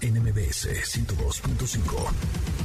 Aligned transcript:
NMBS 0.00 0.66
102.5. 0.66 2.57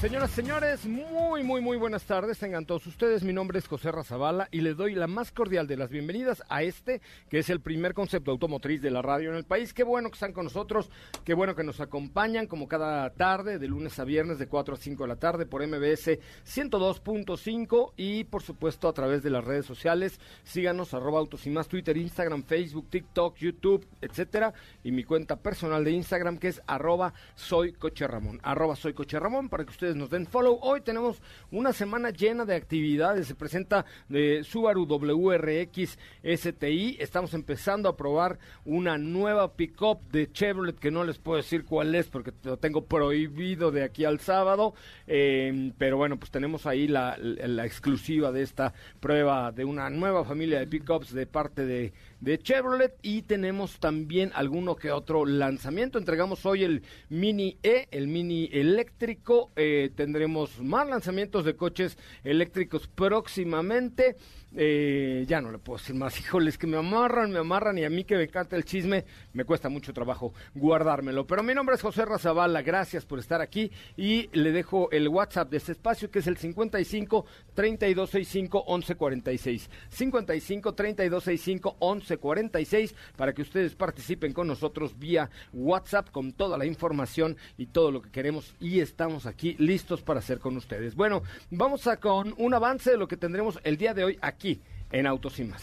Señoras, 0.00 0.30
señores, 0.30 0.84
muy, 0.84 1.42
muy, 1.42 1.62
muy 1.62 1.78
buenas 1.78 2.04
tardes. 2.04 2.38
Tengan 2.38 2.66
todos 2.66 2.86
ustedes. 2.86 3.22
Mi 3.22 3.32
nombre 3.32 3.58
es 3.58 3.66
José 3.66 3.90
Razabala 3.90 4.46
y 4.50 4.60
les 4.60 4.76
doy 4.76 4.94
la 4.94 5.06
más 5.06 5.32
cordial 5.32 5.66
de 5.66 5.78
las 5.78 5.88
bienvenidas 5.88 6.42
a 6.50 6.62
este, 6.62 7.00
que 7.30 7.38
es 7.38 7.48
el 7.48 7.60
primer 7.60 7.94
concepto 7.94 8.30
automotriz 8.30 8.82
de 8.82 8.90
la 8.90 9.00
radio 9.00 9.30
en 9.30 9.36
el 9.36 9.44
país. 9.44 9.72
Qué 9.72 9.84
bueno 9.84 10.10
que 10.10 10.14
están 10.14 10.34
con 10.34 10.44
nosotros, 10.44 10.90
qué 11.24 11.32
bueno 11.32 11.56
que 11.56 11.64
nos 11.64 11.80
acompañan 11.80 12.46
como 12.46 12.68
cada 12.68 13.08
tarde, 13.14 13.58
de 13.58 13.68
lunes 13.68 13.98
a 13.98 14.04
viernes, 14.04 14.38
de 14.38 14.48
4 14.48 14.74
a 14.74 14.76
5 14.76 15.02
de 15.02 15.08
la 15.08 15.16
tarde, 15.16 15.46
por 15.46 15.66
MBS 15.66 16.18
102.5 16.44 17.92
y, 17.96 18.24
por 18.24 18.42
supuesto, 18.42 18.88
a 18.88 18.92
través 18.92 19.22
de 19.22 19.30
las 19.30 19.44
redes 19.44 19.64
sociales. 19.64 20.20
Síganos, 20.44 20.92
arroba 20.92 21.20
autos 21.20 21.46
y 21.46 21.50
más, 21.50 21.68
Twitter, 21.68 21.96
Instagram, 21.96 22.42
Facebook, 22.44 22.90
TikTok, 22.90 23.38
YouTube, 23.38 23.86
etcétera. 24.02 24.52
Y 24.84 24.92
mi 24.92 25.04
cuenta 25.04 25.36
personal 25.36 25.82
de 25.84 25.92
Instagram, 25.92 26.36
que 26.36 26.48
es 26.48 26.60
arroba 26.66 27.14
soy 27.34 27.74
Ramón. 27.98 28.40
Arroba 28.42 28.76
soy 28.76 28.92
Ramón, 28.92 29.48
para 29.48 29.64
que 29.64 29.70
ustedes 29.70 29.85
nos 29.94 30.10
den 30.10 30.26
follow. 30.26 30.58
Hoy 30.62 30.80
tenemos 30.80 31.22
una 31.50 31.72
semana 31.72 32.10
llena 32.10 32.44
de 32.44 32.54
actividades. 32.54 33.26
Se 33.28 33.34
presenta 33.34 33.84
de 34.08 34.42
Subaru 34.42 34.86
WRX 34.86 35.98
STI. 36.24 36.96
Estamos 36.98 37.34
empezando 37.34 37.88
a 37.88 37.96
probar 37.96 38.38
una 38.64 38.98
nueva 38.98 39.54
pickup 39.54 40.10
de 40.10 40.32
Chevrolet 40.32 40.78
que 40.78 40.90
no 40.90 41.04
les 41.04 41.18
puedo 41.18 41.36
decir 41.36 41.64
cuál 41.64 41.94
es 41.94 42.08
porque 42.08 42.32
lo 42.42 42.56
tengo 42.56 42.86
prohibido 42.86 43.70
de 43.70 43.84
aquí 43.84 44.04
al 44.04 44.18
sábado. 44.18 44.74
Eh, 45.06 45.72
pero 45.78 45.96
bueno, 45.96 46.18
pues 46.18 46.30
tenemos 46.30 46.66
ahí 46.66 46.88
la 46.88 47.16
exclusiva 47.64 48.32
de 48.32 48.42
esta 48.42 48.72
prueba 48.98 49.52
de 49.52 49.64
una 49.64 49.90
nueva 49.90 50.24
familia 50.24 50.58
de 50.58 50.66
pickups 50.66 51.12
de 51.12 51.26
parte 51.26 51.64
de 51.64 51.92
de 52.20 52.38
Chevrolet 52.38 52.94
y 53.02 53.22
tenemos 53.22 53.78
también 53.78 54.30
alguno 54.34 54.76
que 54.76 54.90
otro 54.90 55.26
lanzamiento. 55.26 55.98
Entregamos 55.98 56.46
hoy 56.46 56.64
el 56.64 56.82
Mini 57.08 57.58
E, 57.62 57.88
el 57.90 58.08
Mini 58.08 58.48
eléctrico. 58.52 59.50
Eh, 59.56 59.90
tendremos 59.94 60.60
más 60.60 60.88
lanzamientos 60.88 61.44
de 61.44 61.56
coches 61.56 61.98
eléctricos 62.24 62.88
próximamente. 62.88 64.16
Eh, 64.58 65.26
ya 65.28 65.42
no 65.42 65.52
le 65.52 65.58
puedo 65.58 65.76
decir 65.76 65.94
más, 65.94 66.18
híjoles, 66.20 66.56
que 66.56 66.66
me 66.66 66.78
amarran, 66.78 67.30
me 67.30 67.38
amarran 67.38 67.76
y 67.76 67.84
a 67.84 67.90
mí 67.90 68.04
que 68.04 68.16
me 68.16 68.24
encanta 68.24 68.56
el 68.56 68.64
chisme, 68.64 69.04
me 69.34 69.44
cuesta 69.44 69.68
mucho 69.68 69.92
trabajo 69.92 70.32
guardármelo. 70.54 71.26
Pero 71.26 71.42
mi 71.42 71.54
nombre 71.54 71.74
es 71.74 71.82
José 71.82 72.06
Razabala, 72.06 72.62
gracias 72.62 73.04
por 73.04 73.18
estar 73.18 73.42
aquí 73.42 73.70
y 73.98 74.30
le 74.32 74.52
dejo 74.52 74.90
el 74.92 75.08
WhatsApp 75.08 75.50
de 75.50 75.58
este 75.58 75.72
espacio 75.72 76.10
que 76.10 76.20
es 76.20 76.26
el 76.26 76.38
55 76.38 77.26
3265 77.54 78.64
1146. 78.66 79.70
55 79.90 80.74
3265 80.74 81.76
1146 81.80 82.94
para 83.14 83.34
que 83.34 83.42
ustedes 83.42 83.74
participen 83.74 84.32
con 84.32 84.46
nosotros 84.46 84.98
vía 84.98 85.28
WhatsApp 85.52 86.10
con 86.10 86.32
toda 86.32 86.56
la 86.56 86.64
información 86.64 87.36
y 87.58 87.66
todo 87.66 87.90
lo 87.90 88.00
que 88.00 88.10
queremos 88.10 88.54
y 88.58 88.80
estamos 88.80 89.26
aquí 89.26 89.54
listos 89.58 90.00
para 90.00 90.20
hacer 90.20 90.38
con 90.38 90.56
ustedes. 90.56 90.94
Bueno, 90.94 91.22
vamos 91.50 91.86
a 91.86 91.98
con 91.98 92.34
un 92.38 92.54
avance 92.54 92.90
de 92.90 92.96
lo 92.96 93.06
que 93.06 93.18
tendremos 93.18 93.58
el 93.62 93.76
día 93.76 93.92
de 93.92 94.04
hoy 94.04 94.18
aquí 94.22 94.45
en 94.92 95.06
Autos 95.06 95.38
y 95.38 95.44
Más. 95.44 95.62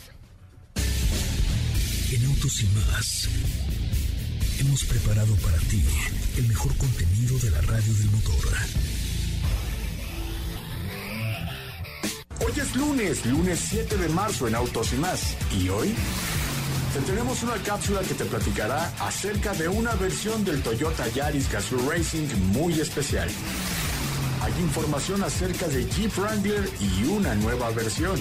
En 2.11 2.25
Autos 2.25 2.61
y 2.61 2.65
Más 2.67 3.29
hemos 4.59 4.83
preparado 4.85 5.35
para 5.37 5.57
ti 5.57 5.83
el 6.37 6.47
mejor 6.47 6.75
contenido 6.77 7.37
de 7.39 7.51
la 7.51 7.61
radio 7.61 7.93
del 7.93 8.11
motor. 8.11 8.35
Hoy 12.45 12.53
es 12.57 12.75
lunes, 12.75 13.25
lunes 13.25 13.59
7 13.69 13.97
de 13.97 14.09
marzo 14.09 14.47
en 14.47 14.55
Autos 14.55 14.93
y 14.93 14.97
Más. 14.97 15.37
¿Y 15.57 15.69
hoy? 15.69 15.95
Te 16.93 16.99
tenemos 17.01 17.41
una 17.43 17.55
cápsula 17.63 18.01
que 18.01 18.13
te 18.13 18.25
platicará 18.25 18.93
acerca 18.99 19.53
de 19.53 19.67
una 19.67 19.95
versión 19.95 20.43
del 20.43 20.61
Toyota 20.61 21.07
Yaris 21.07 21.51
Gazoo 21.51 21.89
Racing 21.89 22.27
muy 22.51 22.79
especial. 22.79 23.29
Hay 24.43 24.51
información 24.61 25.23
acerca 25.23 25.67
de 25.69 25.85
Jeep 25.89 26.11
Wrangler 26.17 26.69
y 26.79 27.05
una 27.05 27.33
nueva 27.33 27.69
versión. 27.71 28.19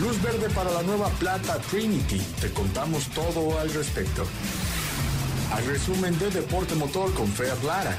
Luz 0.00 0.22
verde 0.22 0.48
para 0.50 0.70
la 0.70 0.82
nueva 0.84 1.08
plata 1.18 1.58
Trinity. 1.70 2.18
Te 2.40 2.50
contamos 2.52 3.08
todo 3.08 3.58
al 3.58 3.72
respecto. 3.72 4.24
Al 5.52 5.66
resumen 5.66 6.16
de 6.20 6.30
Deporte 6.30 6.76
Motor 6.76 7.12
con 7.14 7.26
Fer 7.26 7.56
Lara. 7.64 7.96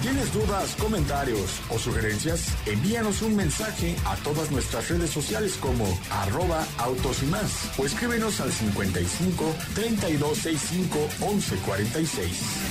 ¿Tienes 0.00 0.32
dudas, 0.32 0.76
comentarios 0.76 1.60
o 1.68 1.78
sugerencias? 1.78 2.54
Envíanos 2.64 3.20
un 3.20 3.36
mensaje 3.36 3.96
a 4.06 4.16
todas 4.16 4.50
nuestras 4.50 4.88
redes 4.88 5.10
sociales 5.10 5.58
como 5.60 5.84
arroba 6.10 6.64
autos 6.78 7.22
y 7.22 7.26
más 7.26 7.78
o 7.78 7.84
escríbenos 7.84 8.40
al 8.40 8.50
55 8.50 9.54
3265 9.74 10.98
1146. 11.20 12.67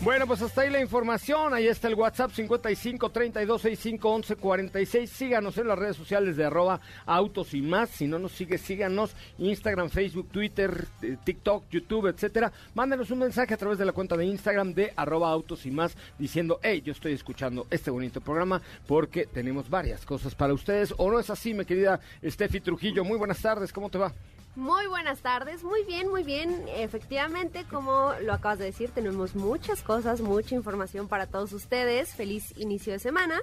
Bueno, 0.00 0.28
pues 0.28 0.40
hasta 0.42 0.60
ahí 0.60 0.70
la 0.70 0.80
información. 0.80 1.52
Ahí 1.52 1.66
está 1.66 1.88
el 1.88 1.96
WhatsApp 1.96 2.30
55 2.30 3.10
32 3.10 3.60
65 3.60 4.08
11 4.08 4.36
46. 4.36 5.10
Síganos 5.10 5.58
en 5.58 5.66
las 5.66 5.76
redes 5.76 5.96
sociales 5.96 6.36
de 6.36 6.44
arroba 6.44 6.80
autos 7.04 7.52
y 7.52 7.62
más. 7.62 7.90
Si 7.90 8.06
no 8.06 8.20
nos 8.20 8.30
sigue, 8.30 8.58
síganos. 8.58 9.16
Instagram, 9.38 9.90
Facebook, 9.90 10.28
Twitter, 10.30 10.86
eh, 11.02 11.16
TikTok, 11.24 11.64
YouTube, 11.68 12.06
etcétera. 12.06 12.52
Mándenos 12.74 13.10
un 13.10 13.18
mensaje 13.18 13.54
a 13.54 13.56
través 13.56 13.76
de 13.76 13.86
la 13.86 13.92
cuenta 13.92 14.16
de 14.16 14.24
Instagram 14.24 14.72
de 14.72 14.92
arroba 14.94 15.30
autos 15.30 15.66
y 15.66 15.72
más 15.72 15.96
diciendo, 16.16 16.60
hey, 16.62 16.80
yo 16.84 16.92
estoy 16.92 17.12
escuchando 17.12 17.66
este 17.68 17.90
bonito 17.90 18.20
programa 18.20 18.62
porque 18.86 19.26
tenemos 19.26 19.68
varias 19.68 20.06
cosas 20.06 20.32
para 20.36 20.54
ustedes. 20.54 20.94
¿O 20.96 21.10
no 21.10 21.18
es 21.18 21.28
así, 21.28 21.54
mi 21.54 21.64
querida 21.64 21.98
Steffi 22.24 22.60
Trujillo? 22.60 23.02
Muy 23.02 23.18
buenas 23.18 23.42
tardes, 23.42 23.72
¿cómo 23.72 23.90
te 23.90 23.98
va? 23.98 24.12
Muy 24.58 24.88
buenas 24.88 25.20
tardes, 25.20 25.62
muy 25.62 25.84
bien, 25.84 26.08
muy 26.08 26.24
bien. 26.24 26.64
Efectivamente, 26.74 27.64
como 27.70 28.10
lo 28.22 28.32
acabas 28.32 28.58
de 28.58 28.64
decir, 28.64 28.90
tenemos 28.90 29.36
muchas 29.36 29.82
cosas, 29.82 30.20
mucha 30.20 30.56
información 30.56 31.06
para 31.06 31.28
todos 31.28 31.52
ustedes. 31.52 32.12
Feliz 32.12 32.52
inicio 32.58 32.92
de 32.92 32.98
semana. 32.98 33.40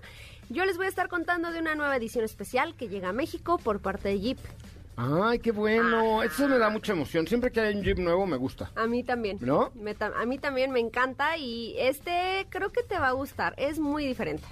Yo 0.50 0.66
les 0.66 0.76
voy 0.76 0.88
a 0.88 0.90
estar 0.90 1.08
contando 1.08 1.54
de 1.54 1.60
una 1.60 1.74
nueva 1.74 1.96
edición 1.96 2.26
especial 2.26 2.76
que 2.76 2.90
llega 2.90 3.10
a 3.10 3.14
México 3.14 3.58
por 3.58 3.80
parte 3.80 4.10
de 4.10 4.20
Jeep. 4.20 4.40
Ay, 4.98 5.40
qué 5.40 5.54
bueno. 5.54 6.22
Eso 6.22 6.50
me 6.50 6.58
da 6.58 6.70
mucha 6.70 6.92
emoción. 6.92 7.26
Siempre 7.28 7.50
que 7.50 7.62
hay 7.62 7.76
un 7.76 7.84
Jeep 7.84 7.98
nuevo 7.98 8.26
me 8.28 8.36
gusta. 8.36 8.70
A 8.76 8.86
mí 8.86 9.02
también. 9.06 9.38
¿No? 9.40 9.72
a 9.72 10.26
mí 10.26 10.38
también 10.38 10.72
me 10.72 10.82
encanta 10.82 11.38
y 11.38 11.76
este 11.78 12.46
creo 12.50 12.74
que 12.74 12.84
te 12.84 13.00
va 13.00 13.08
a 13.08 13.14
gustar. 13.14 13.54
Es 13.56 13.80
muy 13.80 14.06
diferente. 14.06 14.44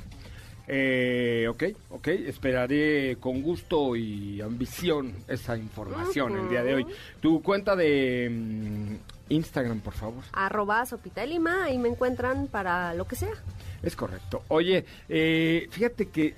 Eh, 0.68 1.46
ok, 1.50 1.64
ok, 1.90 2.08
esperaré 2.08 3.18
con 3.20 3.42
gusto 3.42 3.96
y 3.96 4.40
ambición 4.42 5.14
esa 5.28 5.58
información 5.58 6.38
el 6.38 6.50
día 6.50 6.64
de 6.64 6.76
hoy. 6.76 6.88
Tu 7.20 7.42
cuenta 7.42 7.76
de 7.76 8.30
mm, 8.32 8.96
Instagram, 9.34 9.82
por 9.82 9.94
favor. 9.94 10.24
Arroba 10.32 10.86
Sopita 10.86 11.26
Lima, 11.26 11.66
ahí 11.66 11.78
me 11.78 11.90
encuentran 11.90 12.48
para 12.48 12.94
lo 12.94 13.06
que 13.06 13.16
sea. 13.16 13.34
Es 13.82 13.96
correcto. 13.96 14.44
Oye, 14.48 14.86
eh, 15.10 15.68
fíjate 15.70 16.08
que 16.08 16.36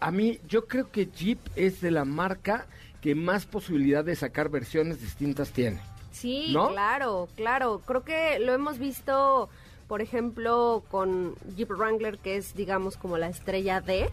a 0.00 0.10
mí, 0.10 0.40
yo 0.48 0.66
creo 0.66 0.90
que 0.90 1.06
Jeep 1.06 1.38
es 1.56 1.80
de 1.80 1.90
la 1.90 2.04
marca 2.04 2.66
que 3.00 3.14
más 3.14 3.46
posibilidad 3.46 4.04
de 4.04 4.16
sacar 4.16 4.48
versiones 4.48 5.00
distintas 5.00 5.50
tiene. 5.50 5.80
Sí, 6.12 6.50
claro, 6.52 7.28
claro. 7.36 7.80
Creo 7.86 8.02
que 8.02 8.40
lo 8.40 8.52
hemos 8.52 8.78
visto 8.78 9.48
por 9.88 10.02
ejemplo, 10.02 10.84
con 10.90 11.34
Jeep 11.56 11.70
Wrangler, 11.70 12.18
que 12.18 12.36
es, 12.36 12.54
digamos, 12.54 12.96
como 12.96 13.16
la 13.16 13.28
estrella 13.28 13.80
D, 13.80 14.10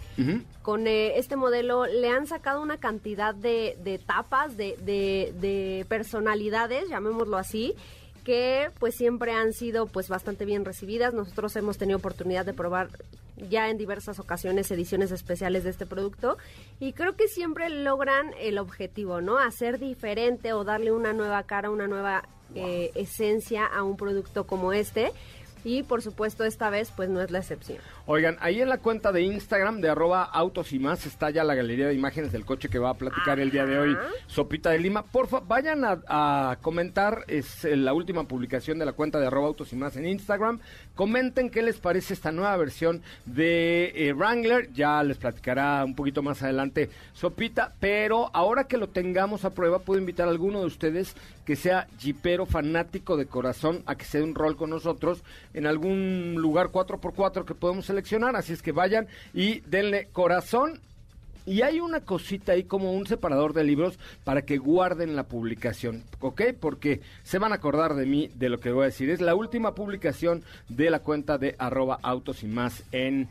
con 0.62 0.88
eh, 0.88 1.20
este 1.20 1.36
modelo 1.36 1.86
le 1.86 2.10
han 2.10 2.28
sacado 2.28 2.62
una 2.62 2.78
cantidad 2.78 3.36
de, 3.36 3.78
de 3.84 4.00
tapas, 4.00 4.56
de, 4.56 4.78
de, 4.82 5.34
de 5.40 5.86
personalidades, 5.90 6.88
llamémoslo 6.88 7.38
así, 7.38 7.76
que 8.24 8.72
pues 8.80 8.96
siempre 8.96 9.34
han 9.34 9.54
sido 9.54 9.86
pues 9.86 10.08
bastante 10.08 10.46
bien 10.46 10.66
recibidas. 10.66 11.14
Nosotros 11.14 11.56
hemos 11.58 11.78
tenido 11.78 12.00
oportunidad 12.00 12.46
de 12.46 12.54
probar 12.54 12.90
ya 13.50 13.70
en 13.70 13.78
diversas 13.78 14.20
ocasiones 14.20 14.72
ediciones 14.72 15.12
especiales 15.12 15.66
de 15.66 15.70
este 15.70 15.86
producto 15.86 16.38
y 16.80 16.94
creo 16.94 17.16
que 17.16 17.28
siempre 17.28 17.70
logran 17.70 18.34
el 18.40 18.58
objetivo, 18.58 19.22
¿no? 19.22 19.38
Hacer 19.38 19.78
diferente 19.78 20.54
o 20.54 20.64
darle 20.64 20.92
una 20.92 21.14
nueva 21.14 21.44
cara, 21.44 21.70
una 21.70 21.88
nueva 21.88 22.24
eh, 22.56 22.92
esencia 22.96 23.66
a 23.66 23.84
un 23.84 23.98
producto 23.98 24.48
como 24.48 24.72
este 24.72 25.12
y 25.66 25.82
por 25.84 26.04
supuesto 26.04 26.46
esta 26.46 26.70
vez 26.70 26.94
pues 26.96 27.10
no 27.10 27.20
es 27.22 27.32
la 27.32 27.40
excepción. 27.40 27.80
Oigan, 28.06 28.38
ahí 28.40 28.62
en 28.62 28.70
la 28.70 28.78
cuenta 28.78 29.12
de 29.12 29.24
Instagram 29.24 29.82
de 29.82 29.90
arroba 29.90 30.24
autos 30.24 30.72
y 30.72 30.80
más 30.80 31.06
está 31.08 31.32
ya 31.32 31.44
la 31.44 31.56
galería 31.56 31.88
de 31.88 31.96
imágenes 31.96 32.32
del 32.32 32.46
coche 32.46 32.70
que 32.70 32.78
va 32.78 32.92
a 32.92 32.94
platicar 32.94 33.40
el 33.40 33.50
día 33.50 33.66
de 33.66 33.80
hoy 33.80 33.98
Sopita 34.28 34.70
de 34.70 34.80
Lima. 34.80 35.04
Porfa, 35.04 35.40
vayan 35.40 35.84
a, 35.84 36.58
comentar, 36.62 37.26
es 37.28 37.66
eh, 37.66 37.76
la 37.76 37.94
última 37.94 38.28
publicación 38.28 38.78
de 38.78 38.86
la 38.86 38.94
cuenta 38.94 39.20
de 39.20 39.26
arroba 39.26 39.48
autos 39.48 39.74
y 39.74 39.76
más 39.76 39.98
en 39.98 40.08
Instagram. 40.08 40.60
Comenten 40.94 41.50
qué 41.50 41.64
les 41.64 41.78
parece 41.78 42.14
esta 42.14 42.32
nueva 42.32 42.56
versión 42.58 43.02
de 43.26 43.92
eh, 43.96 44.14
Wrangler. 44.14 44.72
Ya 44.72 45.02
les 45.02 45.18
platicará 45.18 45.84
un 45.84 45.96
poquito 45.96 46.22
más 46.22 46.44
adelante 46.44 46.92
Sopita, 47.14 47.74
pero 47.80 48.30
ahora 48.34 48.66
que 48.66 48.78
lo 48.78 48.90
tengamos 48.90 49.46
a 49.46 49.50
prueba, 49.50 49.80
puedo 49.80 50.00
invitar 50.00 50.28
a 50.28 50.32
alguno 50.32 50.60
de 50.60 50.68
ustedes 50.68 51.16
que 51.46 51.56
sea 51.56 51.88
jipero 52.00 52.46
fanático 52.46 53.16
de 53.18 53.28
corazón 53.28 53.84
a 53.86 53.96
que 53.96 54.06
se 54.06 54.18
dé 54.18 54.24
un 54.24 54.36
rol 54.36 54.58
con 54.58 54.72
nosotros 54.72 55.24
en 55.54 55.68
algún 55.68 56.36
lugar 56.38 56.68
4x4 56.72 57.46
que 57.46 57.56
podemos 57.56 57.86
seleccionar. 57.86 58.36
Así 58.36 58.52
es 58.54 58.62
que 58.62 58.72
vayan 58.72 59.08
y 59.34 59.62
denle 59.62 60.10
corazón. 60.12 60.82
Y 61.48 61.62
hay 61.62 61.80
una 61.80 62.02
cosita 62.02 62.54
ahí 62.54 62.64
como 62.64 62.94
un 62.94 63.06
separador 63.06 63.54
de 63.54 63.64
libros 63.64 64.00
para 64.24 64.42
que 64.42 64.58
guarden 64.58 65.16
la 65.16 65.28
publicación, 65.28 66.04
¿ok? 66.20 66.42
Porque 66.60 67.02
se 67.22 67.38
van 67.38 67.52
a 67.52 67.56
acordar 67.56 67.94
de 67.94 68.08
mí 68.08 68.32
de 68.34 68.50
lo 68.50 68.60
que 68.60 68.72
voy 68.72 68.82
a 68.84 68.86
decir. 68.88 69.12
Es 69.12 69.22
la 69.22 69.36
última 69.36 69.76
publicación 69.76 70.44
de 70.70 70.90
la 70.90 71.00
cuenta 71.00 71.38
de 71.38 71.56
arroba 71.60 72.00
autos 72.02 72.42
y 72.42 72.48
más 72.48 72.84
en 72.92 73.30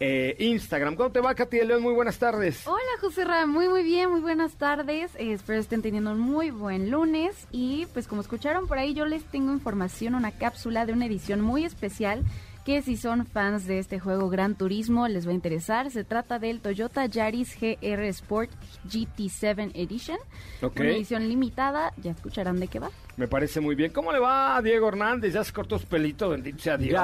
eh, 0.00 0.36
Instagram. 0.38 0.96
¿Cómo 0.96 1.10
te 1.10 1.20
va, 1.20 1.34
Katy 1.34 1.64
León? 1.64 1.82
Muy 1.82 1.94
buenas 1.94 2.18
tardes. 2.18 2.66
Hola, 2.66 2.78
José 3.00 3.24
Ra. 3.24 3.46
Muy, 3.46 3.68
muy 3.68 3.82
bien. 3.82 4.10
Muy 4.10 4.20
buenas 4.20 4.54
tardes. 4.54 5.10
Eh, 5.16 5.32
espero 5.32 5.58
estén 5.60 5.82
teniendo 5.82 6.12
un 6.12 6.20
muy 6.20 6.50
buen 6.50 6.90
lunes. 6.90 7.46
Y 7.50 7.86
pues 7.92 8.06
como 8.06 8.20
escucharon 8.20 8.66
por 8.66 8.78
ahí, 8.78 8.94
yo 8.94 9.06
les 9.06 9.24
tengo 9.24 9.52
información, 9.52 10.14
una 10.14 10.32
cápsula 10.32 10.86
de 10.86 10.92
una 10.92 11.06
edición 11.06 11.40
muy 11.40 11.64
especial 11.64 12.24
que 12.64 12.82
si 12.82 12.98
son 12.98 13.24
fans 13.24 13.66
de 13.66 13.78
este 13.78 13.98
juego 13.98 14.28
Gran 14.28 14.54
Turismo 14.54 15.08
les 15.08 15.26
va 15.26 15.30
a 15.30 15.34
interesar. 15.34 15.90
Se 15.90 16.04
trata 16.04 16.38
del 16.38 16.60
Toyota 16.60 17.06
Yaris 17.06 17.56
GR 17.58 18.04
Sport 18.08 18.50
GT7 18.86 19.70
Edition. 19.74 20.18
Una 20.60 20.90
edición 20.90 21.28
limitada. 21.28 21.94
Ya 21.96 22.10
escucharán 22.10 22.60
de 22.60 22.68
qué 22.68 22.78
va. 22.78 22.90
Me 23.18 23.26
parece 23.26 23.60
muy 23.60 23.74
bien. 23.74 23.90
¿Cómo 23.90 24.12
le 24.12 24.20
va 24.20 24.56
a 24.56 24.62
Diego 24.62 24.86
Hernández? 24.88 25.34
Ya 25.34 25.42
se 25.42 25.52
cortó 25.52 25.76
su 25.76 25.86
pelito, 25.86 26.30
bendito 26.30 26.60
sea 26.60 26.78
Dios. 26.78 27.02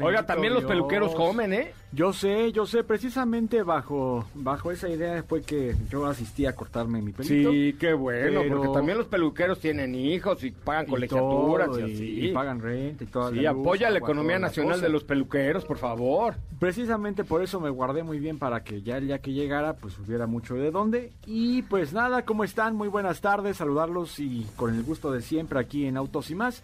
Oiga, 0.00 0.24
también 0.24 0.54
los 0.54 0.64
peluqueros 0.64 1.14
comen, 1.14 1.52
¿eh? 1.52 1.74
Yo 1.94 2.14
sé, 2.14 2.52
yo 2.52 2.64
sé, 2.64 2.84
precisamente 2.84 3.62
bajo, 3.62 4.24
bajo 4.32 4.72
esa 4.72 4.88
idea 4.88 5.22
fue 5.24 5.42
que 5.42 5.76
yo 5.90 6.06
asistí 6.06 6.46
a 6.46 6.56
cortarme 6.56 7.02
mi 7.02 7.12
pelito. 7.12 7.50
Sí, 7.50 7.76
qué 7.78 7.92
bueno, 7.92 8.40
porque 8.48 8.68
también 8.72 8.96
los 8.96 9.08
peluqueros 9.08 9.60
tienen 9.60 9.94
hijos 9.94 10.42
y 10.42 10.52
pagan 10.52 10.86
colegiaturas 10.86 11.68
y, 11.78 11.82
así. 11.82 12.26
Y 12.28 12.32
pagan 12.32 12.60
renta 12.60 13.04
y 13.04 13.06
todo. 13.08 13.30
Sí, 13.30 13.44
apoya 13.44 13.90
la 13.90 13.98
economía 13.98 14.38
nacional 14.38 14.80
de 14.80 14.88
los 14.88 15.04
peluqueros, 15.04 15.66
por 15.66 15.76
favor. 15.76 16.34
Precisamente 16.58 17.24
por 17.24 17.42
eso 17.42 17.60
me 17.60 17.68
guardé 17.68 18.02
muy 18.02 18.18
bien 18.18 18.38
para 18.38 18.64
que 18.64 18.80
ya 18.80 18.96
el 18.96 19.08
día 19.08 19.18
que 19.18 19.34
llegara, 19.34 19.74
pues 19.74 19.98
hubiera 19.98 20.26
mucho 20.26 20.54
de 20.54 20.70
dónde. 20.70 21.12
Y 21.26 21.60
pues 21.60 21.92
nada, 21.92 22.24
¿cómo 22.24 22.42
están? 22.42 22.74
Muy 22.74 22.88
buenas 22.88 23.20
tardes, 23.20 23.58
saludarlos 23.58 24.18
y 24.18 24.46
con 24.56 24.74
el 24.74 24.82
gusto 24.82 25.12
de 25.12 25.20
siempre 25.20 25.41
aquí 25.60 25.86
en 25.86 25.96
Autos 25.96 26.30
y 26.30 26.34
más 26.34 26.62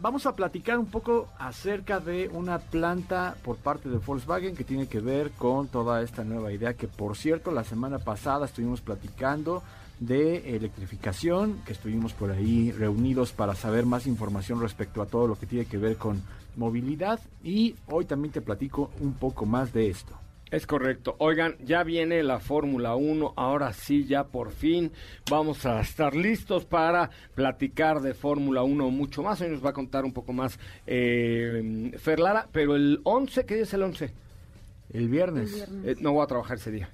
vamos 0.00 0.26
a 0.26 0.36
platicar 0.36 0.78
un 0.78 0.86
poco 0.86 1.28
acerca 1.38 1.98
de 1.98 2.28
una 2.32 2.58
planta 2.58 3.36
por 3.42 3.56
parte 3.56 3.88
de 3.88 3.98
Volkswagen 3.98 4.54
que 4.54 4.64
tiene 4.64 4.86
que 4.86 5.00
ver 5.00 5.30
con 5.30 5.68
toda 5.68 6.02
esta 6.02 6.24
nueva 6.24 6.52
idea 6.52 6.74
que 6.74 6.88
por 6.88 7.16
cierto 7.16 7.50
la 7.50 7.64
semana 7.64 7.98
pasada 7.98 8.46
estuvimos 8.46 8.82
platicando 8.82 9.62
de 9.98 10.56
electrificación, 10.56 11.62
que 11.64 11.72
estuvimos 11.72 12.12
por 12.12 12.32
ahí 12.32 12.72
reunidos 12.72 13.32
para 13.32 13.54
saber 13.54 13.86
más 13.86 14.06
información 14.06 14.60
respecto 14.60 15.00
a 15.00 15.06
todo 15.06 15.26
lo 15.28 15.36
que 15.36 15.46
tiene 15.46 15.64
que 15.64 15.78
ver 15.78 15.96
con 15.96 16.22
movilidad 16.56 17.20
y 17.42 17.76
hoy 17.86 18.04
también 18.04 18.32
te 18.32 18.40
platico 18.40 18.90
un 19.00 19.14
poco 19.14 19.46
más 19.46 19.72
de 19.72 19.88
esto. 19.88 20.21
Es 20.52 20.66
correcto. 20.66 21.16
Oigan, 21.18 21.56
ya 21.64 21.82
viene 21.82 22.22
la 22.22 22.38
Fórmula 22.38 22.94
1. 22.94 23.32
Ahora 23.36 23.72
sí, 23.72 24.04
ya 24.04 24.24
por 24.24 24.52
fin 24.52 24.92
vamos 25.30 25.64
a 25.64 25.80
estar 25.80 26.14
listos 26.14 26.66
para 26.66 27.08
platicar 27.34 28.02
de 28.02 28.12
Fórmula 28.12 28.62
1 28.62 28.90
mucho 28.90 29.22
más. 29.22 29.40
Hoy 29.40 29.48
nos 29.48 29.64
va 29.64 29.70
a 29.70 29.72
contar 29.72 30.04
un 30.04 30.12
poco 30.12 30.34
más 30.34 30.58
eh, 30.86 31.90
Ferlara. 31.96 32.48
Pero 32.52 32.76
el 32.76 33.00
11, 33.02 33.46
¿qué 33.46 33.54
día 33.54 33.62
es 33.62 33.72
el 33.72 33.82
11? 33.82 34.12
El 34.92 35.08
viernes. 35.08 35.66
Eh, 35.86 35.96
no 36.00 36.12
voy 36.12 36.22
a 36.22 36.26
trabajar 36.26 36.58
ese 36.58 36.70
día. 36.70 36.90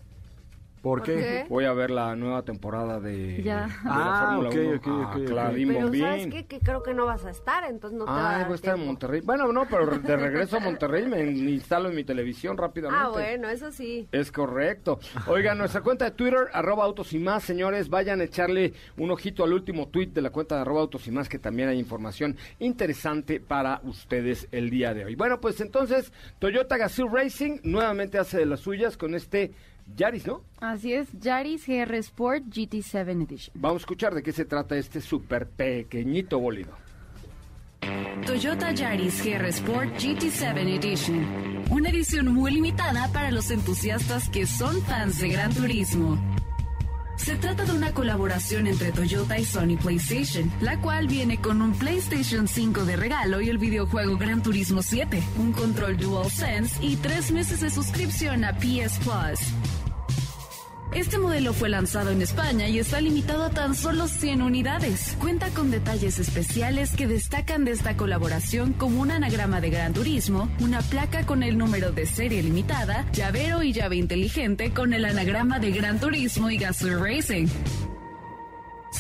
¿Por, 0.82 1.02
qué? 1.02 1.46
Voy 1.48 1.64
a 1.64 1.72
ver 1.72 1.90
la 1.90 2.14
nueva 2.16 2.42
temporada 2.42 3.00
de, 3.00 3.42
ya. 3.42 3.68
la 3.84 4.26
Fórmula 4.26 4.50
1. 4.50 4.80
Ah, 4.84 5.16
claro, 5.26 5.54
pero 5.54 5.94
¿sabes 5.94 6.26
qué? 6.28 6.46
Que 6.46 6.60
creo 6.60 6.82
que 6.82 6.94
no 6.94 7.06
vas 7.06 7.24
a 7.24 7.30
estar, 7.30 7.64
entonces 7.64 7.98
no 7.98 8.04
te 8.04 8.10
ah, 8.12 8.42
voy 8.44 8.52
a 8.52 8.54
estar 8.54 8.78
en 8.78 8.86
Monterrey. 8.86 9.20
Bueno, 9.20 9.52
no, 9.52 9.66
pero 9.68 9.86
de 9.86 10.16
regreso 10.16 10.56
a 10.56 10.60
Monterrey 10.60 11.06
me 11.06 11.22
instalo 11.22 11.88
en 11.88 11.96
mi 11.96 12.04
televisión 12.04 12.56
rápidamente. 12.56 13.04
Ah, 13.04 13.08
bueno, 13.10 13.48
eso 13.48 13.70
sí. 13.70 14.08
Es 14.12 14.30
correcto. 14.32 14.98
Oiga, 15.26 15.54
nuestra 15.54 15.80
cuenta 15.80 16.04
de 16.06 16.10
Twitter, 16.12 16.48
arroba 16.52 16.84
autos 16.84 17.12
y 17.12 17.18
más, 17.18 17.42
señores, 17.42 17.88
vayan 17.88 18.20
a 18.20 18.24
echarle 18.24 18.72
un 18.96 19.10
ojito 19.10 19.44
al 19.44 19.52
último 19.52 19.88
tweet 19.88 20.08
de 20.08 20.22
la 20.22 20.30
cuenta 20.30 20.56
de 20.56 20.62
arroba 20.62 20.80
autos 20.80 21.06
y 21.06 21.10
más, 21.10 21.28
que 21.28 21.38
también 21.38 21.68
hay 21.68 21.78
información 21.78 22.36
interesante 22.58 23.40
para 23.40 23.80
ustedes 23.84 24.48
el 24.52 24.70
día 24.70 24.94
de 24.94 25.04
hoy. 25.04 25.14
Bueno, 25.14 25.40
pues 25.40 25.60
entonces, 25.60 26.12
Toyota 26.38 26.76
Gazoo 26.76 27.08
Racing 27.08 27.58
nuevamente 27.62 28.18
hace 28.18 28.38
de 28.38 28.46
las 28.46 28.60
suyas 28.60 28.96
con 28.96 29.14
este 29.14 29.52
Yaris, 29.96 30.26
¿no? 30.26 30.42
Así 30.60 30.92
es, 30.92 31.08
Yaris 31.18 31.66
GR 31.66 31.94
Sport 31.96 32.44
GT7 32.46 33.22
Edition. 33.22 33.52
Vamos 33.54 33.82
a 33.82 33.84
escuchar 33.84 34.14
de 34.14 34.22
qué 34.22 34.32
se 34.32 34.44
trata 34.44 34.76
este 34.76 35.00
súper 35.00 35.48
pequeñito 35.48 36.38
bólido. 36.38 36.72
Toyota 38.26 38.72
Yaris 38.72 39.24
GR 39.24 39.46
Sport 39.46 39.94
GT7 39.94 40.76
Edition. 40.76 41.64
Una 41.70 41.90
edición 41.90 42.34
muy 42.34 42.52
limitada 42.52 43.08
para 43.12 43.30
los 43.30 43.50
entusiastas 43.50 44.28
que 44.28 44.46
son 44.46 44.82
fans 44.82 45.20
de 45.20 45.28
Gran 45.30 45.54
Turismo. 45.54 46.18
Se 47.16 47.34
trata 47.36 47.64
de 47.64 47.72
una 47.72 47.92
colaboración 47.92 48.66
entre 48.68 48.92
Toyota 48.92 49.38
y 49.38 49.44
Sony 49.44 49.76
PlayStation, 49.80 50.50
la 50.60 50.80
cual 50.80 51.08
viene 51.08 51.40
con 51.40 51.60
un 51.60 51.72
PlayStation 51.72 52.46
5 52.46 52.84
de 52.84 52.96
regalo 52.96 53.40
y 53.40 53.48
el 53.48 53.58
videojuego 53.58 54.16
Gran 54.16 54.42
Turismo 54.42 54.82
7, 54.82 55.20
un 55.38 55.52
control 55.52 55.96
DualSense 55.96 56.82
y 56.82 56.96
tres 56.96 57.32
meses 57.32 57.60
de 57.60 57.70
suscripción 57.70 58.44
a 58.44 58.56
PS 58.56 58.98
Plus. 59.00 59.77
Este 60.94 61.18
modelo 61.18 61.52
fue 61.52 61.68
lanzado 61.68 62.10
en 62.10 62.22
España 62.22 62.66
y 62.68 62.78
está 62.78 63.00
limitado 63.00 63.44
a 63.44 63.50
tan 63.50 63.74
solo 63.74 64.08
100 64.08 64.42
unidades. 64.42 65.16
Cuenta 65.20 65.50
con 65.50 65.70
detalles 65.70 66.18
especiales 66.18 66.96
que 66.96 67.06
destacan 67.06 67.64
de 67.64 67.72
esta 67.72 67.96
colaboración 67.96 68.72
como 68.72 69.02
un 69.02 69.10
anagrama 69.10 69.60
de 69.60 69.70
Gran 69.70 69.92
Turismo, 69.92 70.48
una 70.60 70.80
placa 70.80 71.26
con 71.26 71.42
el 71.42 71.58
número 71.58 71.92
de 71.92 72.06
serie 72.06 72.42
limitada, 72.42 73.04
llavero 73.12 73.62
y 73.62 73.72
llave 73.72 73.96
inteligente 73.96 74.72
con 74.72 74.94
el 74.94 75.04
anagrama 75.04 75.58
de 75.58 75.72
Gran 75.72 76.00
Turismo 76.00 76.50
y 76.50 76.56
Gasol 76.56 77.00
Racing. 77.00 77.48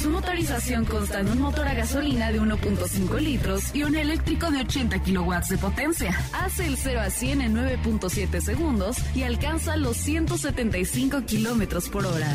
Su 0.00 0.10
motorización 0.10 0.84
consta 0.84 1.24
de 1.24 1.32
un 1.32 1.40
motor 1.40 1.66
a 1.66 1.74
gasolina 1.74 2.30
de 2.30 2.40
1.5 2.40 3.20
litros 3.20 3.74
y 3.74 3.82
un 3.82 3.96
eléctrico 3.96 4.48
de 4.50 4.60
80 4.60 5.02
kilowatts 5.02 5.48
de 5.48 5.58
potencia. 5.58 6.16
Hace 6.32 6.66
el 6.66 6.76
0 6.76 7.00
a 7.00 7.10
100 7.10 7.42
en 7.42 7.56
9.7 7.56 8.40
segundos 8.40 8.98
y 9.16 9.24
alcanza 9.24 9.76
los 9.76 9.96
175 9.96 11.22
kilómetros 11.22 11.88
por 11.88 12.06
hora. 12.06 12.32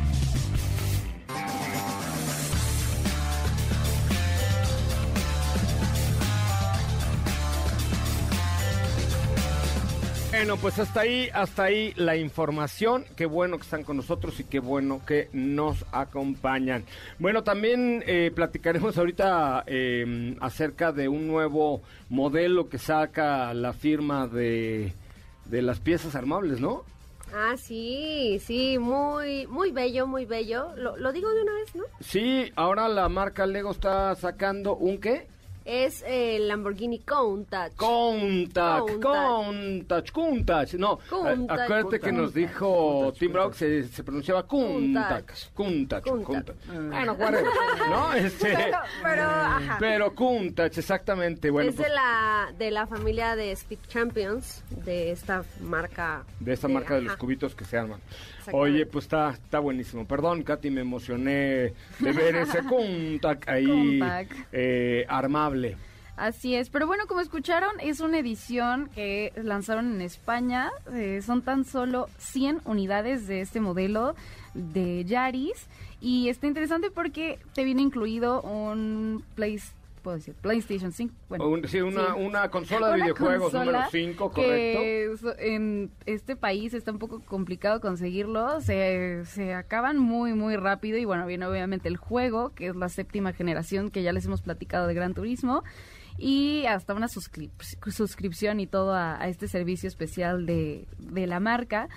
Bueno, 10.44 10.58
pues 10.58 10.78
hasta 10.78 11.00
ahí, 11.00 11.30
hasta 11.34 11.64
ahí 11.64 11.94
la 11.96 12.18
información. 12.18 13.06
Qué 13.16 13.26
bueno 13.26 13.56
que 13.56 13.64
están 13.64 13.86
con 13.86 13.96
nosotros 13.96 14.42
y 14.42 14.44
qué 14.44 14.60
bueno 14.60 15.00
que 15.08 15.30
nos 15.32 15.86
acompañan. 15.94 16.84
Bueno, 17.18 17.46
también 17.46 18.04
eh, 18.08 18.30
platicaremos 18.36 18.98
ahorita 18.98 19.64
eh, 19.68 20.36
acerca 20.42 20.92
de 20.92 21.08
un 21.08 21.30
nuevo 21.30 21.82
modelo 22.10 22.68
que 22.68 22.78
saca 22.78 23.54
la 23.54 23.72
firma 23.72 24.28
de, 24.28 24.92
de 25.46 25.62
las 25.62 25.80
piezas 25.80 26.14
armables, 26.14 26.60
¿no? 26.60 26.84
Ah, 27.34 27.56
sí, 27.56 28.38
sí, 28.46 28.78
muy, 28.78 29.48
muy 29.48 29.72
bello, 29.72 30.08
muy 30.08 30.26
bello. 30.26 30.76
Lo, 30.76 30.98
lo 30.98 31.14
digo 31.14 31.34
de 31.34 31.42
una 31.42 31.54
vez, 31.54 31.74
¿no? 31.74 31.86
Sí, 32.02 32.52
ahora 32.58 32.90
la 32.90 33.08
marca 33.08 33.46
Lego 33.46 33.72
está 33.72 34.14
sacando 34.16 34.76
un 34.76 34.98
qué? 34.98 35.26
Es 35.66 36.04
el 36.06 36.48
Lamborghini 36.50 37.00
Countach. 37.00 37.74
Countach, 37.76 38.84
Countach. 39.02 40.12
Countach. 40.12 40.74
No, 40.74 41.00
Countach. 41.10 41.60
acuérdate 41.62 42.00
que 42.00 42.12
nos 42.12 42.34
dijo 42.34 43.14
Tim 43.18 43.32
Brock, 43.34 43.54
se, 43.54 43.84
se 43.88 44.04
pronunciaba 44.04 44.46
Countach. 44.48 45.26
Countach, 45.54 46.04
Countach. 46.04 46.26
Countach. 46.26 46.56
Bueno, 46.68 47.14
whatever, 47.14 47.46
¿no? 47.90 48.14
Este, 48.24 48.54
Pero, 48.54 48.78
pero, 49.02 49.24
ajá. 49.24 49.78
pero 49.80 50.16
Countach, 50.16 50.78
exactamente. 50.78 51.50
Bueno, 51.50 51.70
es 51.70 51.76
pues, 51.76 51.88
de 51.88 51.94
la 51.94 52.54
de 52.58 52.72
la 52.72 52.86
familia 52.88 53.36
de 53.36 53.52
Speed 53.52 53.80
Champions, 53.88 54.64
de 54.86 55.12
esta 55.12 55.44
marca. 55.62 56.24
de 56.40 56.54
esta 56.54 56.68
marca 56.68 56.96
de 56.96 57.02
los 57.02 57.16
cubitos 57.18 57.56
que 57.56 57.66
se 57.66 57.78
arman. 57.78 58.00
Oye, 58.52 58.86
pues 58.86 59.06
está, 59.06 59.30
está 59.32 59.60
buenísimo. 59.60 60.06
Perdón, 60.06 60.44
Katy, 60.44 60.70
me 60.70 60.82
emocioné 60.82 61.74
de 62.00 62.12
ver 62.12 62.36
ese 62.36 62.60
Countach 62.70 63.48
ahí 63.48 64.00
Countach. 64.00 64.28
eh, 64.52 65.06
Así 66.16 66.54
es, 66.56 66.70
pero 66.70 66.86
bueno, 66.86 67.08
como 67.08 67.22
escucharon, 67.22 67.72
es 67.80 68.00
una 68.00 68.20
edición 68.20 68.88
que 68.94 69.34
lanzaron 69.36 69.96
en 69.96 70.02
España. 70.02 70.72
eh, 70.94 71.22
son 71.26 71.42
tan 71.42 71.66
solo 71.66 72.08
100 72.20 72.62
unidades 72.66 73.26
de 73.26 73.42
este 73.42 73.60
modelo 73.60 74.16
de 74.54 75.04
Yaris. 75.06 75.68
Y 76.02 76.30
está 76.30 76.46
interesante 76.46 76.92
porque 76.92 77.40
te 77.56 77.64
viene 77.64 77.82
incluido 77.82 78.42
un 78.42 79.24
Play, 79.36 79.60
¿puedo 80.04 80.18
decir? 80.18 80.36
PlayStation 80.36 80.92
5. 80.92 81.14
Bueno, 81.30 81.48
Un- 81.48 81.68
sí, 81.68 81.82
una, 81.82 82.14
sí. 82.14 82.22
una 82.22 82.50
consola 82.52 82.88
de 82.90 82.94
Una 82.96 83.04
videojuegos 83.06 83.52
consola 83.52 83.66
número 83.66 83.90
5, 83.90 84.32
correcto. 84.32 84.80
que 85.38 85.56
en 85.56 85.92
este 86.06 86.36
país 86.36 86.74
está 86.76 86.92
un 86.92 87.00
poco 87.00 87.22
complicado 87.22 87.80
conseguirlo, 87.82 88.62
se, 88.62 89.24
se 89.26 89.54
acaban 89.56 89.98
muy 89.98 90.34
muy 90.34 90.56
rápido 90.58 90.98
y 91.00 91.06
bueno, 91.06 91.26
viene 91.26 91.46
obviamente 91.48 91.88
el 91.88 91.98
juego, 91.98 92.52
que 92.54 92.68
es 92.68 92.76
la 92.76 92.90
séptima 92.90 93.34
generación 93.34 93.90
que 93.90 94.04
ya 94.04 94.14
les 94.14 94.26
hemos 94.26 94.42
platicado 94.42 94.86
de 94.88 94.94
Gran 94.94 95.14
Turismo 95.16 95.64
y 96.18 96.66
hasta 96.68 96.94
una 96.94 97.08
suscrip- 97.08 97.52
suscripción 97.92 98.60
y 98.60 98.68
todo 98.68 98.94
a, 98.94 99.20
a 99.20 99.28
este 99.30 99.48
servicio 99.48 99.88
especial 99.88 100.46
de, 100.46 100.86
de 101.00 101.26
la 101.26 101.40
marca 101.40 101.90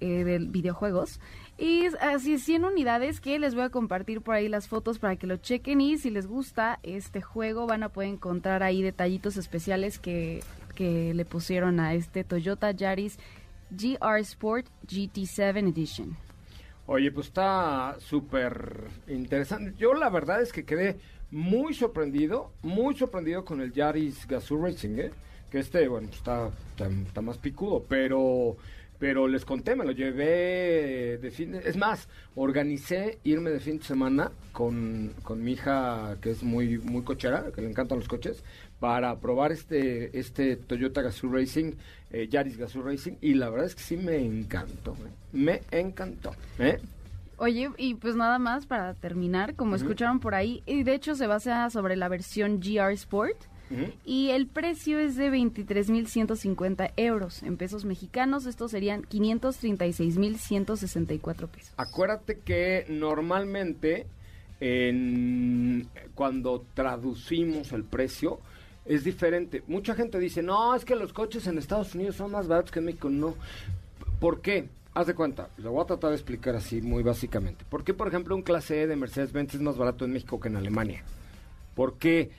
eh, 0.00 0.24
de 0.24 0.38
videojuegos. 0.38 1.20
Y 1.60 1.88
así 2.00 2.38
100 2.38 2.64
unidades 2.64 3.20
que 3.20 3.38
les 3.38 3.54
voy 3.54 3.64
a 3.64 3.68
compartir 3.68 4.22
por 4.22 4.34
ahí 4.34 4.48
las 4.48 4.66
fotos 4.66 4.98
para 4.98 5.16
que 5.16 5.26
lo 5.26 5.36
chequen 5.36 5.82
y 5.82 5.98
si 5.98 6.08
les 6.08 6.26
gusta 6.26 6.80
este 6.82 7.20
juego 7.20 7.66
van 7.66 7.82
a 7.82 7.90
poder 7.90 8.08
encontrar 8.08 8.62
ahí 8.62 8.80
detallitos 8.80 9.36
especiales 9.36 9.98
que, 9.98 10.42
que 10.74 11.12
le 11.12 11.26
pusieron 11.26 11.78
a 11.78 11.92
este 11.92 12.24
Toyota 12.24 12.70
Yaris 12.70 13.18
GR 13.70 14.18
Sport 14.20 14.68
GT7 14.86 15.68
Edition. 15.68 16.16
Oye, 16.86 17.12
pues 17.12 17.26
está 17.26 17.94
súper 18.00 18.88
interesante. 19.06 19.74
Yo 19.76 19.92
la 19.92 20.08
verdad 20.08 20.40
es 20.40 20.54
que 20.54 20.64
quedé 20.64 20.98
muy 21.30 21.74
sorprendido, 21.74 22.52
muy 22.62 22.96
sorprendido 22.96 23.44
con 23.44 23.60
el 23.60 23.72
Yaris 23.74 24.26
Gazoo 24.26 24.64
Racing, 24.64 24.98
¿eh? 24.98 25.10
Que 25.50 25.58
este, 25.58 25.86
bueno, 25.88 26.08
pues 26.08 26.20
está, 26.20 26.48
está, 26.70 26.88
está 26.88 27.20
más 27.20 27.36
picudo, 27.36 27.84
pero, 27.86 28.56
pero 29.00 29.26
les 29.26 29.46
conté, 29.46 29.74
me 29.74 29.86
lo 29.86 29.92
llevé 29.92 31.18
de 31.18 31.30
fin 31.30 31.52
de... 31.52 31.58
Es 31.60 31.78
más, 31.78 32.06
organicé 32.34 33.18
irme 33.24 33.50
de 33.50 33.58
fin 33.58 33.78
de 33.78 33.84
semana 33.84 34.30
con, 34.52 35.14
con 35.22 35.42
mi 35.42 35.52
hija, 35.52 36.18
que 36.20 36.30
es 36.30 36.42
muy, 36.42 36.76
muy 36.78 37.02
cochera, 37.02 37.46
que 37.52 37.62
le 37.62 37.70
encantan 37.70 37.98
los 37.98 38.08
coches, 38.08 38.44
para 38.78 39.18
probar 39.18 39.52
este, 39.52 40.16
este 40.18 40.56
Toyota 40.56 41.00
Gazoo 41.00 41.32
Racing, 41.32 41.72
eh, 42.10 42.28
Yaris 42.30 42.58
Gazoo 42.58 42.82
Racing, 42.82 43.14
y 43.22 43.34
la 43.34 43.48
verdad 43.48 43.66
es 43.66 43.74
que 43.74 43.82
sí 43.82 43.96
me 43.96 44.18
encantó, 44.18 44.92
¿eh? 44.92 45.10
me 45.32 45.62
encantó, 45.70 46.32
¿eh? 46.58 46.78
Oye, 47.38 47.70
y 47.78 47.94
pues 47.94 48.16
nada 48.16 48.38
más 48.38 48.66
para 48.66 48.92
terminar, 48.92 49.54
como 49.54 49.76
escucharon 49.76 50.20
por 50.20 50.34
ahí, 50.34 50.62
y 50.66 50.82
de 50.82 50.92
hecho 50.92 51.14
se 51.14 51.26
basa 51.26 51.70
sobre 51.70 51.96
la 51.96 52.08
versión 52.08 52.60
GR 52.60 52.92
Sport. 52.92 53.49
Y 54.04 54.30
el 54.30 54.46
precio 54.46 54.98
es 54.98 55.16
de 55.16 55.30
23.150 55.30 56.92
euros 56.96 57.42
en 57.42 57.56
pesos 57.56 57.84
mexicanos. 57.84 58.46
Estos 58.46 58.70
serían 58.72 59.02
536.164 59.02 61.48
pesos. 61.48 61.72
Acuérdate 61.76 62.40
que 62.40 62.86
normalmente 62.88 64.06
en, 64.60 65.88
cuando 66.14 66.64
traducimos 66.74 67.72
el 67.72 67.84
precio 67.84 68.40
es 68.84 69.04
diferente. 69.04 69.62
Mucha 69.66 69.94
gente 69.94 70.18
dice, 70.18 70.42
no, 70.42 70.74
es 70.74 70.84
que 70.84 70.96
los 70.96 71.12
coches 71.12 71.46
en 71.46 71.58
Estados 71.58 71.94
Unidos 71.94 72.16
son 72.16 72.32
más 72.32 72.48
baratos 72.48 72.72
que 72.72 72.80
en 72.80 72.86
México. 72.86 73.08
No. 73.08 73.36
¿Por 74.18 74.40
qué? 74.40 74.68
Haz 74.92 75.06
de 75.06 75.14
cuenta, 75.14 75.48
lo 75.58 75.70
voy 75.70 75.84
a 75.84 75.86
tratar 75.86 76.10
de 76.10 76.16
explicar 76.16 76.56
así 76.56 76.82
muy 76.82 77.04
básicamente. 77.04 77.64
¿Por 77.68 77.84
qué, 77.84 77.94
por 77.94 78.08
ejemplo, 78.08 78.34
un 78.34 78.42
clase 78.42 78.82
E 78.82 78.88
de 78.88 78.96
Mercedes-Benz 78.96 79.54
es 79.54 79.60
más 79.60 79.76
barato 79.76 80.04
en 80.04 80.12
México 80.12 80.40
que 80.40 80.48
en 80.48 80.56
Alemania? 80.56 81.04
Porque 81.76 82.32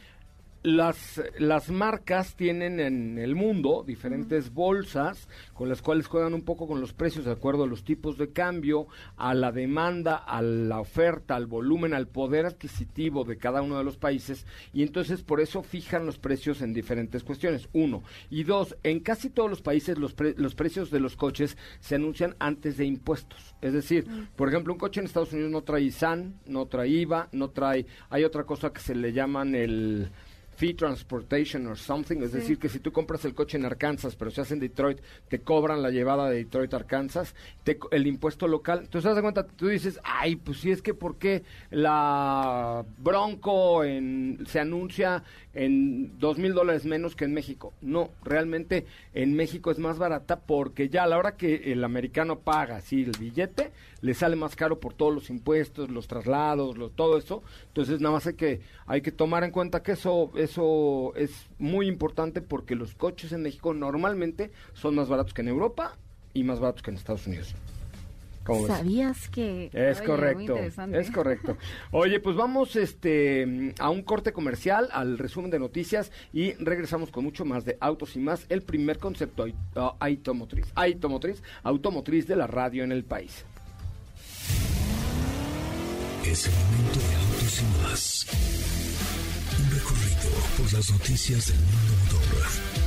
las, 0.64 1.22
las 1.40 1.70
marcas 1.70 2.36
tienen 2.36 2.80
en 2.80 3.18
el 3.18 3.36
mundo 3.36 3.84
diferentes 3.86 4.54
bolsas 4.54 5.28
con 5.54 5.70
las 5.70 5.82
cuales 5.82 6.08
juegan 6.08 6.34
un 6.34 6.44
poco 6.44 6.68
con 6.68 6.82
los 6.82 6.94
precios 6.94 7.26
de 7.26 7.32
acuerdo 7.32 7.64
a 7.64 7.68
los 7.68 7.84
tipos 7.84 8.18
de 8.18 8.32
cambio, 8.32 8.88
a 9.18 9.34
la 9.34 9.52
demanda, 9.52 10.16
a 10.16 10.42
la 10.42 10.80
oferta, 10.80 11.36
al 11.36 11.48
volumen, 11.48 11.94
al 11.94 12.08
poder 12.08 12.46
adquisitivo 12.46 13.24
de 13.24 13.38
cada 13.38 13.62
uno 13.62 13.78
de 13.78 13.84
los 13.84 13.98
países 13.98 14.46
y 14.74 14.84
entonces 14.84 15.24
por 15.24 15.42
eso 15.42 15.64
fijan 15.64 16.06
los 16.06 16.18
precios 16.18 16.62
en 16.62 16.74
diferentes 16.74 17.24
cuestiones. 17.24 17.68
Uno. 17.74 18.04
Y 18.30 18.44
dos, 18.44 18.76
en 18.84 19.00
casi 19.00 19.30
todos 19.30 19.50
los 19.50 19.62
países 19.62 19.98
los, 19.98 20.14
pre- 20.14 20.36
los 20.38 20.56
precios 20.56 20.92
de 20.92 21.00
los 21.00 21.16
coches 21.16 21.58
se 21.80 21.96
anuncian 21.96 22.36
antes 22.40 22.78
de 22.78 22.86
impuestos. 22.86 23.56
Es 23.62 23.74
decir, 23.74 24.06
por 24.36 24.50
ejemplo, 24.50 24.74
un 24.74 24.80
coche 24.80 25.00
en 25.00 25.06
Estados 25.08 25.34
Unidos 25.34 25.52
no 25.52 25.62
trae 25.64 25.82
ISAN, 25.82 26.36
no 26.46 26.68
trae 26.68 26.90
IVA, 26.90 27.30
no 27.32 27.50
trae... 27.50 27.86
Hay 28.10 28.24
otra 28.24 28.44
cosa 28.44 28.72
que 28.72 28.80
se 28.80 28.96
le 28.96 29.14
llaman 29.14 29.56
el 29.56 30.10
fee 30.62 30.76
transportation 30.76 31.66
or 31.66 31.76
something, 31.76 32.18
es 32.22 32.34
decir, 32.34 32.60
que 32.60 32.70
si 32.70 32.80
tú 32.80 32.92
compras 32.92 33.26
el 33.26 33.34
coche 33.34 33.58
en 33.58 33.66
Arkansas, 33.66 34.16
pero 34.16 34.30
se 34.30 34.42
hace 34.42 34.54
en 34.54 34.60
Detroit, 34.60 35.00
te 35.28 35.40
cobran 35.40 35.82
la 35.82 35.90
llevada 35.90 36.30
de 36.30 36.36
Detroit 36.38 36.72
a 36.76 36.78
Arkansas, 36.78 37.34
te 37.64 37.80
el 37.90 38.06
impuesto 38.06 38.48
local. 38.48 38.82
Entonces, 38.84 39.16
de 39.16 39.22
cuenta, 39.24 39.48
tú 39.48 39.70
dices, 39.70 40.00
ay, 40.04 40.36
pues 40.36 40.60
si 40.60 40.70
es 40.70 40.84
que 40.84 40.94
¿por 40.94 41.16
qué 41.18 41.42
la 41.72 42.86
Bronco 43.00 43.84
en, 43.84 44.40
se 44.46 44.60
anuncia 44.60 45.24
en 45.54 46.18
dos 46.20 46.38
mil 46.38 46.54
dólares 46.54 46.86
menos 46.86 47.16
que 47.16 47.26
en 47.26 47.34
México? 47.34 47.74
No, 47.82 48.12
realmente 48.24 48.86
en 49.16 49.34
México 49.36 49.72
es 49.72 49.80
más 49.80 49.98
barata 49.98 50.40
porque 50.42 50.90
ya 50.90 51.04
a 51.04 51.08
la 51.08 51.18
hora 51.18 51.38
que 51.38 51.72
el 51.74 51.84
americano 51.84 52.38
paga 52.40 52.78
así 52.78 53.02
el 53.02 53.14
billete, 53.20 53.72
le 54.02 54.14
sale 54.14 54.36
más 54.36 54.56
caro 54.56 54.80
por 54.80 54.94
todos 54.94 55.14
los 55.14 55.30
impuestos, 55.30 55.90
los 55.90 56.08
traslados, 56.08 56.78
lo- 56.78 56.90
todo 56.90 57.18
eso. 57.18 57.44
Entonces 57.68 58.00
nada 58.00 58.14
más 58.16 58.28
hay 58.28 58.34
que 58.36 58.62
hay 58.88 59.02
que 59.02 59.12
tomar 59.12 59.44
en 59.44 59.52
cuenta 59.52 59.82
que 59.84 59.94
eso 59.94 60.32
eso 60.52 61.14
es 61.16 61.32
muy 61.60 61.88
importante 61.88 62.42
porque 62.42 62.76
los 62.76 62.94
coches 62.94 63.32
en 63.32 63.44
México 63.44 63.74
normalmente 63.74 64.52
son 64.74 64.96
más 64.96 65.08
baratos 65.08 65.34
que 65.34 65.42
en 65.42 65.48
Europa 65.48 65.98
y 66.34 66.44
más 66.44 66.60
baratos 66.60 66.84
que 66.84 66.92
en 66.92 66.98
Estados 66.98 67.26
Unidos. 67.26 67.56
¿Cómo 68.44 68.64
ves? 68.64 68.78
¿Sabías 68.78 69.30
que...? 69.30 69.70
Es 69.72 70.00
Oye, 70.00 70.08
correcto, 70.08 70.42
interesante. 70.42 71.00
es 71.00 71.12
correcto. 71.12 71.58
Oye, 71.92 72.20
pues 72.20 72.36
vamos 72.36 72.76
este 72.76 73.74
a 73.80 73.90
un 73.90 74.02
corte 74.02 74.34
comercial, 74.34 74.90
al 74.92 75.18
resumen 75.18 75.52
de 75.52 75.60
noticias 75.60 76.12
y 76.34 76.54
regresamos 76.54 77.12
con 77.12 77.24
mucho 77.24 77.46
más 77.46 77.64
de 77.64 77.78
autos 77.80 78.16
y 78.16 78.20
más, 78.20 78.46
el 78.50 78.64
primer 78.64 78.98
concepto 78.98 79.46
ah, 79.76 79.96
automotriz, 80.00 80.66
automotriz, 80.76 81.42
automotriz 81.64 82.28
de 82.28 82.36
la 82.36 82.48
radio 82.48 82.84
en 82.84 82.92
el 82.92 83.06
país. 83.06 83.46
Es 86.26 86.48
el 86.48 86.54
momento 86.54 87.00
de 87.00 87.16
autos 87.16 87.62
y 87.62 87.84
más. 87.84 88.81
Por 90.58 90.74
las 90.74 90.90
noticias 90.92 91.48
del 91.48 91.58
mundo 91.58 91.94
motor. 92.04 92.82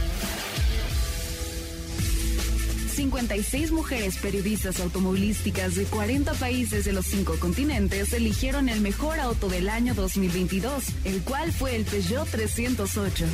56 2.95 3.73
mujeres 3.73 4.17
periodistas 4.19 4.81
automovilísticas 4.81 5.75
de 5.75 5.85
40 5.85 6.33
países 6.35 6.85
de 6.85 6.93
los 6.93 7.07
cinco 7.07 7.35
continentes 7.41 8.13
eligieron 8.13 8.69
el 8.69 8.81
mejor 8.81 9.19
auto 9.19 9.49
del 9.49 9.69
año 9.69 9.95
2022, 9.95 10.85
el 11.05 11.23
cual 11.23 11.53
fue 11.53 11.77
el 11.77 11.85
Peugeot 11.85 12.29
308. 12.31 13.27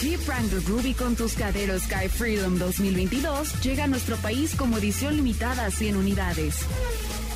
Jeep 0.00 0.20
Wrangler 0.26 0.64
Ruby 0.64 0.94
con 0.94 1.14
Tuscadero 1.14 1.78
Sky 1.78 2.08
Freedom 2.08 2.58
2022 2.58 3.60
llega 3.62 3.84
a 3.84 3.86
nuestro 3.86 4.16
país 4.16 4.54
como 4.54 4.78
edición 4.78 5.16
limitada 5.16 5.66
a 5.66 5.70
100 5.70 5.96
unidades. 5.96 6.54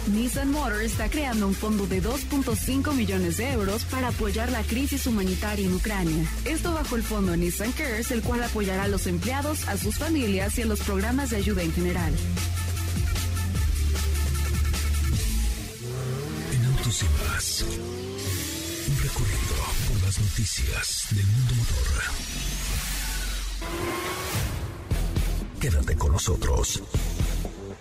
Nissan 0.07 0.51
Motor 0.51 0.83
está 0.83 1.09
creando 1.09 1.47
un 1.47 1.55
fondo 1.55 1.87
de 1.87 2.03
2.5 2.03 2.93
millones 2.93 3.39
de 3.39 3.53
euros 3.53 3.85
para 3.85 4.09
apoyar 4.09 4.53
la 4.53 4.63
crisis 4.63 5.07
humanitaria 5.07 5.67
en 5.67 5.75
Ucrania. 5.75 6.31
Esto 6.45 6.75
bajo 6.75 6.97
el 6.97 7.03
fondo 7.03 7.35
Nissan 7.37 7.73
Cares, 7.73 8.11
el 8.11 8.23
cual 8.23 8.43
apoyará 8.43 8.85
a 8.85 8.89
los 8.89 9.07
empleados, 9.07 9.67
a 9.67 9.79
sus 9.79 9.97
familias 9.97 10.59
y 10.59 10.63
a 10.63 10.67
los 10.67 10.81
programas 10.81 11.31
de 11.31 11.37
ayuda 11.37 11.63
en 11.63 11.73
general. 11.73 12.13
En 16.53 16.65
Autos 16.67 17.03
y 17.03 17.07
Más, 17.27 17.65
un 18.89 19.03
recorrido 19.03 19.57
por 19.89 20.03
las 20.05 20.19
noticias 20.21 21.07
del 21.11 21.27
mundo 21.27 21.55
motor. 21.55 22.03
Quédate 25.61 25.97
con 25.97 26.13
nosotros. 26.13 26.83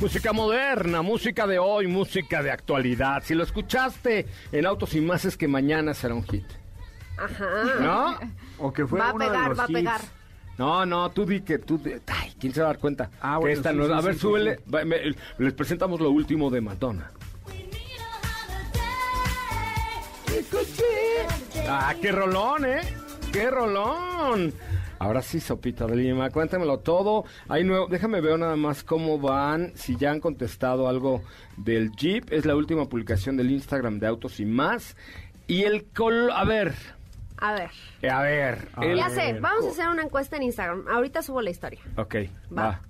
Música 0.00 0.32
moderna, 0.32 1.02
música 1.02 1.46
de 1.46 1.58
hoy, 1.58 1.86
música 1.86 2.42
de 2.42 2.50
actualidad. 2.50 3.22
Si 3.24 3.34
lo 3.34 3.42
escuchaste 3.44 4.26
en 4.50 4.64
Autos 4.66 4.94
y 4.94 5.00
Más 5.00 5.24
es 5.26 5.36
que 5.36 5.46
mañana 5.46 5.92
será 5.92 6.14
un 6.14 6.24
hit. 6.24 6.44
Ajá. 7.18 7.64
¿No? 7.80 8.18
O 8.58 8.72
que 8.72 8.86
fue 8.86 8.98
Va 8.98 9.10
a 9.10 9.12
uno 9.12 9.24
de 9.24 9.30
pegar, 9.30 9.48
los 9.50 9.58
va 9.58 9.62
a 9.64 9.66
hits. 9.66 9.74
pegar. 9.78 10.00
No, 10.56 10.86
no, 10.86 11.10
tú 11.10 11.26
di 11.26 11.40
que 11.42 11.58
tú... 11.58 11.78
di- 11.78 11.94
Ay, 12.06 12.34
¿quién 12.40 12.52
se 12.54 12.60
va 12.60 12.68
a 12.68 12.72
dar 12.72 12.78
cuenta? 12.80 13.10
Ah, 13.20 13.34
Que 13.34 13.40
bueno, 13.40 13.56
esta 13.56 13.70
sí, 13.72 13.76
no- 13.76 13.86
sí, 13.86 13.92
a 13.92 14.00
sí, 14.00 14.04
ver, 14.06 14.14
sí, 14.14 14.20
súbele. 14.20 14.56
sí. 14.56 14.70
Va, 14.70 14.84
me- 14.84 15.00
les 15.38 15.52
presentamos 15.52 16.00
lo 16.00 16.10
último 16.10 16.50
de 16.50 16.60
Madonna. 16.62 17.10
Ah, 21.68 21.94
qué 22.00 22.10
rolón, 22.12 22.64
¿eh? 22.64 22.80
Qué 23.32 23.50
rolón. 23.50 24.52
Ahora 25.00 25.22
sí, 25.22 25.40
Sopita 25.40 25.86
de 25.86 25.96
Lima, 25.96 26.28
cuéntamelo 26.30 26.78
todo. 26.80 27.24
Hay 27.48 27.64
nuevo, 27.64 27.86
déjame 27.86 28.20
ver 28.20 28.38
nada 28.38 28.54
más 28.56 28.84
cómo 28.84 29.18
van, 29.18 29.72
si 29.74 29.96
ya 29.96 30.10
han 30.10 30.20
contestado 30.20 30.88
algo 30.88 31.22
del 31.56 31.90
Jeep. 31.92 32.30
Es 32.30 32.44
la 32.44 32.54
última 32.54 32.84
publicación 32.84 33.36
del 33.38 33.50
Instagram 33.50 33.98
de 33.98 34.06
Autos 34.06 34.40
y 34.40 34.44
más. 34.44 34.96
Y 35.46 35.62
el 35.62 35.86
col... 35.86 36.30
A 36.30 36.44
ver, 36.44 36.74
A 37.38 37.54
ver. 37.54 37.70
eh, 38.02 38.10
a 38.10 38.20
ver. 38.20 38.68
el- 38.82 38.96
Ya 38.98 39.08
sé, 39.08 39.32
vamos 39.40 39.64
a 39.64 39.70
hacer 39.70 39.88
una 39.88 40.02
encuesta 40.02 40.36
en 40.36 40.42
Instagram. 40.42 40.84
Ahorita 40.86 41.22
subo 41.22 41.40
la 41.40 41.48
historia. 41.50 41.80
Ok, 41.96 42.16
Va. 42.56 42.62
va. 42.62 42.80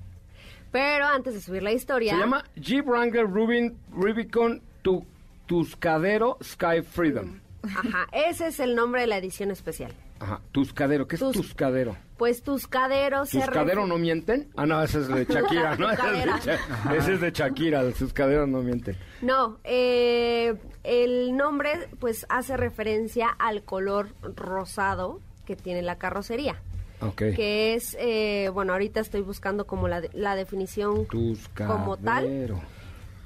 Pero 0.73 1.07
antes 1.07 1.35
de 1.35 1.40
subir 1.40 1.62
la 1.62 1.73
historia. 1.73 2.12
Se 2.14 2.19
llama 2.19 2.45
Jeep 2.57 2.87
Wrangler 2.87 3.26
Rubin, 3.31 3.76
Rubicon 3.93 4.62
tu, 4.83 5.07
Tuscadero 5.47 6.38
Sky 6.43 6.83
Freedom. 6.83 7.38
Ajá, 7.62 8.09
ese 8.12 8.49
es 8.49 8.59
el 8.59 8.75
nombre 8.75 9.02
de 9.02 9.07
la 9.07 9.17
edición 9.19 9.50
especial. 9.52 9.93
Ajá, 10.21 10.41
Tuscadero. 10.53 11.09
¿Qué 11.09 11.17
es 11.17 11.21
Tus- 11.21 11.33
Tuscadero? 11.37 11.97
Pues 12.19 12.43
tus 12.43 12.67
caderos 12.67 13.31
se 13.31 13.39
¿Tuscadero 13.41 13.85
refi- 13.85 13.89
no 13.89 13.97
mienten? 13.99 14.49
Ah, 14.55 14.67
no, 14.67 14.83
ese 14.83 15.00
es 15.00 15.09
de 15.09 15.25
Shakira, 15.29 15.77
¿no? 15.77 15.91
Ese 15.91 16.03
es 16.19 16.45
de, 16.45 16.97
ese 16.99 17.12
es 17.15 17.21
de 17.23 17.31
Shakira, 17.33 17.81
el 17.81 17.95
Tuscadero 17.95 18.47
no 18.47 18.61
mienten. 18.61 18.97
No, 19.23 19.59
eh, 19.65 20.55
el 20.85 21.35
nombre 21.37 21.89
pues 21.99 22.27
hace 22.29 22.57
referencia 22.59 23.29
al 23.39 23.62
color 23.65 24.11
rosado 24.37 25.21
que 25.47 25.57
tiene 25.57 25.81
la 25.83 25.97
carrocería. 25.97 26.61
Ok. 27.00 27.17
Que 27.35 27.73
es, 27.75 27.97
eh, 27.99 28.50
bueno, 28.53 28.75
ahorita 28.75 29.00
estoy 29.00 29.23
buscando 29.23 29.67
como 29.67 29.89
la, 29.89 30.03
de- 30.03 30.11
la 30.12 30.37
definición 30.37 31.07
Tuscadero. 31.07 31.79
como 31.79 31.97
tal. 31.97 32.61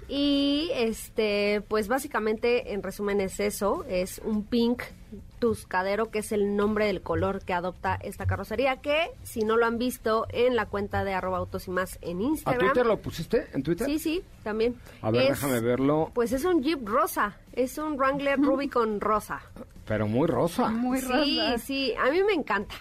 Y 0.06 0.70
este, 0.74 1.62
pues 1.66 1.88
básicamente, 1.88 2.72
en 2.74 2.82
resumen, 2.82 3.20
es 3.20 3.40
eso, 3.40 3.84
es 3.88 4.20
un 4.24 4.44
pink 4.44 4.82
tuscadero, 5.48 6.10
que 6.10 6.20
es 6.20 6.32
el 6.32 6.56
nombre 6.56 6.86
del 6.86 7.02
color 7.02 7.44
que 7.44 7.52
adopta 7.52 7.96
esta 8.02 8.24
carrocería, 8.26 8.78
que 8.80 9.10
si 9.24 9.40
no 9.42 9.58
lo 9.58 9.66
han 9.66 9.76
visto 9.76 10.26
en 10.30 10.56
la 10.56 10.64
cuenta 10.64 11.04
de 11.04 11.12
arroba 11.12 11.36
autos 11.36 11.68
y 11.68 11.70
más 11.70 11.98
en 12.00 12.18
¿A 12.18 12.22
Instagram. 12.22 12.60
Twitter 12.68 12.86
lo 12.86 12.96
pusiste? 12.98 13.46
¿En 13.52 13.62
Twitter? 13.62 13.86
Sí, 13.86 13.98
sí, 13.98 14.24
también. 14.42 14.74
A 15.02 15.10
ver, 15.10 15.22
Es- 15.24 15.28
déjame 15.40 15.60
verlo. 15.60 16.10
Pues 16.14 16.32
es 16.32 16.46
un 16.46 16.62
Jeep 16.62 16.80
rosa, 16.88 17.36
es 17.52 17.76
un 17.76 17.98
Wrangler 17.98 18.38
Rubicon 18.40 19.02
rosa. 19.02 19.42
Pero 19.86 20.08
muy 20.08 20.26
rosa. 20.26 20.70
Muy 20.70 20.98
sí, 20.98 21.08
rosa. 21.40 21.58
sí, 21.58 21.94
a 22.02 22.10
mí 22.10 22.22
me 22.24 22.32
encanta. 22.32 22.74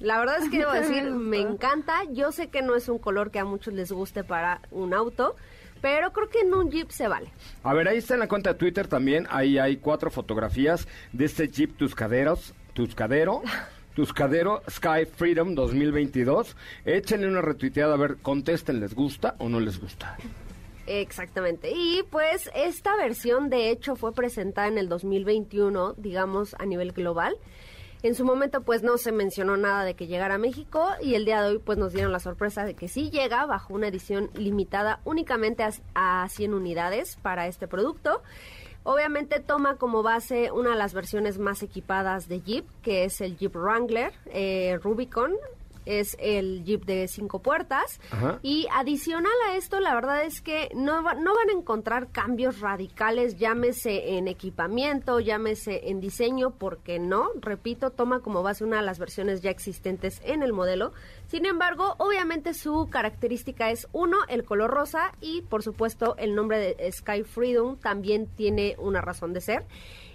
La 0.00 0.18
verdad 0.18 0.38
es 0.42 0.50
que 0.50 0.58
debo 0.58 0.72
decir, 0.72 1.04
me 1.12 1.38
encanta. 1.40 2.02
Yo 2.10 2.32
sé 2.32 2.48
que 2.48 2.62
no 2.62 2.74
es 2.74 2.88
un 2.88 2.98
color 2.98 3.30
que 3.30 3.38
a 3.38 3.44
muchos 3.44 3.74
les 3.74 3.92
guste 3.92 4.24
para 4.24 4.60
un 4.72 4.92
auto, 4.92 5.36
pero 5.80 6.12
creo 6.12 6.28
que 6.28 6.40
en 6.40 6.54
un 6.54 6.70
Jeep 6.70 6.90
se 6.90 7.08
vale. 7.08 7.30
A 7.62 7.74
ver, 7.74 7.88
ahí 7.88 7.98
está 7.98 8.14
en 8.14 8.20
la 8.20 8.28
cuenta 8.28 8.52
de 8.52 8.58
Twitter 8.58 8.86
también. 8.86 9.26
Ahí 9.30 9.58
hay 9.58 9.76
cuatro 9.76 10.10
fotografías 10.10 10.86
de 11.12 11.24
este 11.24 11.48
Jeep 11.48 11.76
Tuscaderos, 11.76 12.54
Tuscadero. 12.74 13.42
Tuscadero 13.98 14.62
Sky 14.70 15.06
Freedom 15.12 15.56
2022. 15.56 16.54
Échenle 16.84 17.26
una 17.26 17.40
retuiteada 17.42 17.94
a 17.94 17.96
ver, 17.96 18.18
contesten, 18.18 18.78
¿les 18.78 18.94
gusta 18.94 19.34
o 19.38 19.48
no 19.48 19.58
les 19.58 19.80
gusta? 19.80 20.16
Exactamente. 20.86 21.72
Y 21.74 22.04
pues 22.08 22.48
esta 22.54 22.94
versión 22.96 23.50
de 23.50 23.70
hecho 23.70 23.96
fue 23.96 24.14
presentada 24.14 24.68
en 24.68 24.78
el 24.78 24.88
2021, 24.88 25.94
digamos 25.96 26.54
a 26.60 26.64
nivel 26.64 26.92
global. 26.92 27.36
En 28.02 28.14
su 28.14 28.24
momento 28.24 28.62
pues 28.62 28.82
no 28.82 28.96
se 28.96 29.10
mencionó 29.10 29.56
nada 29.56 29.84
de 29.84 29.94
que 29.94 30.06
llegara 30.06 30.36
a 30.36 30.38
México 30.38 30.88
y 31.02 31.14
el 31.14 31.24
día 31.24 31.42
de 31.42 31.50
hoy 31.50 31.58
pues 31.58 31.78
nos 31.78 31.92
dieron 31.92 32.12
la 32.12 32.20
sorpresa 32.20 32.64
de 32.64 32.74
que 32.74 32.86
sí 32.86 33.10
llega 33.10 33.44
bajo 33.46 33.74
una 33.74 33.88
edición 33.88 34.30
limitada 34.34 35.00
únicamente 35.04 35.64
a, 35.64 35.72
a 36.22 36.28
100 36.28 36.54
unidades 36.54 37.16
para 37.16 37.48
este 37.48 37.66
producto. 37.66 38.22
Obviamente 38.84 39.40
toma 39.40 39.76
como 39.76 40.02
base 40.02 40.52
una 40.52 40.70
de 40.70 40.76
las 40.76 40.94
versiones 40.94 41.38
más 41.38 41.62
equipadas 41.62 42.28
de 42.28 42.40
Jeep, 42.40 42.64
que 42.82 43.04
es 43.04 43.20
el 43.20 43.36
Jeep 43.36 43.54
Wrangler 43.54 44.12
eh, 44.26 44.78
Rubicon. 44.82 45.32
Es 45.88 46.16
el 46.20 46.64
Jeep 46.64 46.84
de 46.84 47.08
cinco 47.08 47.40
puertas. 47.40 48.00
Ajá. 48.10 48.38
Y 48.42 48.66
adicional 48.74 49.32
a 49.48 49.56
esto, 49.56 49.80
la 49.80 49.94
verdad 49.94 50.24
es 50.24 50.40
que 50.42 50.68
no, 50.74 51.02
va- 51.02 51.14
no 51.14 51.34
van 51.34 51.48
a 51.48 51.52
encontrar 51.58 52.08
cambios 52.12 52.60
radicales, 52.60 53.36
llámese 53.38 54.16
en 54.18 54.28
equipamiento, 54.28 55.20
llámese 55.20 55.88
en 55.90 56.00
diseño, 56.00 56.50
porque 56.50 56.98
no, 56.98 57.30
repito, 57.40 57.90
toma 57.90 58.20
como 58.20 58.42
base 58.42 58.64
una 58.64 58.76
de 58.80 58.82
las 58.86 58.98
versiones 58.98 59.40
ya 59.40 59.50
existentes 59.50 60.20
en 60.24 60.42
el 60.42 60.52
modelo. 60.52 60.92
Sin 61.28 61.46
embargo, 61.46 61.94
obviamente 61.98 62.54
su 62.54 62.88
característica 62.90 63.70
es 63.70 63.88
uno, 63.92 64.16
el 64.28 64.44
color 64.44 64.70
rosa 64.70 65.12
y 65.20 65.42
por 65.42 65.62
supuesto 65.62 66.14
el 66.18 66.34
nombre 66.34 66.58
de 66.58 66.92
Sky 66.92 67.22
Freedom 67.22 67.76
también 67.78 68.26
tiene 68.26 68.76
una 68.78 69.00
razón 69.00 69.32
de 69.32 69.40
ser. 69.40 69.64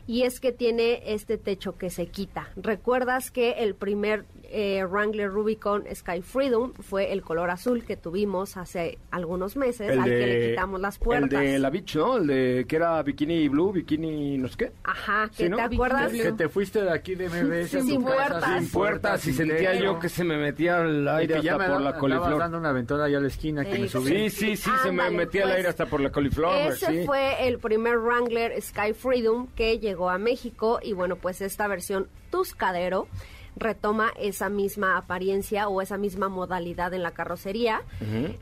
Y 0.05 0.23
es 0.23 0.41
que 0.41 0.51
tiene 0.51 1.01
este 1.13 1.37
techo 1.37 1.77
que 1.77 1.89
se 1.89 2.07
quita. 2.07 2.49
¿Recuerdas 2.57 3.31
que 3.31 3.51
el 3.63 3.73
primer 3.73 4.25
eh, 4.53 4.85
Wrangler 4.85 5.29
Rubicon 5.29 5.83
Sky 5.93 6.21
Freedom 6.21 6.71
fue 6.73 7.11
el 7.11 7.23
color 7.23 7.49
azul 7.49 7.83
que 7.83 7.97
tuvimos 7.97 8.55
hace 8.55 8.99
algunos 9.11 9.57
meses, 9.57 9.97
al 9.97 10.03
que 10.05 10.25
le 10.27 10.49
quitamos 10.51 10.79
las 10.79 10.99
puertas? 10.99 11.41
El 11.41 11.47
de 11.53 11.59
la 11.59 11.69
Beach, 11.69 11.95
¿no? 11.95 12.17
El 12.17 12.27
de 12.27 12.65
que 12.67 12.75
era 12.75 13.01
bikini 13.03 13.47
blue, 13.49 13.71
bikini 13.71 14.37
no 14.37 14.47
sé 14.47 14.55
qué. 14.57 14.71
Ajá, 14.83 15.27
que 15.35 15.43
Sí, 15.45 15.49
¿no? 15.49 15.57
te 15.57 15.63
acuerdas. 15.63 16.11
Que 16.11 16.31
te 16.33 16.47
fuiste 16.49 16.81
de 16.83 16.91
aquí 16.91 17.15
de 17.15 17.27
MBS 17.29 17.81
Sin 17.83 18.01
puertas. 18.03 18.59
Sin 18.59 18.69
puertas 18.71 19.27
y 19.27 19.33
sentía 19.33 19.73
yo 19.73 19.97
que 19.99 20.07
se 20.09 20.23
me 20.23 20.37
metía 20.37 20.81
el 20.81 21.07
aire 21.07 21.37
hasta 21.37 21.57
por 21.67 21.81
la 21.81 21.93
coliflor. 21.95 22.37
dando 22.39 22.57
una 22.59 22.69
aventura 22.69 23.05
allá 23.05 23.17
a 23.17 23.21
la 23.21 23.27
esquina 23.27 23.65
que 23.65 23.79
me 23.79 23.85
Eh, 23.85 23.89
subí. 23.89 24.29
Sí, 24.29 24.29
sí, 24.29 24.55
sí, 24.57 24.69
se 24.83 24.91
me 24.91 25.09
metía 25.09 25.41
el 25.41 25.47
pues, 25.47 25.57
aire 25.57 25.69
hasta 25.69 25.85
por 25.87 25.99
la 25.99 26.11
coliflor. 26.11 26.55
Ese 26.71 26.85
sí. 26.85 27.05
fue 27.05 27.47
el 27.47 27.57
primer 27.59 27.97
Wrangler 27.97 28.61
Sky 28.61 28.93
Freedom 28.93 29.47
que 29.55 29.79
llegó 29.79 30.09
a 30.09 30.17
México 30.19 30.79
y 30.83 30.93
bueno, 30.93 31.15
pues 31.15 31.41
esta 31.41 31.67
versión 31.67 32.07
Tuscadero 32.29 33.07
retoma 33.55 34.11
esa 34.19 34.49
misma 34.49 34.97
apariencia 34.97 35.67
o 35.67 35.81
esa 35.81 35.97
misma 35.97 36.29
modalidad 36.29 36.93
en 36.93 37.03
la 37.03 37.11
carrocería. 37.11 37.81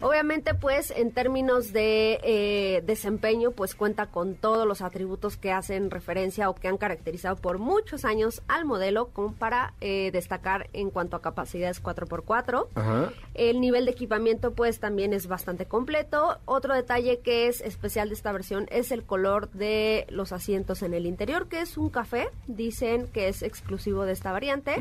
Obviamente, 0.01 0.53
pues 0.53 0.91
en 0.91 1.11
términos 1.11 1.73
de 1.73 2.19
eh, 2.23 2.83
desempeño, 2.85 3.51
pues 3.51 3.75
cuenta 3.75 4.07
con 4.07 4.35
todos 4.35 4.67
los 4.67 4.81
atributos 4.81 5.37
que 5.37 5.51
hacen 5.51 5.91
referencia 5.91 6.49
o 6.49 6.55
que 6.55 6.67
han 6.67 6.77
caracterizado 6.77 7.35
por 7.35 7.59
muchos 7.59 8.05
años 8.05 8.41
al 8.47 8.65
modelo, 8.65 9.09
como 9.09 9.33
para 9.33 9.73
eh, 9.81 10.09
destacar 10.11 10.69
en 10.73 10.89
cuanto 10.89 11.15
a 11.15 11.21
capacidades 11.21 11.81
4x4. 11.81 12.67
Ajá. 12.75 13.11
El 13.33 13.61
nivel 13.61 13.85
de 13.85 13.91
equipamiento 13.91 14.51
pues 14.53 14.79
también 14.79 15.13
es 15.13 15.27
bastante 15.27 15.65
completo. 15.65 16.39
Otro 16.45 16.73
detalle 16.73 17.19
que 17.19 17.47
es 17.47 17.61
especial 17.61 18.09
de 18.09 18.15
esta 18.15 18.31
versión 18.31 18.67
es 18.71 18.91
el 18.91 19.03
color 19.03 19.49
de 19.51 20.05
los 20.09 20.31
asientos 20.31 20.81
en 20.81 20.93
el 20.93 21.05
interior, 21.05 21.47
que 21.47 21.61
es 21.61 21.77
un 21.77 21.89
café. 21.89 22.29
Dicen 22.47 23.07
que 23.07 23.27
es 23.27 23.41
exclusivo 23.41 24.05
de 24.05 24.13
esta 24.13 24.31
variante, 24.31 24.75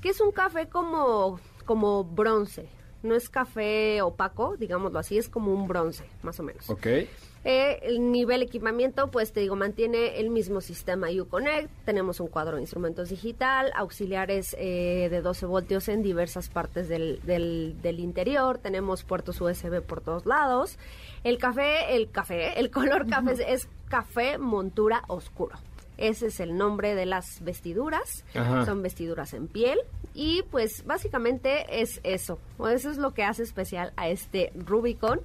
que 0.00 0.08
es 0.10 0.20
un 0.20 0.32
café 0.32 0.68
como, 0.68 1.40
como 1.64 2.04
bronce. 2.04 2.68
No 3.02 3.14
es 3.14 3.28
café 3.28 4.02
opaco, 4.02 4.56
digámoslo 4.56 4.98
así, 4.98 5.18
es 5.18 5.28
como 5.28 5.52
un 5.52 5.68
bronce, 5.68 6.04
más 6.22 6.40
o 6.40 6.42
menos. 6.42 6.68
Ok. 6.68 6.86
Eh, 7.48 7.78
el 7.82 8.10
nivel 8.10 8.42
equipamiento, 8.42 9.08
pues 9.12 9.32
te 9.32 9.38
digo, 9.38 9.54
mantiene 9.54 10.18
el 10.18 10.30
mismo 10.30 10.60
sistema 10.60 11.06
Uconnect. 11.10 11.70
Tenemos 11.84 12.18
un 12.18 12.26
cuadro 12.26 12.56
de 12.56 12.62
instrumentos 12.62 13.10
digital, 13.10 13.70
auxiliares 13.76 14.56
eh, 14.58 15.06
de 15.08 15.20
12 15.20 15.46
voltios 15.46 15.88
en 15.88 16.02
diversas 16.02 16.48
partes 16.48 16.88
del, 16.88 17.20
del, 17.22 17.76
del 17.82 18.00
interior. 18.00 18.58
Tenemos 18.58 19.04
puertos 19.04 19.40
USB 19.40 19.80
por 19.80 20.00
todos 20.00 20.26
lados. 20.26 20.76
El 21.22 21.38
café, 21.38 21.94
el 21.94 22.10
café, 22.10 22.58
el 22.58 22.72
color 22.72 23.06
café 23.08 23.34
es, 23.34 23.40
es 23.40 23.68
café 23.88 24.38
montura 24.38 25.04
oscuro. 25.06 25.54
Ese 25.98 26.26
es 26.26 26.40
el 26.40 26.56
nombre 26.56 26.94
de 26.94 27.06
las 27.06 27.42
vestiduras. 27.42 28.24
Ajá. 28.34 28.64
Son 28.64 28.82
vestiduras 28.82 29.34
en 29.34 29.48
piel. 29.48 29.78
Y 30.14 30.42
pues 30.50 30.84
básicamente 30.84 31.80
es 31.82 32.00
eso. 32.02 32.38
O 32.58 32.68
eso 32.68 32.90
es 32.90 32.98
lo 32.98 33.12
que 33.12 33.24
hace 33.24 33.42
especial 33.42 33.92
a 33.96 34.08
este 34.08 34.52
Rubicon 34.54 35.20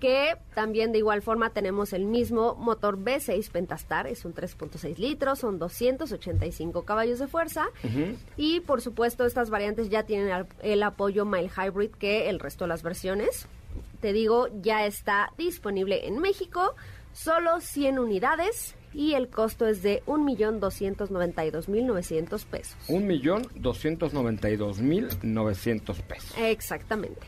que 0.00 0.36
también 0.54 0.92
de 0.92 0.98
igual 0.98 1.20
forma 1.20 1.50
tenemos 1.50 1.92
el 1.92 2.06
mismo 2.06 2.54
motor 2.54 2.98
V6 2.98 3.50
Pentastar, 3.50 4.06
es 4.06 4.24
un 4.24 4.34
3.6 4.34 4.96
litros, 4.96 5.38
son 5.38 5.58
285 5.58 6.84
caballos 6.84 7.18
de 7.18 7.28
fuerza 7.28 7.68
y 8.36 8.60
por 8.60 8.80
supuesto 8.80 9.26
estas 9.26 9.50
variantes 9.50 9.90
ya 9.90 10.04
tienen 10.04 10.46
el 10.62 10.82
apoyo 10.82 11.26
Mile 11.26 11.50
Hybrid 11.54 11.90
que 11.90 12.30
el 12.30 12.40
resto 12.40 12.64
de 12.64 12.68
las 12.68 12.82
versiones. 12.82 13.46
Te 14.00 14.14
digo, 14.14 14.48
ya 14.62 14.86
está 14.86 15.32
disponible 15.36 16.08
en 16.08 16.18
México, 16.18 16.74
solo 17.12 17.60
100 17.60 17.98
unidades 17.98 18.74
y 18.92 19.14
el 19.14 19.28
costo 19.28 19.66
es 19.66 19.82
de 19.82 20.02
1.292.900 20.06 22.44
pesos. 22.44 22.76
Un 22.88 23.06
millón 23.06 23.46
doscientos 23.54 24.12
noventa 24.12 24.50
y 24.50 24.56
dos 24.56 24.80
mil 24.80 25.08
novecientos 25.22 26.02
pesos. 26.02 26.34
Exactamente. 26.38 27.20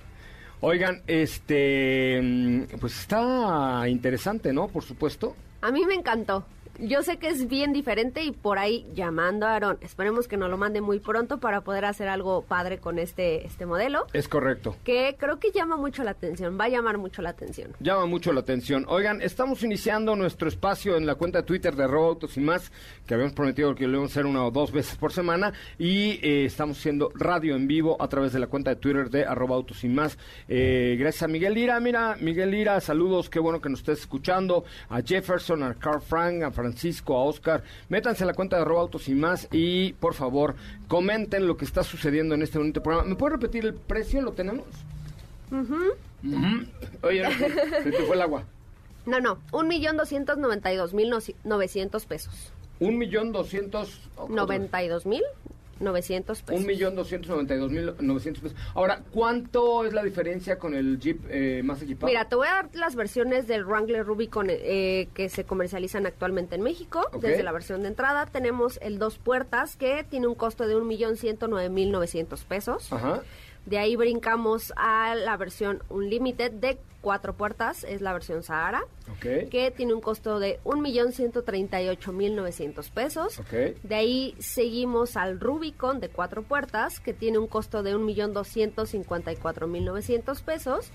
Oigan, 0.61 1.03
este, 1.07 2.21
mm, 2.23 2.65
pues 2.81 2.99
está 3.01 3.89
interesante, 3.89 4.53
¿no? 4.53 4.69
Por 4.69 4.85
supuesto. 4.85 5.35
A 5.61 5.73
mí 5.73 5.85
me 5.87 5.95
encantó. 5.95 6.45
Yo 6.79 7.03
sé 7.03 7.19
que 7.19 7.29
es 7.29 7.49
bien 7.49 7.73
diferente 7.73 8.23
y 8.25 8.33
por 8.33 8.59
ahí 8.59 8.87
llamando 8.95 9.47
a 9.47 9.55
Aaron. 9.55 9.79
Esperemos 9.81 10.29
que 10.29 10.37
nos 10.37 10.51
lo 10.51 10.57
mande 10.57 10.81
muy 10.81 10.99
pronto 10.99 11.39
para 11.39 11.63
poder 11.63 11.85
hacer 11.85 12.09
algo 12.09 12.43
padre 12.43 12.79
con 12.79 12.99
este, 12.99 13.47
este 13.47 13.67
modelo. 13.67 14.07
Es 14.13 14.29
correcto. 14.29 14.77
Que 14.85 15.17
creo 15.19 15.39
que 15.39 15.53
llama 15.53 15.77
mucho 15.77 16.03
la 16.03 16.13
atención, 16.13 16.59
va 16.59 16.65
a 16.65 16.69
llamar 16.69 16.99
mucho 16.99 17.23
la 17.23 17.31
atención. 17.31 17.73
Llama 17.81 18.07
mucho 18.07 18.33
la 18.33 18.41
atención. 18.41 18.85
Oigan, 18.89 19.21
estamos 19.21 19.63
iniciando 19.63 20.17
nuestro 20.17 20.49
espacio 20.49 20.97
en 20.97 21.07
la 21.07 21.15
cuenta 21.15 21.39
de 21.39 21.45
Twitter 21.45 21.75
de 21.77 21.85
Arroba 21.85 22.09
Autos 22.09 22.37
y 22.37 22.41
más, 22.41 22.73
que 23.07 23.15
habíamos 23.15 23.35
prometido 23.35 23.75
que 23.75 23.87
lo 23.87 23.93
íbamos 23.95 24.11
a 24.11 24.15
hacer 24.15 24.27
una 24.27 24.45
o 24.45 24.51
dos 24.51 24.73
veces 24.73 24.97
por 24.97 25.13
semana, 25.13 25.53
y 25.79 26.19
eh, 26.23 26.45
estamos 26.47 26.79
haciendo 26.79 27.11
radio 27.15 27.55
en 27.55 27.67
vivo 27.67 27.97
a 28.01 28.09
través 28.09 28.33
de 28.33 28.39
la 28.39 28.47
cuenta 28.47 28.71
de 28.71 28.77
Twitter 28.77 29.11
de 29.11 29.25
Arroba 29.25 29.57
Autos 29.57 29.85
y 29.85 29.89
más. 29.89 30.19
Eh, 30.49 30.97
gracias 30.99 31.25
a 31.25 31.29
Miguel 31.29 31.55
Lira. 31.55 31.81
Mira, 31.81 32.17
Miguel 32.21 32.51
Lira, 32.51 32.81
saludos, 32.81 33.29
qué 33.29 33.39
bueno 33.39 33.61
que 33.61 33.69
nos 33.69 33.81
estés 33.81 34.01
escuchando. 34.01 34.65
A 34.89 35.03
Jefferson, 35.03 35.63
a 35.63 35.75
Carl 35.75 36.01
Frank, 36.01 36.43
a 36.43 36.51
Francisco, 36.63 37.17
a 37.17 37.25
Oscar. 37.25 37.65
Métanse 37.89 38.23
a 38.23 38.27
la 38.27 38.35
cuenta 38.35 38.55
de 38.57 38.63
Arroba 38.63 38.83
Autos 38.83 39.09
y 39.09 39.15
más 39.15 39.49
y, 39.51 39.95
por 39.95 40.15
favor, 40.15 40.55
comenten 40.89 41.47
lo 41.47 41.57
que 41.57 41.65
está 41.65 41.83
sucediendo 41.83 42.35
en 42.35 42.43
este 42.43 42.59
bonito 42.59 42.83
programa. 42.83 43.09
¿Me 43.09 43.17
puede 43.17 43.33
repetir 43.35 43.65
el 43.65 43.73
precio? 43.75 44.21
¿Lo 44.23 44.33
tenemos? 44.33 44.67
Oye, 47.03 47.25
se 47.83 47.91
te 47.91 48.03
fue 48.05 48.15
el 48.15 48.23
agua. 48.23 48.45
No, 49.05 49.19
no, 49.21 49.39
1.292.900 49.51 52.07
pesos. 52.07 52.53
Un 52.79 52.99
millón 52.99 53.33
doscientos... 53.33 54.01
92.900 55.83 56.25
pesos. 56.25 56.61
Un 56.61 56.67
millón 56.67 56.95
doscientos 56.95 57.31
noventa 57.31 57.55
y 57.55 57.59
dos 57.59 57.71
mil 57.71 57.95
novecientos 58.01 58.43
pesos. 58.43 58.59
Ahora, 58.75 59.03
¿cuánto 59.11 59.85
es 59.85 59.93
la 59.93 60.03
diferencia 60.03 60.59
con 60.59 60.75
el 60.75 60.99
Jeep 60.99 61.21
eh, 61.29 61.63
más 61.65 61.83
equipado? 61.83 62.09
Mira, 62.09 62.29
te 62.29 62.37
voy 62.37 62.47
a 62.49 62.55
dar 62.55 62.71
las 62.75 62.95
versiones 62.95 63.47
del 63.47 63.65
Wrangler 63.65 64.05
Rubicon 64.05 64.47
eh, 64.51 65.09
que 65.15 65.29
se 65.29 65.45
comercializan 65.45 66.07
actualmente 66.07 66.55
en 66.57 66.63
México. 66.63 67.09
Desde 67.21 67.43
la 67.43 67.53
versión 67.53 67.83
de 67.83 67.89
entrada 67.89 68.27
tenemos 68.27 68.79
el 68.83 68.99
dos 68.99 69.19
puertas 69.19 69.77
que 69.77 70.05
tiene 70.05 70.27
un 70.27 70.35
costo 70.35 70.67
de 70.67 70.77
1.109.900 70.77 72.45
pesos. 72.45 72.93
Ajá. 72.93 73.23
De 73.67 73.79
ahí 73.79 73.97
brincamos 73.97 74.73
a 74.77 75.15
la 75.15 75.37
versión 75.37 75.83
Unlimited 75.89 76.51
de 76.53 76.79
cuatro 77.01 77.35
puertas, 77.35 77.85
es 77.85 78.01
la 78.01 78.13
versión 78.13 78.43
Sahara, 78.43 78.83
que 79.21 79.73
tiene 79.77 79.95
un 79.95 80.01
costo 80.01 80.39
de 80.39 80.59
1.138.900 80.65 82.91
pesos. 82.91 83.41
De 83.83 83.95
ahí 83.95 84.35
seguimos 84.39 85.17
al 85.17 85.39
Rubicon 85.39 86.01
de 86.01 86.09
cuatro 86.09 86.43
puertas, 86.43 86.99
que 87.01 87.13
tiene 87.13 87.37
un 87.39 87.47
costo 87.47 87.83
de 87.83 87.95
1.254.900 87.97 90.43
pesos. 90.43 90.91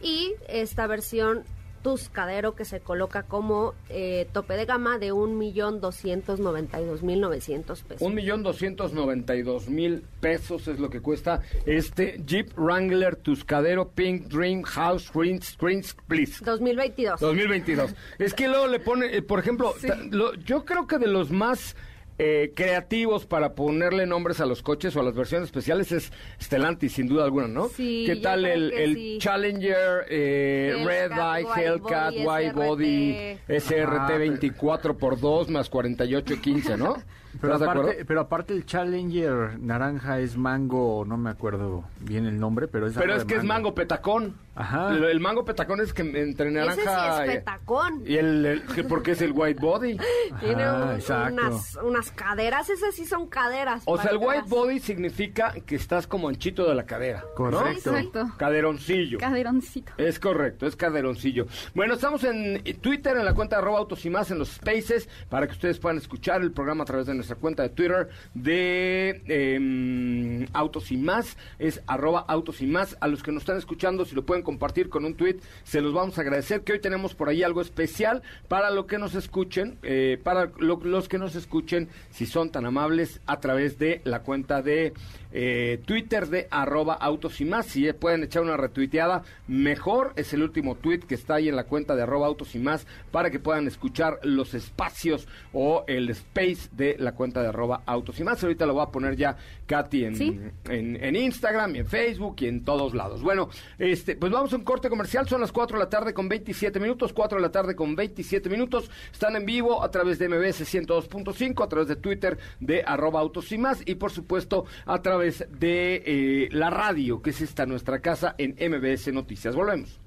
Y 0.00 0.34
esta 0.48 0.86
versión 0.86 1.42
Tuscadero 1.82 2.54
que 2.54 2.64
se 2.64 2.80
coloca 2.80 3.22
como 3.24 3.74
eh, 3.88 4.28
tope 4.32 4.54
de 4.56 4.64
gama 4.66 4.98
de 4.98 5.12
1.292.900 5.12 7.82
pesos. 7.84 8.02
Un 8.06 8.14
millón 8.14 8.42
doscientos 8.42 8.92
noventa 8.92 9.34
y 9.36 9.42
dos 9.42 9.68
mil 9.68 10.04
pesos 10.20 10.68
es 10.68 10.78
lo 10.78 10.90
que 10.90 11.00
cuesta 11.00 11.42
este 11.66 12.20
Jeep 12.26 12.52
Wrangler 12.56 13.16
Tuscadero 13.16 13.88
Pink 13.88 14.26
Dream 14.28 14.62
House 14.62 15.04
Screen 15.06 15.42
Screens 15.42 15.96
Please. 16.06 16.44
2022. 16.44 17.20
2022. 17.20 17.94
Es 18.18 18.34
que 18.34 18.48
luego 18.48 18.66
le 18.66 18.80
pone, 18.80 19.16
eh, 19.16 19.22
por 19.22 19.38
ejemplo, 19.38 19.74
lo- 20.10 20.34
yo 20.34 20.64
creo 20.64 20.86
que 20.86 20.98
de 20.98 21.06
los 21.08 21.30
más 21.30 21.76
eh, 22.22 22.52
creativos 22.54 23.24
para 23.24 23.54
ponerle 23.54 24.04
nombres 24.06 24.40
a 24.40 24.46
los 24.46 24.62
coches 24.62 24.94
o 24.94 25.00
a 25.00 25.02
las 25.02 25.14
versiones 25.14 25.46
especiales 25.46 25.90
es 25.90 26.12
Stellantis, 26.38 26.92
sin 26.92 27.06
duda 27.08 27.24
alguna, 27.24 27.48
¿no? 27.48 27.68
Sí, 27.68 28.04
¿Qué 28.06 28.16
yo 28.16 28.22
tal 28.22 28.42
creo 28.42 28.54
el, 28.54 28.70
que 28.70 28.84
el 28.84 28.94
sí. 28.94 29.18
Challenger, 29.20 30.04
eh, 30.10 30.74
Hellcat, 30.76 30.86
Red 30.86 31.12
Eye, 31.12 31.64
Hellcat, 31.66 32.14
White 32.22 32.52
Body, 32.52 33.38
SRT 33.48 34.18
24 34.18 34.98
por 34.98 35.18
2 35.18 35.48
más 35.48 35.70
48 35.70 36.40
15, 36.42 36.76
¿no? 36.76 36.96
Pero 37.40 37.54
aparte, 37.54 38.04
pero 38.06 38.20
aparte 38.20 38.54
el 38.54 38.64
Challenger 38.66 39.58
naranja 39.60 40.18
es 40.20 40.36
mango, 40.36 41.04
no 41.06 41.16
me 41.16 41.30
acuerdo 41.30 41.84
bien 42.00 42.26
el 42.26 42.38
nombre, 42.40 42.66
pero 42.68 42.86
es 42.86 42.94
Pero 42.94 43.14
es 43.14 43.24
que 43.24 43.36
es 43.36 43.44
mango 43.44 43.74
petacón. 43.74 44.34
Ajá. 44.56 44.90
El, 44.90 45.04
el 45.04 45.20
mango 45.20 45.44
petacón 45.44 45.80
es 45.80 45.94
que 45.94 46.02
entre 46.02 46.48
Ese 46.48 46.58
naranja 46.58 47.14
sí 47.16 47.22
es 47.22 47.28
y- 47.28 47.38
petacón. 47.38 48.02
y 48.04 48.16
el, 48.16 48.44
el- 48.44 48.62
que 48.66 48.84
porque 48.84 49.12
es 49.12 49.22
el 49.22 49.32
white 49.32 49.60
body. 49.60 49.96
Tiene 50.40 50.70
un- 50.70 50.90
exacto. 50.92 51.34
unas, 51.46 51.78
unas 51.82 52.10
caderas, 52.10 52.68
esas 52.68 52.94
sí 52.94 53.06
son 53.06 53.26
caderas. 53.28 53.82
O 53.86 53.96
sea, 53.96 54.10
el 54.10 54.18
white 54.18 54.44
body 54.48 54.80
significa 54.80 55.54
que 55.64 55.76
estás 55.76 56.06
como 56.06 56.28
anchito 56.28 56.68
de 56.68 56.74
la 56.74 56.84
cadera. 56.84 57.20
¿no? 57.20 57.34
Correcto. 57.36 57.90
Exacto. 57.96 58.30
Caderoncillo. 58.36 59.18
Caderoncito. 59.18 59.92
Es 59.96 60.18
correcto, 60.18 60.66
es 60.66 60.76
caderoncillo. 60.76 61.46
Bueno, 61.74 61.94
estamos 61.94 62.24
en 62.24 62.62
Twitter, 62.80 63.16
en 63.16 63.24
la 63.24 63.34
cuenta 63.34 63.56
de 63.56 63.62
arroba 63.62 63.78
autos 63.78 64.04
y 64.04 64.10
más, 64.10 64.30
en 64.30 64.38
los 64.38 64.48
spaces, 64.50 65.08
para 65.28 65.46
que 65.46 65.52
ustedes 65.52 65.78
puedan 65.78 65.96
escuchar 65.98 66.42
el 66.42 66.52
programa 66.52 66.82
a 66.82 66.86
través 66.86 67.06
de 67.06 67.19
nuestra 67.20 67.36
cuenta 67.36 67.62
de 67.62 67.68
Twitter 67.70 68.08
de 68.34 69.22
em, 69.26 70.46
Autos 70.52 70.90
y 70.90 70.96
más. 70.96 71.36
Es 71.58 71.82
arroba 71.86 72.24
autos 72.26 72.60
y 72.60 72.66
más. 72.66 72.96
A 73.00 73.06
los 73.08 73.22
que 73.22 73.32
nos 73.32 73.42
están 73.42 73.58
escuchando, 73.58 74.04
si 74.04 74.14
lo 74.14 74.24
pueden 74.24 74.42
compartir 74.42 74.88
con 74.88 75.04
un 75.04 75.14
tweet, 75.14 75.36
se 75.62 75.80
los 75.80 75.92
vamos 75.92 76.18
a 76.18 76.22
agradecer. 76.22 76.62
Que 76.62 76.72
hoy 76.72 76.80
tenemos 76.80 77.14
por 77.14 77.28
ahí 77.28 77.42
algo 77.42 77.60
especial 77.60 78.22
para 78.48 78.70
lo 78.70 78.86
que 78.86 78.98
nos 78.98 79.14
escuchen, 79.14 79.78
eh, 79.82 80.18
para 80.22 80.50
lo- 80.58 80.80
los 80.82 81.08
que 81.08 81.18
nos 81.18 81.34
escuchen, 81.36 81.88
si 82.10 82.26
son 82.26 82.50
tan 82.50 82.64
amables, 82.66 83.20
a 83.26 83.40
través 83.40 83.78
de 83.78 84.00
la 84.04 84.22
cuenta 84.22 84.62
de 84.62 84.92
eh, 85.32 85.80
Twitter 85.86 86.26
de 86.26 86.48
arroba 86.50 86.94
autos 86.94 87.40
y 87.40 87.44
más. 87.44 87.66
Si 87.66 87.90
pueden 87.92 88.24
echar 88.24 88.42
una 88.42 88.56
retuiteada, 88.56 89.22
mejor. 89.46 90.12
Es 90.16 90.32
el 90.32 90.42
último 90.42 90.74
tweet 90.74 91.00
que 91.00 91.14
está 91.14 91.34
ahí 91.36 91.48
en 91.48 91.54
la 91.54 91.64
cuenta 91.64 91.94
de 91.94 92.02
arroba 92.02 92.26
autos 92.26 92.54
y 92.56 92.58
más 92.58 92.84
para 93.12 93.30
que 93.30 93.38
puedan 93.38 93.68
escuchar 93.68 94.18
los 94.24 94.54
espacios 94.54 95.28
o 95.52 95.84
el 95.86 96.10
space 96.10 96.68
de 96.72 96.96
la 96.98 97.09
cuenta 97.12 97.42
de 97.42 97.48
arroba 97.48 97.82
autos 97.86 98.18
y 98.20 98.24
más. 98.24 98.42
Ahorita 98.42 98.66
lo 98.66 98.74
va 98.74 98.84
a 98.84 98.90
poner 98.90 99.16
ya 99.16 99.36
Katy 99.66 100.04
en, 100.04 100.16
Sí. 100.16 100.40
en, 100.68 100.96
en 101.02 101.16
Instagram 101.16 101.76
y 101.76 101.78
en 101.80 101.86
Facebook 101.86 102.36
y 102.40 102.46
en 102.46 102.64
todos 102.64 102.94
lados. 102.94 103.22
Bueno, 103.22 103.48
este, 103.78 104.16
pues 104.16 104.32
vamos 104.32 104.52
a 104.52 104.56
un 104.56 104.64
corte 104.64 104.88
comercial. 104.88 105.28
Son 105.28 105.40
las 105.40 105.52
4 105.52 105.78
de 105.78 105.84
la 105.84 105.90
tarde 105.90 106.14
con 106.14 106.28
27 106.28 106.78
minutos. 106.80 107.12
4 107.12 107.36
de 107.38 107.42
la 107.42 107.50
tarde 107.52 107.74
con 107.74 107.94
27 107.96 108.48
minutos. 108.48 108.90
Están 109.12 109.36
en 109.36 109.46
vivo 109.46 109.82
a 109.82 109.90
través 109.90 110.18
de 110.18 110.28
MBS 110.28 110.62
102.5, 110.64 111.64
a 111.64 111.68
través 111.68 111.88
de 111.88 111.96
Twitter 111.96 112.38
de 112.60 112.82
arroba 112.84 113.20
autos 113.20 113.50
y 113.52 113.58
más 113.58 113.80
y 113.84 113.94
por 113.96 114.10
supuesto 114.10 114.64
a 114.86 115.00
través 115.02 115.44
de 115.50 116.02
eh, 116.06 116.48
la 116.52 116.70
radio, 116.70 117.20
que 117.22 117.30
es 117.30 117.40
esta 117.40 117.66
nuestra 117.66 118.00
casa 118.00 118.34
en 118.38 118.50
MBS 118.70 119.12
Noticias. 119.12 119.54
Volvemos. 119.54 119.98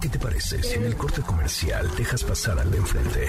¿Qué 0.00 0.08
te 0.08 0.18
parece 0.18 0.60
si 0.62 0.74
en 0.76 0.84
el 0.84 0.96
corte 0.96 1.22
comercial 1.22 1.88
dejas 1.96 2.24
pasar 2.24 2.58
al 2.58 2.70
de 2.70 2.76
enfrente? 2.78 3.28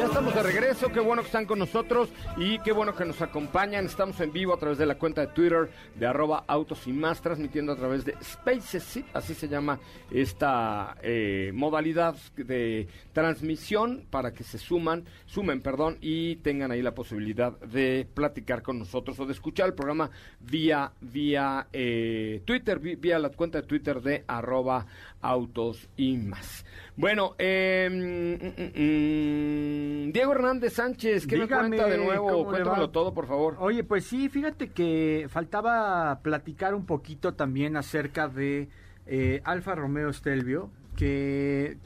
Ya 0.00 0.06
estamos 0.06 0.34
de 0.34 0.42
regreso, 0.42 0.90
qué 0.90 0.98
bueno 0.98 1.20
que 1.20 1.26
están 1.26 1.44
con 1.44 1.58
nosotros 1.58 2.08
y 2.38 2.58
qué 2.60 2.72
bueno 2.72 2.96
que 2.96 3.04
nos 3.04 3.20
acompañan. 3.20 3.84
Estamos 3.84 4.18
en 4.20 4.32
vivo 4.32 4.54
a 4.54 4.56
través 4.56 4.78
de 4.78 4.86
la 4.86 4.94
cuenta 4.94 5.20
de 5.20 5.26
Twitter 5.26 5.68
de 5.94 6.06
arroba 6.06 6.42
autos 6.46 6.86
y 6.86 6.92
más, 6.94 7.20
transmitiendo 7.20 7.72
a 7.72 7.76
través 7.76 8.06
de 8.06 8.16
Spaces, 8.24 8.82
¿sí? 8.82 9.04
así 9.12 9.34
se 9.34 9.46
llama 9.46 9.78
esta 10.10 10.96
eh, 11.02 11.50
modalidad 11.52 12.16
de 12.34 12.88
transmisión 13.12 14.06
para 14.08 14.32
que 14.32 14.42
se 14.42 14.56
suman, 14.56 15.04
sumen, 15.26 15.60
perdón, 15.60 15.98
y 16.00 16.36
tengan 16.36 16.70
ahí 16.70 16.80
la 16.80 16.94
posibilidad 16.94 17.52
de 17.60 18.08
platicar 18.14 18.62
con 18.62 18.78
nosotros 18.78 19.20
o 19.20 19.26
de 19.26 19.34
escuchar 19.34 19.66
el 19.66 19.74
programa 19.74 20.10
vía, 20.40 20.92
vía 21.02 21.66
eh, 21.74 22.40
Twitter, 22.46 22.78
vía 22.78 23.18
la 23.18 23.28
cuenta 23.28 23.60
de 23.60 23.66
Twitter 23.66 24.00
de 24.00 24.24
arroba 24.26 24.86
autos 25.20 25.88
y 25.96 26.16
más. 26.16 26.64
Bueno, 26.96 27.34
eh, 27.38 27.88
mm, 27.90 30.08
mm, 30.08 30.12
Diego 30.12 30.32
Hernández 30.32 30.74
Sánchez, 30.74 31.26
¿qué 31.26 31.38
me 31.38 31.48
cuenta 31.48 31.86
de 31.86 31.98
nuevo? 31.98 32.44
Cuéntamelo 32.44 32.90
todo, 32.90 33.14
por 33.14 33.26
favor. 33.26 33.56
Oye, 33.60 33.84
pues 33.84 34.04
sí, 34.04 34.28
fíjate 34.28 34.68
que 34.68 35.26
faltaba 35.28 36.20
platicar 36.22 36.74
un 36.74 36.86
poquito 36.86 37.34
también 37.34 37.76
acerca 37.76 38.28
de 38.28 38.68
eh, 39.06 39.40
Alfa 39.44 39.74
Romeo 39.74 40.12
Stelvio, 40.12 40.70
que 40.96 41.78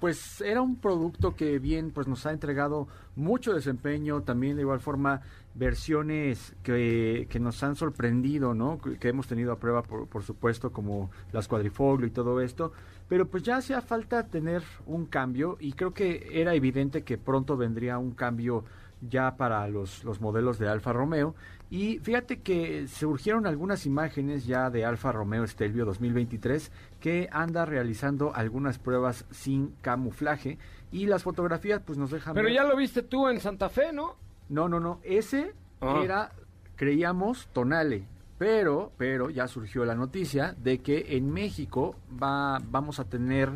pues 0.00 0.40
era 0.40 0.62
un 0.62 0.76
producto 0.76 1.34
que 1.34 1.58
bien 1.58 1.90
pues 1.90 2.06
nos 2.06 2.24
ha 2.26 2.32
entregado 2.32 2.88
mucho 3.16 3.52
desempeño, 3.52 4.22
también 4.22 4.56
de 4.56 4.62
igual 4.62 4.80
forma 4.80 5.22
versiones 5.54 6.54
que, 6.62 7.26
que 7.28 7.40
nos 7.40 7.62
han 7.62 7.74
sorprendido, 7.74 8.54
¿no? 8.54 8.78
Que 8.78 9.08
hemos 9.08 9.26
tenido 9.26 9.52
a 9.52 9.56
prueba, 9.56 9.82
por, 9.82 10.06
por 10.06 10.22
supuesto, 10.22 10.72
como 10.72 11.10
las 11.32 11.48
cuadrifoglio 11.48 12.06
y 12.06 12.10
todo 12.10 12.40
esto, 12.40 12.72
pero 13.08 13.26
pues 13.26 13.42
ya 13.42 13.56
hacía 13.56 13.80
falta 13.80 14.26
tener 14.28 14.62
un 14.86 15.06
cambio 15.06 15.56
y 15.58 15.72
creo 15.72 15.92
que 15.92 16.28
era 16.32 16.54
evidente 16.54 17.02
que 17.02 17.18
pronto 17.18 17.56
vendría 17.56 17.98
un 17.98 18.12
cambio 18.12 18.64
ya 19.00 19.36
para 19.36 19.66
los, 19.68 20.04
los 20.04 20.20
modelos 20.20 20.58
de 20.58 20.68
Alfa 20.68 20.92
Romeo. 20.92 21.34
Y 21.70 21.98
fíjate 21.98 22.40
que 22.40 22.88
surgieron 22.88 23.46
algunas 23.46 23.84
imágenes 23.86 24.46
ya 24.46 24.70
de 24.70 24.84
Alfa 24.84 25.12
Romeo 25.12 25.46
Stelvio 25.46 25.84
2023 25.84 26.72
que 27.00 27.28
anda 27.30 27.64
realizando 27.66 28.34
algunas 28.34 28.78
pruebas 28.78 29.24
sin 29.30 29.72
camuflaje 29.82 30.58
y 30.90 31.06
las 31.06 31.22
fotografías 31.22 31.82
pues 31.84 31.98
nos 31.98 32.10
dejan... 32.10 32.34
Pero 32.34 32.48
ya 32.48 32.64
lo 32.64 32.74
viste 32.76 33.02
tú 33.02 33.28
en 33.28 33.40
Santa 33.40 33.68
Fe, 33.68 33.92
¿no? 33.92 34.16
No, 34.48 34.68
no, 34.68 34.80
no. 34.80 35.00
Ese 35.02 35.52
Ah. 35.80 36.00
era, 36.02 36.32
creíamos, 36.76 37.48
Tonale. 37.52 38.04
Pero, 38.38 38.92
pero 38.96 39.30
ya 39.30 39.46
surgió 39.48 39.84
la 39.84 39.94
noticia 39.94 40.54
de 40.58 40.78
que 40.78 41.16
en 41.16 41.32
México 41.32 41.96
va, 42.22 42.60
vamos 42.70 42.98
a 43.00 43.04
tener 43.04 43.50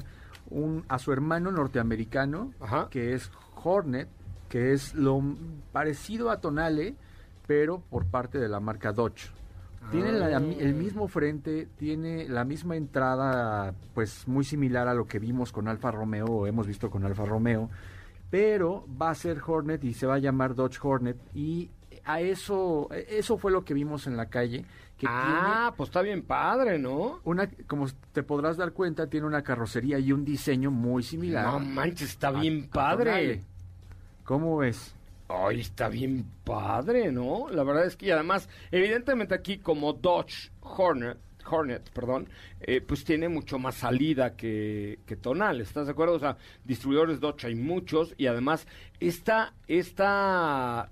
un, 0.51 0.85
a 0.89 0.99
su 0.99 1.13
hermano 1.13 1.51
norteamericano, 1.53 2.53
Ajá. 2.61 2.89
que 2.91 3.15
es 3.15 3.31
Hornet, 3.63 4.09
que 4.53 4.75
es 4.75 4.95
lo 4.95 5.23
parecido 5.73 6.31
a 6.31 6.39
Tonale, 6.43 6.95
pero 7.47 7.81
por 7.89 8.05
parte 8.05 8.39
de 8.39 8.51
la 8.51 8.61
marca 8.61 8.93
Dodge. 8.93 9.31
Tiene 9.91 10.13
la- 10.13 10.37
el 10.37 10.75
mismo 10.75 11.09
frente, 11.09 11.69
tiene 11.79 12.29
la 12.29 12.45
misma 12.45 12.77
entrada, 12.77 13.73
pues 13.95 14.29
muy 14.29 14.45
similar 14.45 14.89
a 14.89 14.95
lo 14.95 15.07
que 15.07 15.19
vimos 15.19 15.53
con 15.53 15.69
Alfa 15.69 15.91
Romeo 15.91 16.27
o 16.27 16.47
hemos 16.47 16.67
visto 16.67 16.91
con 16.91 17.03
Alfa 17.07 17.25
Romeo, 17.25 17.71
pero 18.31 18.87
va 19.01 19.09
a 19.09 19.15
ser 19.15 19.41
Hornet 19.45 19.83
y 19.85 19.95
se 19.95 20.07
va 20.07 20.17
a 20.17 20.19
llamar 20.19 20.55
Dodge 20.55 20.79
Hornet 20.83 21.17
y 21.35 21.71
a 22.05 22.21
eso 22.21 22.89
eso 23.09 23.39
fue 23.39 23.53
lo 23.53 23.65
que 23.65 23.73
vimos 23.75 24.07
en 24.07 24.17
la 24.19 24.27
calle 24.27 24.65
que 24.99 25.07
ah, 25.09 25.73
pues 25.77 25.89
está 25.89 26.03
bien 26.03 26.23
padre, 26.23 26.79
¿no? 26.79 27.21
una 27.25 27.49
como 27.67 27.87
te 28.13 28.23
podrás 28.23 28.57
dar 28.59 28.73
cuenta 28.73 29.07
tiene 29.09 29.27
una 29.27 29.43
carrocería 29.43 29.99
y 29.99 30.13
un 30.13 30.25
diseño 30.27 30.71
muy 30.71 31.03
similar. 31.03 31.47
No 31.47 31.59
manches, 31.61 32.11
está 32.11 32.31
bien 32.31 32.69
a 32.71 32.75
padre. 32.75 33.45
¿Cómo 34.25 34.59
ves? 34.59 34.95
Ay, 35.29 35.61
está 35.61 35.89
bien 35.89 36.27
padre, 36.45 37.11
¿no? 37.11 37.49
La 37.51 37.65
verdad 37.65 37.87
es 37.87 37.97
que 37.97 38.07
y 38.07 38.11
además, 38.11 38.49
evidentemente 38.71 39.35
aquí 39.35 39.59
como 39.59 39.93
Dodge 39.93 40.51
Hornet, 40.61 41.19
Hornet, 41.51 41.91
perdón, 41.91 42.29
eh, 42.61 42.81
pues 42.81 43.05
tiene 43.05 43.29
mucho 43.29 43.59
más 43.59 43.77
salida 43.77 44.37
que, 44.37 45.01
que 45.07 45.17
Tonal, 45.17 45.61
¿estás 45.61 45.87
de 45.87 45.93
acuerdo? 45.93 46.15
O 46.15 46.19
sea, 46.21 46.37
distribuidores 46.65 47.19
Dodge 47.19 47.47
hay 47.47 47.55
muchos 47.55 48.15
y 48.17 48.27
además 48.27 48.67
esta, 49.01 49.55
esta 49.67 50.89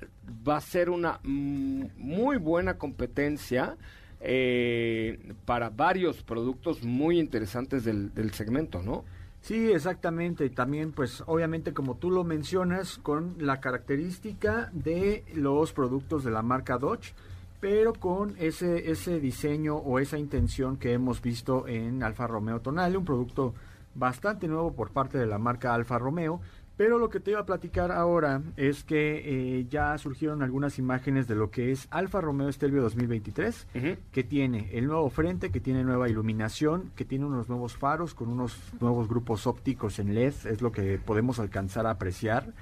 va 0.49 0.57
a 0.57 0.61
ser 0.61 0.91
una 0.91 1.21
mm, 1.23 1.85
muy 1.97 2.37
buena 2.37 2.79
competencia 2.79 3.77
eh, 4.21 5.35
para 5.45 5.71
varios 5.71 6.23
productos 6.23 6.83
muy 6.83 7.19
interesantes 7.19 7.85
del, 7.85 8.13
del 8.15 8.33
segmento, 8.33 8.83
¿no? 8.83 9.05
Sí, 9.41 9.73
exactamente. 9.73 10.45
Y 10.45 10.51
también, 10.51 10.93
pues, 10.93 11.23
obviamente, 11.27 11.73
como 11.73 11.97
tú 11.97 12.11
lo 12.11 12.25
mencionas, 12.25 12.99
con 12.99 13.35
la 13.39 13.61
característica 13.61 14.71
de 14.73 15.25
los 15.35 15.73
productos 15.73 16.25
de 16.25 16.31
la 16.31 16.43
marca 16.43 16.79
Dodge, 16.79 17.15
pero 17.61 17.93
con 17.93 18.35
ese, 18.39 18.91
ese 18.91 19.21
diseño 19.21 19.77
o 19.77 19.99
esa 19.99 20.19
intención 20.19 20.77
que 20.77 20.93
hemos 20.93 21.21
visto 21.21 21.67
en 21.69 22.03
Alfa 22.03 22.27
Romeo 22.27 22.61
Tonale, 22.61 22.97
un 22.97 23.05
producto 23.05 23.55
bastante 23.95 24.47
nuevo 24.47 24.73
por 24.73 24.91
parte 24.91 25.19
de 25.19 25.27
la 25.27 25.39
marca 25.39 25.75
Alfa 25.75 25.99
Romeo. 25.99 26.41
Pero 26.81 26.97
lo 26.97 27.11
que 27.11 27.21
te 27.21 27.33
iba 27.33 27.41
a 27.41 27.45
platicar 27.45 27.93
ahora 27.93 28.41
es 28.57 28.85
que 28.85 29.59
eh, 29.59 29.67
ya 29.69 29.99
surgieron 29.99 30.43
algunas 30.43 30.79
imágenes 30.79 31.29
de 31.29 31.35
lo 31.35 31.51
que 31.51 31.73
es 31.73 31.87
Alfa 31.91 32.23
Romeo 32.23 32.51
Stelvio 32.51 32.81
2023 32.81 33.67
Ujú. 33.75 33.87
que 34.11 34.25
tiene 34.25 34.71
el 34.73 34.87
nuevo 34.87 35.11
frente, 35.11 35.51
que 35.51 35.61
tiene 35.61 35.85
nueva 35.85 36.09
iluminación, 36.09 36.91
que 36.97 37.05
tiene 37.05 37.27
unos 37.27 37.51
nuevos 37.51 37.77
faros 37.77 38.15
con 38.15 38.29
unos 38.29 38.57
nuevos 38.81 39.09
grupos 39.09 39.47
ópticos 39.47 39.99
en 39.99 40.15
LED, 40.15 40.33
es 40.47 40.63
lo 40.63 40.73
que 40.73 40.97
podemos 40.97 41.39
alcanzar 41.39 41.85
a 41.85 41.91
apreciar. 41.91 42.55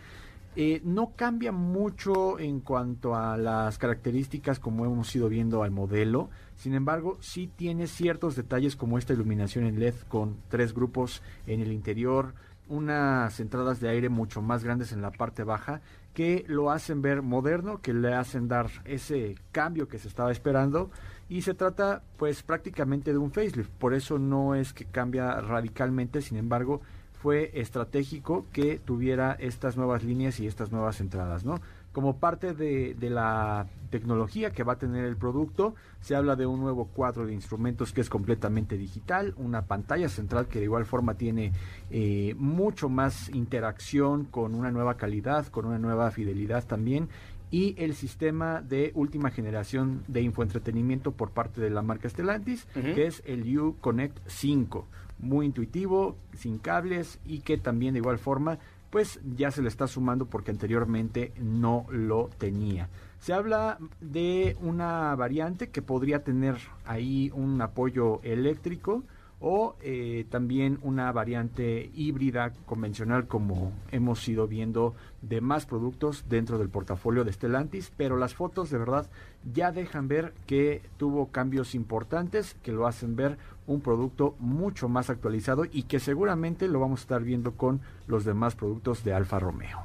Eh, 0.56 0.80
no 0.82 1.12
cambia 1.14 1.52
mucho 1.52 2.40
en 2.40 2.58
cuanto 2.58 3.14
a 3.14 3.36
las 3.36 3.78
características 3.78 4.58
como 4.58 4.84
hemos 4.84 5.14
ido 5.14 5.28
viendo 5.28 5.62
al 5.62 5.70
modelo, 5.70 6.28
sin 6.56 6.74
embargo 6.74 7.18
sí 7.20 7.48
tiene 7.54 7.86
ciertos 7.86 8.34
detalles 8.34 8.74
como 8.74 8.98
esta 8.98 9.12
iluminación 9.12 9.64
en 9.64 9.78
LED 9.78 9.94
con 10.08 10.38
tres 10.48 10.74
grupos 10.74 11.22
en 11.46 11.60
el 11.60 11.70
interior, 11.70 12.34
unas 12.68 13.40
entradas 13.40 13.80
de 13.80 13.88
aire 13.88 14.08
mucho 14.08 14.42
más 14.42 14.64
grandes 14.64 14.92
en 14.92 15.02
la 15.02 15.10
parte 15.10 15.44
baja 15.44 15.80
que 16.14 16.44
lo 16.48 16.70
hacen 16.70 17.02
ver 17.02 17.22
moderno, 17.22 17.80
que 17.80 17.94
le 17.94 18.14
hacen 18.14 18.48
dar 18.48 18.68
ese 18.84 19.36
cambio 19.52 19.88
que 19.88 19.98
se 19.98 20.08
estaba 20.08 20.32
esperando 20.32 20.90
y 21.28 21.42
se 21.42 21.54
trata 21.54 22.02
pues 22.16 22.42
prácticamente 22.42 23.12
de 23.12 23.18
un 23.18 23.30
facelift, 23.30 23.70
por 23.70 23.94
eso 23.94 24.18
no 24.18 24.54
es 24.54 24.72
que 24.72 24.84
cambia 24.84 25.40
radicalmente, 25.40 26.22
sin 26.22 26.38
embargo 26.38 26.80
fue 27.12 27.50
estratégico 27.54 28.46
que 28.52 28.78
tuviera 28.78 29.32
estas 29.32 29.76
nuevas 29.76 30.04
líneas 30.04 30.38
y 30.40 30.46
estas 30.46 30.70
nuevas 30.70 31.00
entradas, 31.00 31.44
¿no? 31.44 31.60
Como 31.98 32.20
parte 32.20 32.54
de, 32.54 32.94
de 32.94 33.10
la 33.10 33.66
tecnología 33.90 34.52
que 34.52 34.62
va 34.62 34.74
a 34.74 34.78
tener 34.78 35.04
el 35.04 35.16
producto, 35.16 35.74
se 36.00 36.14
habla 36.14 36.36
de 36.36 36.46
un 36.46 36.60
nuevo 36.60 36.86
cuadro 36.86 37.26
de 37.26 37.34
instrumentos 37.34 37.92
que 37.92 38.00
es 38.00 38.08
completamente 38.08 38.78
digital, 38.78 39.34
una 39.36 39.62
pantalla 39.62 40.08
central 40.08 40.46
que 40.46 40.60
de 40.60 40.66
igual 40.66 40.84
forma 40.84 41.14
tiene 41.14 41.50
eh, 41.90 42.36
mucho 42.38 42.88
más 42.88 43.30
interacción 43.30 44.26
con 44.26 44.54
una 44.54 44.70
nueva 44.70 44.96
calidad, 44.96 45.48
con 45.48 45.64
una 45.64 45.80
nueva 45.80 46.12
fidelidad 46.12 46.64
también, 46.64 47.08
y 47.50 47.74
el 47.82 47.96
sistema 47.96 48.62
de 48.62 48.92
última 48.94 49.32
generación 49.32 50.04
de 50.06 50.22
infoentretenimiento 50.22 51.10
por 51.10 51.32
parte 51.32 51.60
de 51.60 51.70
la 51.70 51.82
marca 51.82 52.08
Stellantis, 52.08 52.68
que 52.74 53.06
es 53.06 53.24
el 53.26 53.58
U 53.58 53.74
Connect 53.80 54.20
5. 54.26 54.86
Muy 55.18 55.46
intuitivo, 55.46 56.16
sin 56.36 56.58
cables 56.58 57.18
y 57.26 57.40
que 57.40 57.58
también 57.58 57.94
de 57.94 57.98
igual 57.98 58.18
forma 58.18 58.60
pues 58.90 59.20
ya 59.36 59.50
se 59.50 59.62
le 59.62 59.68
está 59.68 59.86
sumando 59.86 60.26
porque 60.26 60.50
anteriormente 60.50 61.32
no 61.40 61.86
lo 61.90 62.30
tenía. 62.38 62.88
Se 63.20 63.32
habla 63.32 63.78
de 64.00 64.56
una 64.60 65.14
variante 65.16 65.68
que 65.70 65.82
podría 65.82 66.22
tener 66.22 66.56
ahí 66.86 67.30
un 67.34 67.60
apoyo 67.60 68.20
eléctrico 68.22 69.02
o 69.40 69.76
eh, 69.82 70.26
también 70.30 70.78
una 70.82 71.12
variante 71.12 71.90
híbrida 71.94 72.52
convencional 72.66 73.28
como 73.28 73.72
hemos 73.92 74.26
ido 74.28 74.48
viendo 74.48 74.94
de 75.22 75.40
más 75.40 75.64
productos 75.64 76.24
dentro 76.28 76.58
del 76.58 76.70
portafolio 76.70 77.24
de 77.24 77.32
Stellantis, 77.32 77.92
pero 77.96 78.16
las 78.16 78.34
fotos 78.34 78.70
de 78.70 78.78
verdad 78.78 79.08
ya 79.52 79.70
dejan 79.70 80.08
ver 80.08 80.34
que 80.46 80.82
tuvo 80.96 81.28
cambios 81.28 81.74
importantes 81.74 82.56
que 82.62 82.72
lo 82.72 82.86
hacen 82.86 83.14
ver 83.14 83.38
un 83.68 83.80
producto 83.80 84.34
mucho 84.40 84.88
más 84.88 85.10
actualizado 85.10 85.64
y 85.70 85.84
que 85.84 86.00
seguramente 86.00 86.66
lo 86.66 86.80
vamos 86.80 87.00
a 87.00 87.02
estar 87.02 87.22
viendo 87.22 87.52
con 87.52 87.80
los 88.08 88.24
demás 88.24 88.56
productos 88.56 89.04
de 89.04 89.12
Alfa 89.12 89.38
Romeo. 89.38 89.84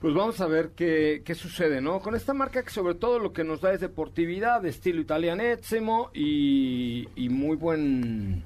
Pues 0.00 0.14
vamos 0.14 0.40
a 0.40 0.46
ver 0.46 0.70
qué, 0.70 1.22
qué 1.24 1.34
sucede, 1.34 1.80
¿no? 1.80 2.00
Con 2.00 2.14
esta 2.14 2.34
marca 2.34 2.62
que 2.62 2.70
sobre 2.70 2.94
todo 2.94 3.18
lo 3.18 3.32
que 3.32 3.44
nos 3.44 3.60
da 3.60 3.72
es 3.72 3.80
deportividad, 3.80 4.62
de 4.62 4.70
estilo 4.70 5.00
italianetsimo 5.00 6.10
y, 6.12 7.06
muy 7.30 7.56
buen... 7.56 8.42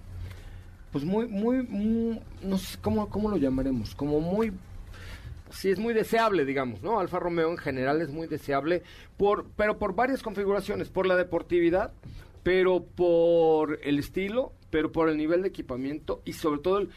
Pues 0.92 1.04
muy, 1.04 1.26
muy, 1.26 1.62
muy- 1.62 2.20
no 2.42 2.58
sé 2.58 2.78
cómo, 2.80 3.08
cómo 3.08 3.30
lo 3.30 3.36
llamaremos, 3.36 3.94
como 3.94 4.20
muy... 4.20 4.52
Sí, 5.50 5.70
es 5.70 5.78
muy 5.78 5.94
deseable, 5.94 6.44
digamos, 6.44 6.82
¿no? 6.82 6.98
Alfa 6.98 7.20
Romeo 7.20 7.48
en 7.50 7.58
general 7.58 8.02
es 8.02 8.10
muy 8.10 8.26
deseable, 8.26 8.82
por, 9.16 9.46
pero 9.56 9.78
por 9.78 9.94
varias 9.94 10.22
configuraciones, 10.22 10.88
por 10.88 11.06
la 11.06 11.14
deportividad, 11.14 11.92
pero 12.44 12.84
por 12.84 13.80
el 13.82 13.98
estilo, 13.98 14.52
pero 14.70 14.92
por 14.92 15.08
el 15.08 15.16
nivel 15.16 15.42
de 15.42 15.48
equipamiento 15.48 16.20
y 16.24 16.32
sobre 16.32 16.60
todo 16.60 16.78
el, 16.78 16.90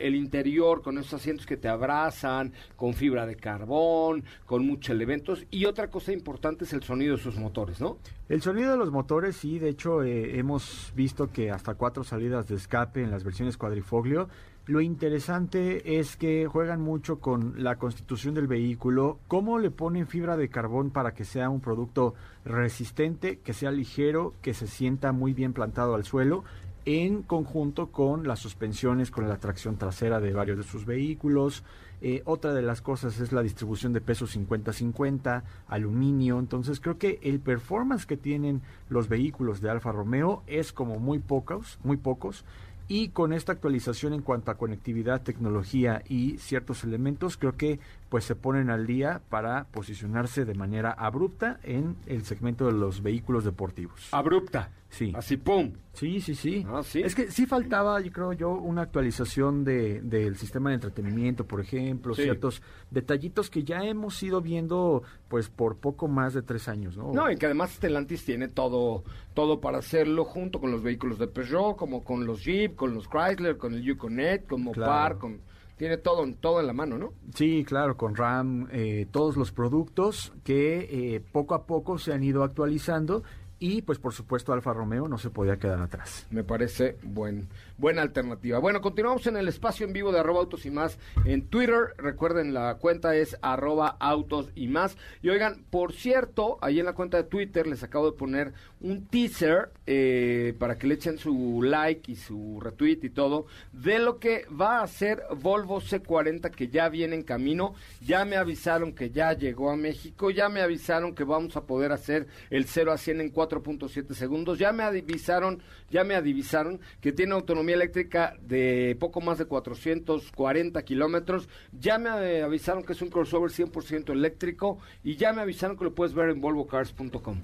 el- 0.00 0.14
interior 0.14 0.82
con 0.82 0.96
esos 0.98 1.12
asientos 1.14 1.46
que 1.46 1.56
te 1.58 1.68
abrazan, 1.68 2.52
con 2.74 2.94
fibra 2.94 3.24
de 3.26 3.36
carbón, 3.36 4.24
con 4.46 4.66
muchos 4.66 4.90
elementos. 4.90 5.44
Y 5.50 5.66
otra 5.66 5.88
cosa 5.90 6.12
importante 6.12 6.64
es 6.64 6.72
el 6.72 6.82
sonido 6.82 7.16
de 7.16 7.22
sus 7.22 7.36
motores, 7.36 7.80
¿no? 7.80 7.98
El 8.28 8.40
sonido 8.42 8.72
de 8.72 8.78
los 8.78 8.90
motores, 8.90 9.36
sí, 9.36 9.58
de 9.58 9.68
hecho 9.68 10.02
eh, 10.02 10.38
hemos 10.38 10.92
visto 10.96 11.30
que 11.30 11.50
hasta 11.50 11.74
cuatro 11.74 12.02
salidas 12.02 12.48
de 12.48 12.56
escape 12.56 13.02
en 13.02 13.10
las 13.10 13.24
versiones 13.24 13.56
cuadrifoglio. 13.56 14.28
Lo 14.68 14.82
interesante 14.82 15.98
es 15.98 16.16
que 16.16 16.46
juegan 16.46 16.82
mucho 16.82 17.20
con 17.20 17.64
la 17.64 17.76
constitución 17.76 18.34
del 18.34 18.46
vehículo, 18.46 19.18
cómo 19.26 19.58
le 19.58 19.70
ponen 19.70 20.06
fibra 20.06 20.36
de 20.36 20.50
carbón 20.50 20.90
para 20.90 21.14
que 21.14 21.24
sea 21.24 21.48
un 21.48 21.62
producto 21.62 22.12
resistente, 22.44 23.38
que 23.38 23.54
sea 23.54 23.70
ligero, 23.70 24.34
que 24.42 24.52
se 24.52 24.66
sienta 24.66 25.12
muy 25.12 25.32
bien 25.32 25.54
plantado 25.54 25.94
al 25.94 26.04
suelo, 26.04 26.44
en 26.84 27.22
conjunto 27.22 27.86
con 27.92 28.28
las 28.28 28.40
suspensiones, 28.40 29.10
con 29.10 29.26
la 29.26 29.38
tracción 29.38 29.78
trasera 29.78 30.20
de 30.20 30.34
varios 30.34 30.58
de 30.58 30.64
sus 30.64 30.84
vehículos. 30.84 31.64
Eh, 32.00 32.22
otra 32.26 32.54
de 32.54 32.62
las 32.62 32.80
cosas 32.80 33.20
es 33.20 33.32
la 33.32 33.42
distribución 33.42 33.92
de 33.92 34.00
peso 34.00 34.26
50-50, 34.26 35.42
aluminio. 35.66 36.38
Entonces 36.38 36.78
creo 36.80 36.98
que 36.98 37.18
el 37.22 37.40
performance 37.40 38.06
que 38.06 38.16
tienen 38.16 38.62
los 38.88 39.08
vehículos 39.08 39.60
de 39.60 39.70
Alfa 39.70 39.92
Romeo 39.92 40.42
es 40.46 40.72
como 40.72 40.98
muy 40.98 41.18
pocos, 41.18 41.78
muy 41.84 41.96
pocos. 41.96 42.44
Y 42.88 43.10
con 43.10 43.34
esta 43.34 43.52
actualización 43.52 44.14
en 44.14 44.22
cuanto 44.22 44.50
a 44.50 44.56
conectividad, 44.56 45.22
tecnología 45.22 46.02
y 46.08 46.38
ciertos 46.38 46.84
elementos, 46.84 47.36
creo 47.36 47.54
que 47.54 47.80
pues 48.08 48.24
se 48.24 48.34
ponen 48.36 48.70
al 48.70 48.86
día 48.86 49.20
para 49.28 49.64
posicionarse 49.64 50.44
de 50.44 50.54
manera 50.54 50.92
abrupta 50.92 51.60
en 51.62 51.96
el 52.06 52.24
segmento 52.24 52.66
de 52.66 52.72
los 52.72 53.02
vehículos 53.02 53.44
deportivos. 53.44 54.08
Abrupta. 54.12 54.70
Sí. 54.90 55.12
Así, 55.14 55.36
¡pum! 55.36 55.72
Sí, 55.92 56.22
sí, 56.22 56.34
sí. 56.34 56.64
Ah, 56.66 56.80
¿sí? 56.82 57.02
Es 57.02 57.14
que 57.14 57.30
sí 57.30 57.44
faltaba, 57.44 58.00
yo 58.00 58.10
creo 58.10 58.32
yo, 58.32 58.52
una 58.52 58.80
actualización 58.80 59.62
de, 59.62 60.00
del 60.00 60.36
sistema 60.36 60.70
de 60.70 60.76
entretenimiento, 60.76 61.46
por 61.46 61.60
ejemplo, 61.60 62.14
Sí. 62.14 62.22
ciertos 62.22 62.62
detallitos 62.90 63.50
que 63.50 63.64
ya 63.64 63.84
hemos 63.84 64.22
ido 64.22 64.40
viendo, 64.40 65.02
pues, 65.28 65.50
por 65.50 65.76
poco 65.76 66.08
más 66.08 66.32
de 66.32 66.40
tres 66.40 66.68
años, 66.68 66.96
¿no? 66.96 67.12
No, 67.12 67.30
y 67.30 67.36
que 67.36 67.44
además 67.44 67.72
Stellantis 67.72 68.24
tiene 68.24 68.48
todo, 68.48 69.04
todo 69.34 69.60
para 69.60 69.76
hacerlo 69.78 70.24
junto 70.24 70.58
con 70.58 70.70
los 70.70 70.82
vehículos 70.82 71.18
de 71.18 71.26
Peugeot, 71.28 71.76
como 71.76 72.02
con 72.02 72.24
los 72.24 72.42
Jeep, 72.42 72.74
con 72.74 72.94
los 72.94 73.06
Chrysler, 73.08 73.58
con 73.58 73.74
el 73.74 73.82
Yukonet, 73.82 74.46
con 74.46 74.62
Mopar, 74.62 74.82
Claro. 74.84 75.18
con 75.18 75.40
tiene 75.78 75.96
todo, 75.96 76.26
todo 76.40 76.60
en 76.60 76.66
la 76.66 76.72
mano, 76.72 76.98
¿no? 76.98 77.12
Sí, 77.34 77.64
claro, 77.64 77.96
con 77.96 78.14
RAM, 78.14 78.68
eh, 78.70 79.06
todos 79.10 79.36
los 79.36 79.52
productos 79.52 80.32
que 80.44 81.14
eh, 81.14 81.20
poco 81.20 81.54
a 81.54 81.64
poco 81.66 81.98
se 81.98 82.12
han 82.12 82.22
ido 82.22 82.42
actualizando 82.42 83.22
y, 83.60 83.82
pues, 83.82 83.98
por 83.98 84.12
supuesto, 84.12 84.52
Alfa 84.52 84.72
Romeo 84.72 85.08
no 85.08 85.18
se 85.18 85.30
podía 85.30 85.56
quedar 85.56 85.80
atrás. 85.80 86.26
Me 86.30 86.44
parece 86.44 86.96
buen, 87.02 87.48
buena 87.78 88.02
alternativa. 88.02 88.58
Bueno, 88.58 88.80
continuamos 88.80 89.26
en 89.28 89.36
el 89.36 89.48
espacio 89.48 89.86
en 89.86 89.92
vivo 89.92 90.12
de 90.12 90.18
arroba 90.18 90.40
autos 90.40 90.66
y 90.66 90.70
más 90.70 90.98
en 91.24 91.46
Twitter. 91.46 91.94
Recuerden, 91.96 92.52
la 92.52 92.74
cuenta 92.74 93.14
es 93.16 93.36
arroba 93.40 93.96
autos 94.00 94.50
y 94.54 94.66
más. 94.66 94.96
Y 95.22 95.30
oigan, 95.30 95.64
por 95.70 95.92
cierto, 95.92 96.58
ahí 96.60 96.80
en 96.80 96.86
la 96.86 96.92
cuenta 96.92 97.16
de 97.16 97.24
Twitter 97.24 97.66
les 97.66 97.82
acabo 97.82 98.10
de 98.10 98.16
poner 98.16 98.52
un 98.80 99.06
teaser 99.06 99.70
eh, 99.86 100.54
para 100.58 100.78
que 100.78 100.86
le 100.86 100.94
echen 100.94 101.18
su 101.18 101.62
like 101.62 102.10
y 102.10 102.16
su 102.16 102.60
retweet 102.60 103.00
y 103.02 103.10
todo 103.10 103.46
de 103.72 103.98
lo 103.98 104.18
que 104.18 104.46
va 104.48 104.82
a 104.82 104.86
ser 104.86 105.22
Volvo 105.40 105.80
C40 105.80 106.50
que 106.50 106.68
ya 106.68 106.88
viene 106.88 107.14
en 107.14 107.22
camino. 107.22 107.74
Ya 108.04 108.24
me 108.24 108.36
avisaron 108.36 108.92
que 108.92 109.10
ya 109.10 109.32
llegó 109.32 109.70
a 109.70 109.76
México. 109.76 110.30
Ya 110.30 110.48
me 110.48 110.62
avisaron 110.62 111.14
que 111.14 111.24
vamos 111.24 111.56
a 111.56 111.64
poder 111.64 111.92
hacer 111.92 112.26
el 112.50 112.66
0 112.66 112.92
a 112.92 112.98
100 112.98 113.20
en 113.20 113.32
4.7 113.32 114.14
segundos. 114.14 114.58
Ya 114.58 114.72
me 114.72 114.82
avisaron, 114.82 115.62
ya 115.90 116.02
me 116.04 116.14
avisaron 116.14 116.80
que 117.00 117.12
tiene 117.12 117.34
autonomía 117.34 117.67
eléctrica 117.74 118.36
de 118.40 118.96
poco 118.98 119.20
más 119.20 119.38
de 119.38 119.46
440 119.46 120.82
kilómetros. 120.82 121.48
Ya 121.78 121.98
me 121.98 122.10
eh, 122.10 122.42
avisaron 122.42 122.82
que 122.82 122.92
es 122.92 123.02
un 123.02 123.10
crossover 123.10 123.50
100% 123.50 124.10
eléctrico 124.10 124.78
y 125.04 125.16
ya 125.16 125.32
me 125.32 125.42
avisaron 125.42 125.76
que 125.76 125.84
lo 125.84 125.94
puedes 125.94 126.14
ver 126.14 126.30
en 126.30 126.40
volvocars.com. 126.40 127.38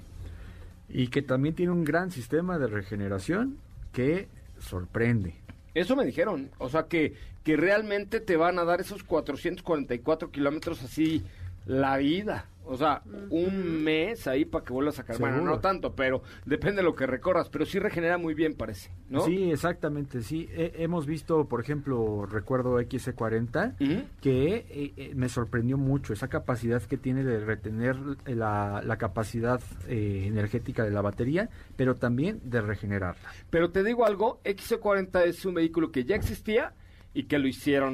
Y 0.89 1.07
que 1.07 1.21
también 1.21 1.55
tiene 1.55 1.71
un 1.71 1.83
gran 1.83 2.11
sistema 2.11 2.57
de 2.57 2.67
regeneración 2.67 3.57
que 3.91 4.27
sorprende. 4.59 5.35
Eso 5.73 5.95
me 5.95 6.05
dijeron, 6.05 6.51
o 6.57 6.69
sea 6.69 6.83
que, 6.83 7.13
que 7.43 7.57
realmente 7.57 8.19
te 8.19 8.37
van 8.37 8.59
a 8.59 8.63
dar 8.63 8.81
esos 8.81 9.03
444 9.03 10.31
kilómetros 10.31 10.83
así 10.83 11.23
la 11.65 11.97
vida. 11.97 12.45
O 12.67 12.77
sea, 12.77 13.01
un 13.29 13.83
mes 13.83 14.27
ahí 14.27 14.45
para 14.45 14.63
que 14.65 14.73
vuelvas 14.73 14.95
a 14.95 14.97
sacar. 15.03 15.19
Bueno, 15.19 15.41
no 15.41 15.59
tanto, 15.59 15.93
pero 15.95 16.21
depende 16.45 16.77
de 16.77 16.83
lo 16.83 16.95
que 16.95 17.05
recorras. 17.05 17.49
Pero 17.49 17.65
sí 17.65 17.79
regenera 17.79 18.17
muy 18.17 18.33
bien, 18.33 18.55
parece, 18.55 18.91
¿no? 19.09 19.21
Sí, 19.21 19.51
exactamente, 19.51 20.21
sí. 20.21 20.49
He- 20.51 20.73
hemos 20.83 21.05
visto, 21.05 21.47
por 21.47 21.61
ejemplo, 21.61 22.25
recuerdo 22.25 22.79
XC40, 22.79 23.75
Ujú. 23.79 24.03
que 24.21 24.55
eh, 24.69 24.93
eh, 24.97 25.11
me 25.15 25.29
sorprendió 25.29 25.77
mucho 25.77 26.13
esa 26.13 26.27
capacidad 26.27 26.81
que 26.81 26.97
tiene 26.97 27.23
de 27.23 27.39
retener 27.39 27.97
la, 28.25 28.81
la 28.83 28.97
capacidad 28.97 29.61
eh, 29.87 30.23
energética 30.27 30.83
de 30.83 30.91
la 30.91 31.01
batería, 31.01 31.49
pero 31.75 31.95
también 31.95 32.41
de 32.43 32.61
regenerarla. 32.61 33.29
Pero 33.49 33.69
te 33.71 33.83
digo 33.83 34.05
algo, 34.05 34.39
XC40 34.43 35.23
es 35.25 35.45
un 35.45 35.53
vehículo 35.55 35.91
que 35.91 36.03
ya 36.05 36.15
existía 36.15 36.73
y 37.13 37.23
que 37.23 37.39
lo 37.39 37.47
hicieron 37.47 37.93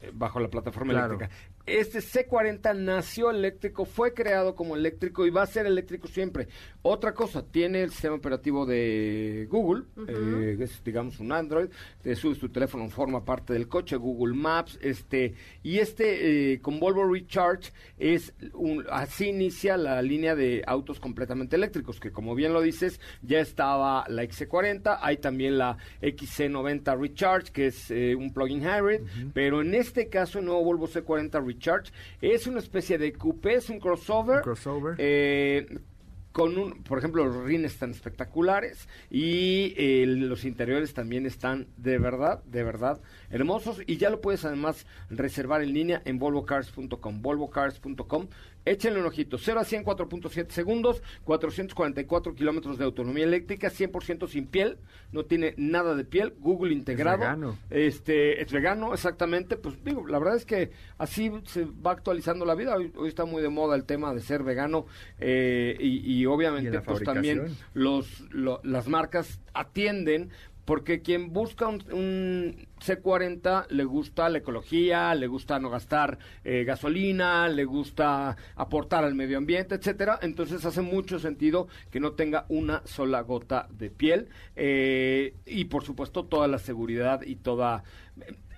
eh, 0.00 0.10
bajo 0.12 0.40
la 0.40 0.48
plataforma 0.48 0.92
Claro. 0.92 1.14
eléctrica. 1.14 1.34
Este 1.66 2.00
C40 2.00 2.76
nació 2.76 3.30
eléctrico, 3.30 3.86
fue 3.86 4.12
creado 4.12 4.54
como 4.54 4.76
eléctrico 4.76 5.26
y 5.26 5.30
va 5.30 5.42
a 5.42 5.46
ser 5.46 5.64
eléctrico 5.64 6.08
siempre. 6.08 6.48
Otra 6.82 7.14
cosa, 7.14 7.42
tiene 7.42 7.82
el 7.82 7.90
sistema 7.90 8.16
operativo 8.16 8.66
de 8.66 9.48
Google, 9.50 9.84
eh, 10.06 10.58
es 10.60 10.84
digamos 10.84 11.20
un 11.20 11.32
Android, 11.32 11.70
te 12.02 12.14
subes 12.16 12.38
tu 12.38 12.50
teléfono, 12.50 12.86
forma 12.90 13.24
parte 13.24 13.54
del 13.54 13.66
coche, 13.66 13.96
Google 13.96 14.34
Maps, 14.34 14.78
este 14.82 15.32
y 15.62 15.78
este 15.78 16.52
eh, 16.52 16.60
con 16.60 16.78
Volvo 16.78 17.10
Recharge 17.10 17.72
es 17.96 18.34
un, 18.52 18.84
así 18.90 19.28
inicia 19.28 19.78
la 19.78 20.02
línea 20.02 20.34
de 20.34 20.62
autos 20.66 21.00
completamente 21.00 21.56
eléctricos, 21.56 21.98
que 21.98 22.12
como 22.12 22.34
bien 22.34 22.52
lo 22.52 22.60
dices, 22.60 23.00
ya 23.22 23.40
estaba 23.40 24.04
la 24.08 24.22
XC40, 24.22 24.98
hay 25.00 25.16
también 25.16 25.56
la 25.56 25.78
XC90 26.02 27.00
Recharge, 27.00 27.52
que 27.52 27.68
es 27.68 27.90
eh, 27.90 28.14
un 28.14 28.34
plug-in 28.34 28.60
hybrid, 28.60 29.00
pero 29.32 29.62
en 29.62 29.74
este 29.74 30.10
caso 30.10 30.40
el 30.40 30.44
nuevo 30.44 30.62
Volvo 30.62 30.88
C40 30.88 31.32
Recharge 31.32 31.53
es 32.20 32.46
una 32.46 32.58
especie 32.58 32.98
de 32.98 33.12
coupé, 33.12 33.54
es 33.54 33.70
un 33.70 33.80
crossover. 33.80 34.36
Un 34.38 34.42
crossover. 34.42 34.94
eh, 34.98 35.78
con 36.34 36.58
un, 36.58 36.82
por 36.82 36.98
ejemplo, 36.98 37.24
los 37.24 37.44
rines 37.44 37.74
están 37.74 37.92
espectaculares 37.92 38.88
y 39.08 39.72
eh, 39.76 40.04
los 40.04 40.44
interiores 40.44 40.92
también 40.92 41.26
están 41.26 41.68
de 41.76 41.96
verdad, 41.98 42.42
de 42.42 42.64
verdad 42.64 43.00
hermosos 43.30 43.80
y 43.86 43.98
ya 43.98 44.10
lo 44.10 44.20
puedes 44.20 44.44
además 44.44 44.84
reservar 45.10 45.62
en 45.62 45.72
línea 45.72 46.02
en 46.04 46.18
volvocars.com, 46.18 47.22
volvocars.com. 47.22 48.26
Échenle 48.66 48.98
un 49.00 49.06
ojito, 49.06 49.36
0 49.38 49.60
a 49.60 49.64
100, 49.64 49.84
4.7 49.84 50.48
segundos, 50.50 51.02
444 51.24 52.34
kilómetros 52.34 52.78
de 52.78 52.84
autonomía 52.84 53.24
eléctrica, 53.24 53.68
100% 53.70 54.28
sin 54.28 54.46
piel, 54.46 54.78
no 55.12 55.24
tiene 55.24 55.54
nada 55.56 55.94
de 55.94 56.04
piel, 56.04 56.34
Google 56.38 56.72
integrado. 56.72 57.18
vegano. 57.18 57.58
Este, 57.70 58.42
es 58.42 58.50
vegano, 58.52 58.94
exactamente. 58.94 59.56
Pues 59.56 59.82
digo, 59.84 60.06
la 60.06 60.18
verdad 60.18 60.36
es 60.36 60.46
que 60.46 60.70
así 60.98 61.30
se 61.44 61.64
va 61.64 61.92
actualizando 61.92 62.44
la 62.44 62.54
vida. 62.54 62.74
Hoy, 62.76 62.92
hoy 62.96 63.08
está 63.08 63.24
muy 63.24 63.42
de 63.42 63.48
moda 63.50 63.76
el 63.76 63.84
tema 63.84 64.14
de 64.14 64.20
ser 64.20 64.42
vegano 64.42 64.86
eh, 65.20 65.76
y, 65.78 66.12
y 66.20 66.26
obviamente 66.26 66.68
Y 66.76 66.80
pues 66.80 67.02
también 67.04 67.38
los, 67.74 68.20
lo- 68.30 68.60
las 68.64 68.88
marcas 68.88 69.40
atienden 69.52 70.30
porque 70.64 71.02
quien 71.02 71.32
busca 71.32 71.68
un, 71.68 71.82
un 71.92 72.66
C40 72.80 73.68
le 73.68 73.84
gusta 73.84 74.28
la 74.28 74.38
ecología, 74.38 75.14
le 75.14 75.26
gusta 75.26 75.58
no 75.58 75.70
gastar 75.70 76.18
eh, 76.44 76.64
gasolina, 76.64 77.48
le 77.48 77.64
gusta 77.64 78.36
aportar 78.56 79.04
al 79.04 79.14
medio 79.14 79.38
ambiente, 79.38 79.74
etcétera. 79.74 80.18
Entonces 80.22 80.64
hace 80.64 80.82
mucho 80.82 81.18
sentido 81.18 81.68
que 81.90 82.00
no 82.00 82.12
tenga 82.12 82.46
una 82.48 82.82
sola 82.86 83.20
gota 83.22 83.68
de 83.70 83.90
piel 83.90 84.28
eh, 84.56 85.34
y 85.46 85.66
por 85.66 85.84
supuesto 85.84 86.24
toda 86.24 86.48
la 86.48 86.58
seguridad 86.58 87.22
y 87.22 87.36
toda 87.36 87.84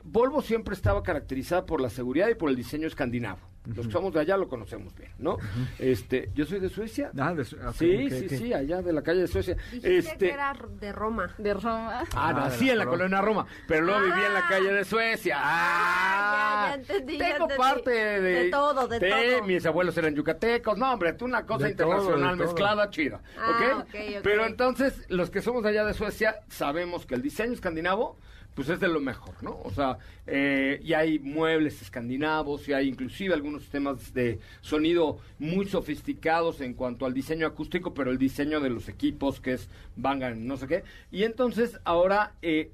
Volvo 0.09 0.40
siempre 0.40 0.75
estaba 0.75 1.03
caracterizada 1.03 1.66
por 1.66 1.81
la 1.81 1.90
seguridad 1.90 2.29
y 2.29 2.37
por 2.37 2.49
el 2.49 2.55
diseño 2.55 2.87
escandinavo. 2.87 3.40
Los 3.74 3.87
que 3.87 3.92
somos 3.92 4.12
de 4.14 4.20
allá 4.20 4.37
lo 4.37 4.48
conocemos 4.48 4.94
bien, 4.94 5.11
¿no? 5.18 5.38
Este, 5.79 6.31
yo 6.35 6.44
soy 6.46 6.61
de 6.61 6.68
Suecia. 6.68 7.11
Ah, 7.18 7.35
de 7.35 7.44
sí, 7.44 8.11
sí, 8.11 8.29
sí, 8.29 8.52
allá 8.52 8.83
de 8.83 8.92
la 8.92 9.02
calle 9.02 9.20
de 9.22 9.29
Suecia. 9.29 9.57
Este, 9.83 10.16
que 10.18 10.31
era 10.33 10.55
de 10.81 10.92
Roma. 10.92 11.35
De 11.38 11.55
Roma. 11.55 12.00
Ah, 12.14 12.29
Ah, 12.29 12.33
nací 12.33 12.66
de 12.66 12.72
en 12.72 12.79
la 12.79 12.87
colonia 12.87 13.20
Roma, 13.20 13.46
pero 13.66 13.85
luego 13.85 14.00
viví 14.05 14.20
en 14.24 14.35
la 14.35 14.46
calle 14.48 14.72
de 14.72 14.85
Suecia. 14.85 15.37
Ah, 15.40 16.66
ya, 16.68 16.68
ya 16.68 16.74
entendí, 16.81 17.18
ya 17.18 17.24
Tengo 17.33 17.44
entendí. 17.44 17.62
parte 17.62 17.90
de, 17.90 18.20
De 18.20 18.50
todo, 18.50 18.88
de 18.88 19.00
todo. 19.00 19.42
Mis 19.46 19.64
abuelos 19.66 19.96
eran 19.96 20.14
yucatecos. 20.14 20.76
No, 20.79 20.92
hombre, 20.92 21.12
tú 21.14 21.24
una 21.24 21.44
cosa 21.46 21.64
De 21.64 21.70
internacional 21.72 22.37
de 22.37 22.44
todo. 22.44 22.46
mezclada, 22.55 22.90
chida. 22.90 23.20
Ah, 23.38 23.50
¿ok? 23.50 23.79
ok, 23.81 23.94
ok. 24.16 24.20
Pero 24.22 24.46
entonces, 24.46 25.05
los 25.09 25.31
que 25.31 25.42
somos 25.42 25.62
de 25.62 25.70
allá 25.70 25.85
de 25.85 25.94
Suecia, 25.94 26.40
sabemos 26.48 27.07
que 27.07 27.14
el 27.14 27.22
diseño 27.22 27.52
escandinavo 27.52 28.18
pues 28.57 28.71
es 28.71 28.81
de 28.81 28.88
lo 28.88 29.01
mejor, 29.01 29.35
¿no? 29.42 29.61
O 29.64 29.71
sea, 29.71 29.99
eh, 30.27 30.81
y 30.83 30.95
hay 30.95 31.19
muebles 31.19 31.83
escandinavos, 31.83 32.66
y 32.66 32.73
hay 32.73 32.89
inclusive 32.89 33.35
algunos 33.35 33.61
sistemas 33.61 34.14
de 34.14 34.41
sonido 34.62 35.18
muy 35.39 35.66
sofisticados 35.66 36.62
en 36.62 36.72
cuanto 36.72 37.05
al 37.05 37.12
diseño 37.12 37.47
acústico, 37.47 37.93
pero 37.93 38.11
el 38.11 38.16
diseño 38.16 38.61
de 38.61 38.70
los 38.70 38.89
equipos, 38.89 39.41
que 39.41 39.53
es 39.53 39.68
Bangan, 39.95 40.47
no 40.47 40.57
sé 40.57 40.66
qué. 40.68 40.85
Y 41.12 41.24
entonces 41.24 41.78
ahora 41.85 42.33
eh, 42.41 42.70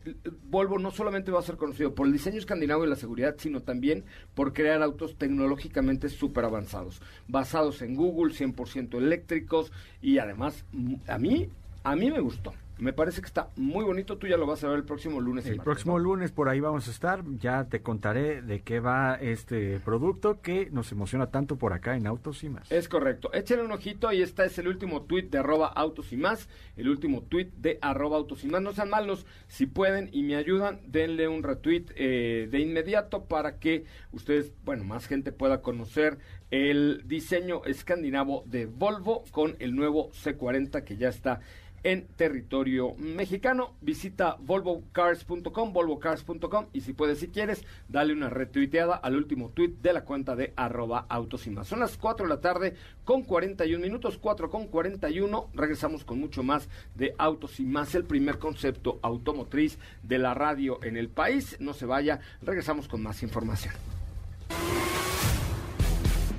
Volvo 0.49 0.79
no 0.79 0.93
solamente 0.93 1.33
va 1.33 1.41
a 1.41 1.43
ser 1.43 1.57
conocido 1.57 1.93
por 1.97 2.07
el 2.07 2.13
diseño 2.13 2.39
escandinavo 2.39 2.85
y 2.85 2.89
la 2.89 2.95
seguridad, 2.95 3.35
sino 3.39 3.61
también 3.61 4.05
por 4.37 4.53
crear 4.53 4.83
autos 4.83 5.17
tecnológicamente 5.17 6.09
súper 6.11 6.45
avanzados, 6.45 7.03
basados 7.27 7.83
en 7.83 7.97
Google, 7.97 8.35
100% 8.35 8.99
eléctricos, 8.99 9.73
y 10.01 10.19
además, 10.19 10.65
a 11.09 11.19
mí, 11.19 11.49
a 11.83 11.97
mí 11.97 12.09
me 12.09 12.21
gustó. 12.21 12.55
Me 12.83 12.93
parece 12.93 13.21
que 13.21 13.29
está 13.29 13.49
muy 13.55 13.85
bonito. 13.85 14.19
Tú 14.19 14.27
ya 14.27 14.37
lo 14.37 14.45
vas 14.45 14.65
a 14.65 14.69
ver 14.69 14.79
el 14.79 14.85
próximo 14.85 15.21
lunes. 15.21 15.47
El 15.47 15.53
martes, 15.53 15.65
próximo 15.65 15.99
¿no? 15.99 16.05
lunes 16.05 16.33
por 16.33 16.49
ahí 16.49 16.59
vamos 16.59 16.89
a 16.89 16.91
estar. 16.91 17.23
Ya 17.39 17.69
te 17.69 17.81
contaré 17.81 18.43
de 18.43 18.63
qué 18.63 18.81
va 18.81 19.15
este 19.15 19.79
producto 19.79 20.41
que 20.41 20.69
nos 20.73 20.91
emociona 20.91 21.29
tanto 21.29 21.57
por 21.57 21.75
acá 21.75 21.95
en 21.95 22.09
Autos 22.09 22.43
y 22.43 22.49
más. 22.49 22.73
Es 22.73 22.89
correcto. 22.89 23.33
Échenle 23.33 23.65
un 23.65 23.71
ojito 23.71 24.13
y 24.13 24.21
este 24.21 24.47
es 24.47 24.59
el 24.59 24.67
último 24.67 25.03
tuit 25.03 25.31
de 25.31 25.39
arroba 25.39 25.69
autos 25.69 26.13
y 26.13 26.17
más. 26.17 26.49
El 26.77 26.89
último 26.89 27.23
tuit 27.23 27.55
de 27.55 27.79
arroba 27.81 28.17
autos 28.17 28.43
y 28.43 28.49
más. 28.49 28.61
No 28.61 28.73
sean 28.73 28.91
malos. 28.91 29.27
Si 29.47 29.67
pueden 29.67 30.11
y 30.11 30.25
me 30.25 30.35
ayudan, 30.35 30.81
denle 30.89 31.29
un 31.29 31.45
retweet 31.45 31.85
eh, 31.95 32.49
de 32.51 32.59
inmediato 32.59 33.27
para 33.27 33.61
que 33.61 33.85
ustedes, 34.11 34.53
bueno, 34.65 34.83
más 34.83 35.07
gente 35.07 35.31
pueda 35.31 35.63
conocer 35.63 36.19
el 36.51 37.03
diseño 37.07 37.65
escandinavo 37.65 38.43
de 38.47 38.67
Volvo 38.67 39.23
con 39.31 39.57
el 39.61 39.75
nuevo 39.77 40.11
C40 40.11 40.83
que 40.83 40.97
ya 40.97 41.09
está 41.09 41.41
en 41.83 42.07
territorio 42.17 42.95
mexicano. 42.97 43.75
Visita 43.81 44.37
volvocars.com, 44.41 45.73
volvocars.com 45.73 46.67
y 46.73 46.81
si 46.81 46.93
puedes, 46.93 47.19
si 47.19 47.29
quieres, 47.29 47.65
dale 47.89 48.13
una 48.13 48.31
retuiteada 48.31 48.97
al 48.97 49.17
último 49.17 49.51
tweet 49.51 49.75
de 49.83 49.93
la 49.93 50.05
cuenta 50.05 50.37
de 50.37 50.53
arroba 50.57 51.07
autos 51.09 51.47
y 51.47 51.51
más. 51.51 51.69
Son 51.69 51.81
las 51.81 51.97
4 51.97 52.27
de 52.27 52.35
la 52.35 52.41
tarde 52.41 52.75
con 53.05 53.23
41 53.23 53.83
minutos, 53.83 54.19
4 54.19 54.51
con 54.51 54.69
41. 54.69 55.51
Regresamos 55.55 56.05
con 56.05 56.19
mucho 56.19 56.43
más 56.43 56.69
de 56.95 57.15
autos 57.19 57.61
y 57.61 57.65
más, 57.65 57.95
el 57.95 58.05
primer 58.05 58.39
concepto 58.39 58.99
automotriz 59.03 59.79
de 60.03 60.19
la 60.19 60.35
radio 60.35 60.83
en 60.83 60.97
el 60.97 61.09
país. 61.09 61.57
No 61.61 61.75
se 61.75 61.87
vaya, 61.87 62.21
regresamos 62.43 62.89
con 62.89 63.03
más 63.03 63.23
información. 63.23 63.75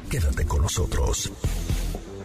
Quédate 0.10 0.46
con 0.46 0.62
nosotros. 0.62 1.32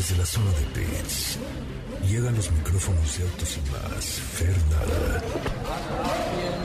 Desde 0.00 0.16
la 0.16 0.24
zona 0.24 0.50
de 0.52 0.64
pits, 0.72 1.38
llegan 2.08 2.34
los 2.34 2.50
micrófonos 2.52 3.18
de 3.18 3.24
autos 3.24 3.58
y 3.58 3.60
más. 3.70 4.04
Fernanda. 4.32 5.20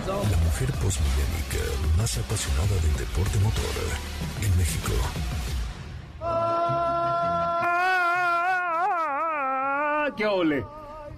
La 0.08 0.38
mujer 0.38 0.72
posmillénica 0.82 1.60
más 1.98 2.18
apasionada 2.18 2.76
del 2.82 2.96
deporte 2.96 3.38
motor 3.40 3.76
en 4.42 4.58
México. 4.58 4.94
¡Ah! 6.22 6.86
¡Qué 10.16 10.26
ole! 10.26 10.66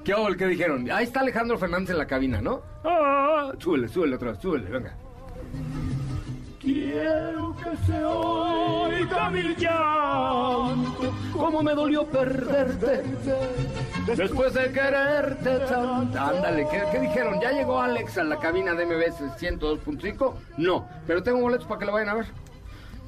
¿Qué 0.03 0.15
ole? 0.15 0.37
¿Qué 0.37 0.47
dijeron? 0.47 0.89
Ahí 0.89 1.03
está 1.03 1.19
Alejandro 1.19 1.59
Fernández 1.59 1.91
en 1.91 1.99
la 1.99 2.07
cabina, 2.07 2.41
¿no? 2.41 2.63
¡Ah! 2.83 3.51
Súbele, 3.59 3.87
súbele 3.87 4.15
otra 4.15 4.31
vez, 4.31 4.41
súbele, 4.41 4.67
venga. 4.71 4.97
Quiero 6.59 7.55
que 7.57 7.77
se 7.85 8.03
oiga 8.03 9.29
mi 9.29 9.43
cómo 11.33 11.61
me 11.63 11.73
dolió 11.73 12.05
perderte, 12.05 13.03
después 14.15 14.53
de 14.53 14.71
quererte 14.71 15.59
tanto. 15.59 16.19
Ándale, 16.19 16.67
¿qué, 16.91 16.99
dijeron? 16.99 17.39
¿Ya 17.41 17.51
llegó 17.51 17.79
Alex 17.79 18.17
a 18.17 18.23
la 18.23 18.37
cabina 18.37 18.73
de 18.73 18.85
MBS 18.85 19.21
102.5? 19.39 20.33
No, 20.57 20.87
pero 21.05 21.23
tengo 21.23 21.39
boletos 21.39 21.67
para 21.67 21.79
que 21.79 21.85
lo 21.85 21.91
vayan 21.93 22.09
a 22.09 22.15
ver. 22.15 22.25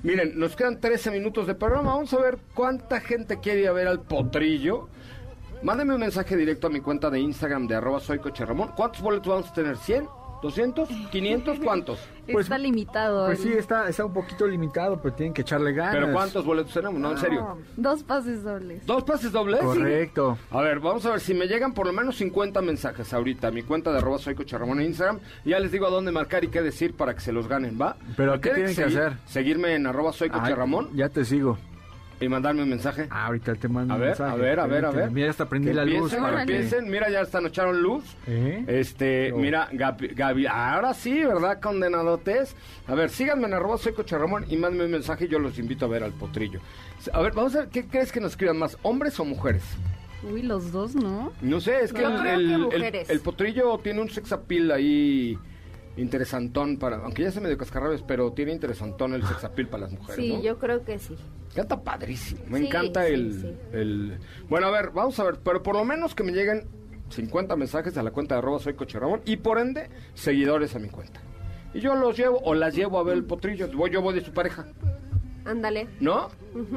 Miren, 0.03 0.39
nos 0.39 0.55
quedan 0.55 0.79
13 0.79 1.11
minutos 1.11 1.45
de 1.47 1.55
programa. 1.55 1.93
Vamos 1.93 2.13
a 2.13 2.19
ver 2.19 2.37
cuánta 2.53 3.01
gente 3.01 3.39
quiere 3.39 3.61
ir 3.61 3.67
a 3.67 3.73
ver 3.73 3.87
al 3.87 4.01
potrillo. 4.01 4.87
Mándeme 5.61 5.93
un 5.93 5.99
mensaje 5.99 6.37
directo 6.37 6.67
a 6.67 6.69
mi 6.69 6.79
cuenta 6.79 7.09
de 7.09 7.19
Instagram 7.19 7.67
de 7.67 7.75
arroba 7.75 7.99
soy. 7.99 8.19
¿Cuántos 8.19 9.01
boletos 9.01 9.27
vamos 9.27 9.49
a 9.49 9.53
tener? 9.53 9.75
¿100? 9.75 10.18
¿200? 10.41 10.87
¿500? 11.11 11.59
¿Cuántos? 11.63 11.99
Pues- 12.31 12.45
está 12.45 12.57
limitado. 12.57 13.25
Pues 13.25 13.39
sí, 13.39 13.51
está, 13.51 13.89
está 13.89 14.05
un 14.05 14.13
poquito 14.13 14.45
limitado, 14.47 15.01
pero 15.01 15.15
tienen 15.15 15.33
que 15.33 15.41
echarle 15.41 15.73
ganas. 15.73 15.95
¿Pero 15.95 16.13
cuántos 16.13 16.45
boletos 16.45 16.73
tenemos? 16.73 16.99
No, 16.99 17.11
en 17.11 17.17
serio. 17.17 17.57
Dos 17.75 18.03
pases 18.03 18.43
dobles. 18.43 18.85
¿Dos 18.85 19.03
pases 19.03 19.31
dobles? 19.31 19.59
Correcto. 19.61 20.37
A 20.51 20.61
ver, 20.61 20.79
vamos 20.79 21.05
a 21.05 21.11
ver 21.11 21.19
si 21.19 21.33
me 21.33 21.47
llegan 21.47 21.73
por 21.73 21.87
lo 21.87 21.93
menos 21.93 22.17
50 22.17 22.61
mensajes 22.61 23.13
ahorita 23.13 23.47
a 23.47 23.51
mi 23.51 23.63
cuenta 23.63 23.91
de 23.91 23.97
arroba 23.97 24.19
soy 24.19 24.35
en 24.37 24.81
Instagram. 24.81 25.19
Ya 25.45 25.59
les 25.59 25.71
digo 25.71 25.87
a 25.87 25.89
dónde 25.89 26.11
marcar 26.11 26.43
y 26.43 26.49
qué 26.49 26.61
decir 26.61 26.93
para 26.93 27.13
que 27.13 27.21
se 27.21 27.31
los 27.31 27.47
ganen, 27.47 27.79
¿va? 27.79 27.97
¿Pero 28.15 28.33
qué 28.33 28.51
¿Quieren 28.51 28.75
tienen 28.75 28.91
que 28.91 28.97
hacer? 28.97 29.17
Seguirme 29.25 29.75
en 29.75 29.87
arroba 29.87 30.13
soy 30.13 30.29
Ay, 30.31 30.55
Ya 30.93 31.09
te 31.09 31.25
sigo. 31.25 31.57
Y 32.21 32.27
mandarme 32.27 32.63
un 32.63 32.69
mensaje. 32.69 33.07
Ah, 33.09 33.27
ahorita 33.27 33.55
te 33.55 33.67
mando 33.67 33.93
A 33.93 33.97
un 33.97 34.01
ver, 34.01 34.09
mensaje. 34.09 34.31
a 34.31 34.35
ver, 34.35 34.59
a 34.59 34.67
ver, 34.67 34.85
a 34.85 34.91
ver. 34.91 35.11
Mira, 35.11 35.29
hasta 35.29 35.47
prendí 35.47 35.71
la 35.73 35.85
luz 35.85 36.11
empiecen, 36.13 36.21
para 36.21 36.45
que... 36.45 36.81
Mira, 36.89 37.09
ya 37.09 37.21
hasta 37.21 37.39
nos 37.41 37.51
echaron 37.51 37.81
luz. 37.81 38.03
¿Eh? 38.27 38.63
Este, 38.67 39.31
Oh. 39.31 39.37
mira, 39.37 39.69
Gabi, 39.71 40.09
Gabi- 40.09 40.47
ahora 40.47 40.93
sí, 40.93 41.23
¿verdad? 41.23 41.59
Condenadotes. 41.61 42.55
A 42.87 42.95
ver, 42.95 43.09
síganme 43.09 43.47
en 43.47 43.53
arroba 43.53 43.77
soy 43.77 43.93
Coche 43.93 44.17
Ramón 44.17 44.45
y 44.49 44.57
mándenme 44.57 44.85
un 44.85 44.91
mensaje 44.91 45.25
y 45.25 45.27
yo 45.29 45.39
los 45.39 45.57
invito 45.59 45.85
a 45.85 45.87
ver 45.89 46.03
al 46.03 46.11
potrillo. 46.11 46.59
A 47.13 47.21
ver, 47.21 47.33
vamos 47.33 47.55
a 47.55 47.59
ver, 47.59 47.69
¿qué 47.69 47.85
crees 47.85 48.11
que 48.11 48.19
nos 48.19 48.31
escriban 48.31 48.57
más, 48.57 48.77
hombres 48.81 49.19
o 49.19 49.25
mujeres? 49.25 49.63
Uy, 50.21 50.41
los 50.41 50.73
dos, 50.73 50.95
¿no? 50.95 51.31
No 51.41 51.61
sé, 51.61 51.81
es 51.81 51.93
que, 51.93 52.03
el, 52.03 52.19
creo 52.19 52.33
el- 52.35 52.47
que 52.47 52.53
el- 52.55 52.59
mujeres. 52.61 53.09
el 53.09 53.19
potrillo 53.21 53.77
tiene 53.77 54.01
un 54.01 54.09
sex 54.09 54.33
appeal 54.33 54.69
ahí 54.71 55.37
interesantón 56.01 56.77
para, 56.77 56.97
aunque 56.97 57.23
ya 57.23 57.31
se 57.31 57.41
medio 57.41 57.57
cascarrabias, 57.57 58.01
pero 58.03 58.31
tiene 58.33 58.51
interesantón 58.53 59.13
el 59.13 59.23
sex 59.25 59.43
appeal 59.43 59.67
para 59.69 59.83
las 59.83 59.91
mujeres, 59.93 60.15
Sí, 60.15 60.33
¿no? 60.35 60.41
yo 60.41 60.57
creo 60.57 60.83
que 60.83 60.99
sí. 60.99 61.15
Canta 61.55 61.81
padrísimo, 61.81 62.41
me 62.47 62.59
Sí, 62.59 62.67
encanta 62.67 63.05
sí, 63.05 63.13
el, 63.13 63.33
sí. 63.41 63.57
el... 63.73 64.17
Bueno, 64.49 64.67
a 64.67 64.71
ver, 64.71 64.91
vamos 64.91 65.19
a 65.19 65.23
ver, 65.23 65.39
pero 65.43 65.63
por 65.63 65.75
lo 65.75 65.83
menos 65.85 66.13
que 66.15 66.23
me 66.23 66.31
lleguen 66.31 66.67
50 67.09 67.55
mensajes 67.55 67.97
a 67.97 68.03
la 68.03 68.11
cuenta 68.11 68.35
de 68.35 68.39
arroba 68.39 68.59
soy 68.59 68.75
y 69.25 69.37
por 69.37 69.57
ende, 69.59 69.89
seguidores 70.13 70.75
a 70.75 70.79
mi 70.79 70.89
cuenta. 70.89 71.21
Y 71.73 71.79
yo 71.81 71.95
los 71.95 72.17
llevo 72.17 72.39
o 72.43 72.53
las 72.53 72.75
llevo 72.75 72.99
a 72.99 73.03
ver 73.03 73.15
el 73.15 73.23
potrillo, 73.25 73.67
voy, 73.75 73.89
yo 73.91 74.01
voy 74.01 74.13
de 74.15 74.21
su 74.21 74.31
pareja, 74.31 74.67
Ándale. 75.45 75.87
¿no? 75.99 76.29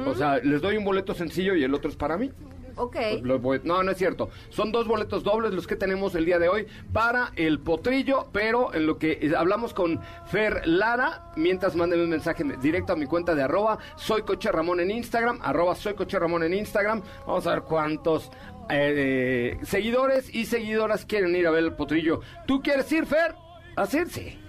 O 0.05 0.15
sea, 0.15 0.37
les 0.39 0.61
doy 0.61 0.77
un 0.77 0.83
boleto 0.85 1.13
sencillo 1.13 1.55
y 1.55 1.63
el 1.63 1.73
otro 1.73 1.89
es 1.89 1.95
para 1.95 2.17
mí. 2.17 2.31
Ok. 2.75 2.95
Voy- 3.39 3.61
no, 3.63 3.83
no 3.83 3.91
es 3.91 3.97
cierto. 3.97 4.29
Son 4.49 4.71
dos 4.71 4.87
boletos 4.87 5.23
dobles 5.23 5.53
los 5.53 5.67
que 5.67 5.75
tenemos 5.75 6.15
el 6.15 6.25
día 6.25 6.39
de 6.39 6.49
hoy 6.49 6.67
para 6.91 7.31
el 7.35 7.59
potrillo, 7.59 8.27
pero 8.31 8.73
en 8.73 8.85
lo 8.87 8.97
que 8.97 9.19
eh, 9.21 9.33
hablamos 9.37 9.73
con 9.73 9.99
Fer 10.31 10.67
Lara, 10.67 11.31
mientras 11.35 11.75
mándenme 11.75 12.03
un 12.05 12.09
mensaje 12.09 12.43
directo 12.61 12.93
a 12.93 12.95
mi 12.95 13.05
cuenta 13.05 13.35
de 13.35 13.43
arroba 13.43 13.77
soy 13.95 14.23
Coche 14.23 14.51
Ramón 14.51 14.79
en 14.79 14.91
Instagram, 14.91 15.39
arroba 15.41 15.75
soy 15.75 15.93
Coche 15.93 16.19
Ramón 16.19 16.43
en 16.43 16.53
Instagram. 16.53 17.01
Vamos 17.25 17.47
a 17.47 17.51
ver 17.51 17.61
cuántos 17.63 18.31
eh, 18.69 19.57
seguidores 19.63 20.33
y 20.33 20.45
seguidoras 20.45 21.05
quieren 21.05 21.35
ir 21.35 21.47
a 21.47 21.51
ver 21.51 21.63
el 21.63 21.73
potrillo. 21.73 22.21
¿Tú 22.47 22.61
quieres 22.61 22.91
ir, 22.91 23.05
Fer? 23.05 23.35
¿A 23.75 23.85
ir? 23.85 24.42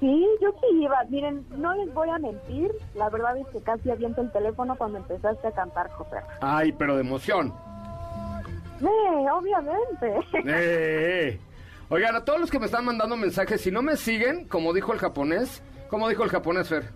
Sí. 0.00 0.26
Yo 0.40 0.50
sí 0.60 0.82
iba. 0.82 1.02
Miren, 1.08 1.44
no 1.56 1.74
les 1.74 1.92
voy 1.94 2.08
a 2.10 2.18
mentir. 2.18 2.70
La 2.94 3.08
verdad 3.08 3.36
es 3.38 3.46
que 3.48 3.60
casi 3.60 3.90
aviento 3.90 4.20
el 4.20 4.30
teléfono 4.32 4.76
cuando 4.76 4.98
empezaste 4.98 5.48
a 5.48 5.52
cantar, 5.52 5.90
José. 5.92 6.16
Ay, 6.40 6.72
pero 6.72 6.94
de 6.94 7.00
emoción. 7.02 7.52
Eh, 8.78 9.26
obviamente. 9.32 10.20
Eh, 10.44 11.40
Oigan, 11.88 12.16
a 12.16 12.24
todos 12.24 12.40
los 12.40 12.50
que 12.50 12.58
me 12.58 12.66
están 12.66 12.84
mandando 12.84 13.16
mensajes, 13.16 13.60
si 13.60 13.70
no 13.70 13.80
me 13.80 13.96
siguen, 13.96 14.48
como 14.48 14.72
dijo 14.72 14.92
el 14.92 14.98
japonés, 14.98 15.62
como 15.88 16.08
dijo 16.08 16.24
el 16.24 16.30
japonés, 16.30 16.68
Fer. 16.68 16.90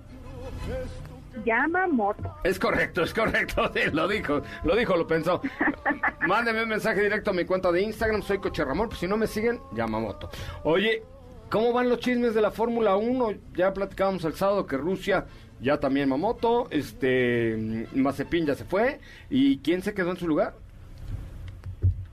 Llama 1.45 1.87
moto. 1.87 2.35
Es 2.43 2.59
correcto, 2.59 3.05
es 3.05 3.15
correcto, 3.15 3.71
sí, 3.75 3.83
lo 3.93 4.09
dijo, 4.09 4.43
lo 4.65 4.75
dijo, 4.75 4.97
lo 4.97 5.07
pensó. 5.07 5.41
Mándeme 6.27 6.65
un 6.65 6.71
mensaje 6.71 7.03
directo 7.03 7.31
a 7.31 7.35
mi 7.35 7.45
cuenta 7.45 7.71
de 7.71 7.83
Instagram, 7.83 8.21
soy 8.23 8.39
Coche 8.39 8.65
Ramón, 8.65 8.89
pues 8.89 8.99
si 8.99 9.07
no 9.07 9.17
me 9.17 9.29
siguen, 9.29 9.61
Yamamoto. 9.73 10.29
Oye, 10.65 11.05
¿cómo 11.51 11.73
van 11.73 11.89
los 11.89 11.99
chismes 11.99 12.35
de 12.35 12.41
la 12.41 12.51
Fórmula 12.51 12.97
1? 12.97 13.33
Ya 13.55 13.73
platicábamos 13.75 14.25
el 14.25 14.35
sábado 14.35 14.67
que 14.67 14.77
Rusia 14.77 15.27
ya 15.61 15.79
también 15.79 16.09
Mamoto, 16.09 16.69
este, 16.71 17.87
Mazepin 17.95 18.47
ya 18.47 18.55
se 18.55 18.65
fue, 18.65 18.99
¿y 19.29 19.59
quién 19.59 19.83
se 19.83 19.93
quedó 19.93 20.11
en 20.11 20.17
su 20.17 20.27
lugar? 20.27 20.55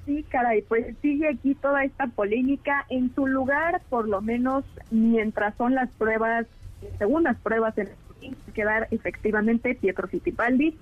Sí, 0.06 0.26
caray, 0.30 0.62
pues 0.62 0.96
sigue 1.02 1.30
aquí 1.30 1.56
toda 1.56 1.84
esta 1.84 2.08
polémica. 2.08 2.86
En 2.90 3.14
su 3.14 3.28
lugar, 3.28 3.82
por 3.90 4.08
lo 4.08 4.22
menos 4.22 4.64
mientras 4.90 5.56
son 5.56 5.76
las 5.76 5.90
pruebas, 5.92 6.48
segundas 6.98 7.38
pruebas, 7.44 7.78
en 7.78 7.90
quedar 8.54 8.88
efectivamente 8.92 9.76
Pietro 9.76 10.08
Fittipaldi 10.08 10.78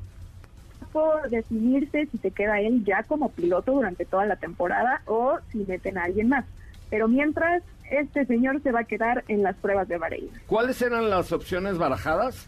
por 0.91 1.29
definirse 1.29 2.05
si 2.05 2.17
se 2.19 2.31
queda 2.31 2.61
él 2.61 2.85
ya 2.85 3.03
como 3.03 3.29
piloto 3.29 3.73
durante 3.73 4.05
toda 4.05 4.25
la 4.25 4.37
temporada 4.37 5.01
o 5.07 5.39
si 5.51 5.57
meten 5.67 5.97
a 5.97 6.03
alguien 6.03 6.29
más. 6.29 6.45
Pero 6.89 7.07
mientras, 7.07 7.63
este 7.91 8.25
señor 8.25 8.61
se 8.61 8.71
va 8.71 8.81
a 8.81 8.83
quedar 8.85 9.23
en 9.27 9.43
las 9.43 9.55
pruebas 9.57 9.87
de 9.87 9.97
Bahrein. 9.97 10.29
¿Cuáles 10.47 10.81
eran 10.81 11.09
las 11.09 11.31
opciones 11.31 11.77
barajadas? 11.77 12.47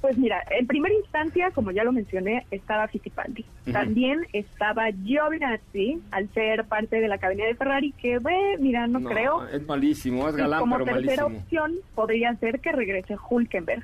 Pues 0.00 0.16
mira, 0.16 0.40
en 0.50 0.66
primera 0.68 0.94
instancia, 0.94 1.50
como 1.50 1.72
ya 1.72 1.82
lo 1.82 1.90
mencioné, 1.90 2.46
estaba 2.52 2.86
Fittipaldi. 2.86 3.44
También 3.72 4.26
estaba 4.32 4.92
Giovinazzi, 4.92 6.00
al 6.12 6.32
ser 6.34 6.66
parte 6.66 7.00
de 7.00 7.08
la 7.08 7.18
cabina 7.18 7.44
de 7.44 7.56
Ferrari, 7.56 7.92
que, 7.92 8.20
ve, 8.20 8.56
mira, 8.60 8.86
no, 8.86 9.02
creo. 9.02 9.46
Es 9.48 9.66
malísimo, 9.66 10.28
es 10.28 10.36
Y 10.36 10.38
galán, 10.38 10.60
como 10.60 10.78
pero 10.78 10.94
tercera 10.96 11.24
malísimo. 11.24 11.42
opción 11.42 11.72
podría 11.96 12.34
ser 12.36 12.60
que 12.60 12.70
regrese 12.70 13.16
Hulkenberg. 13.28 13.82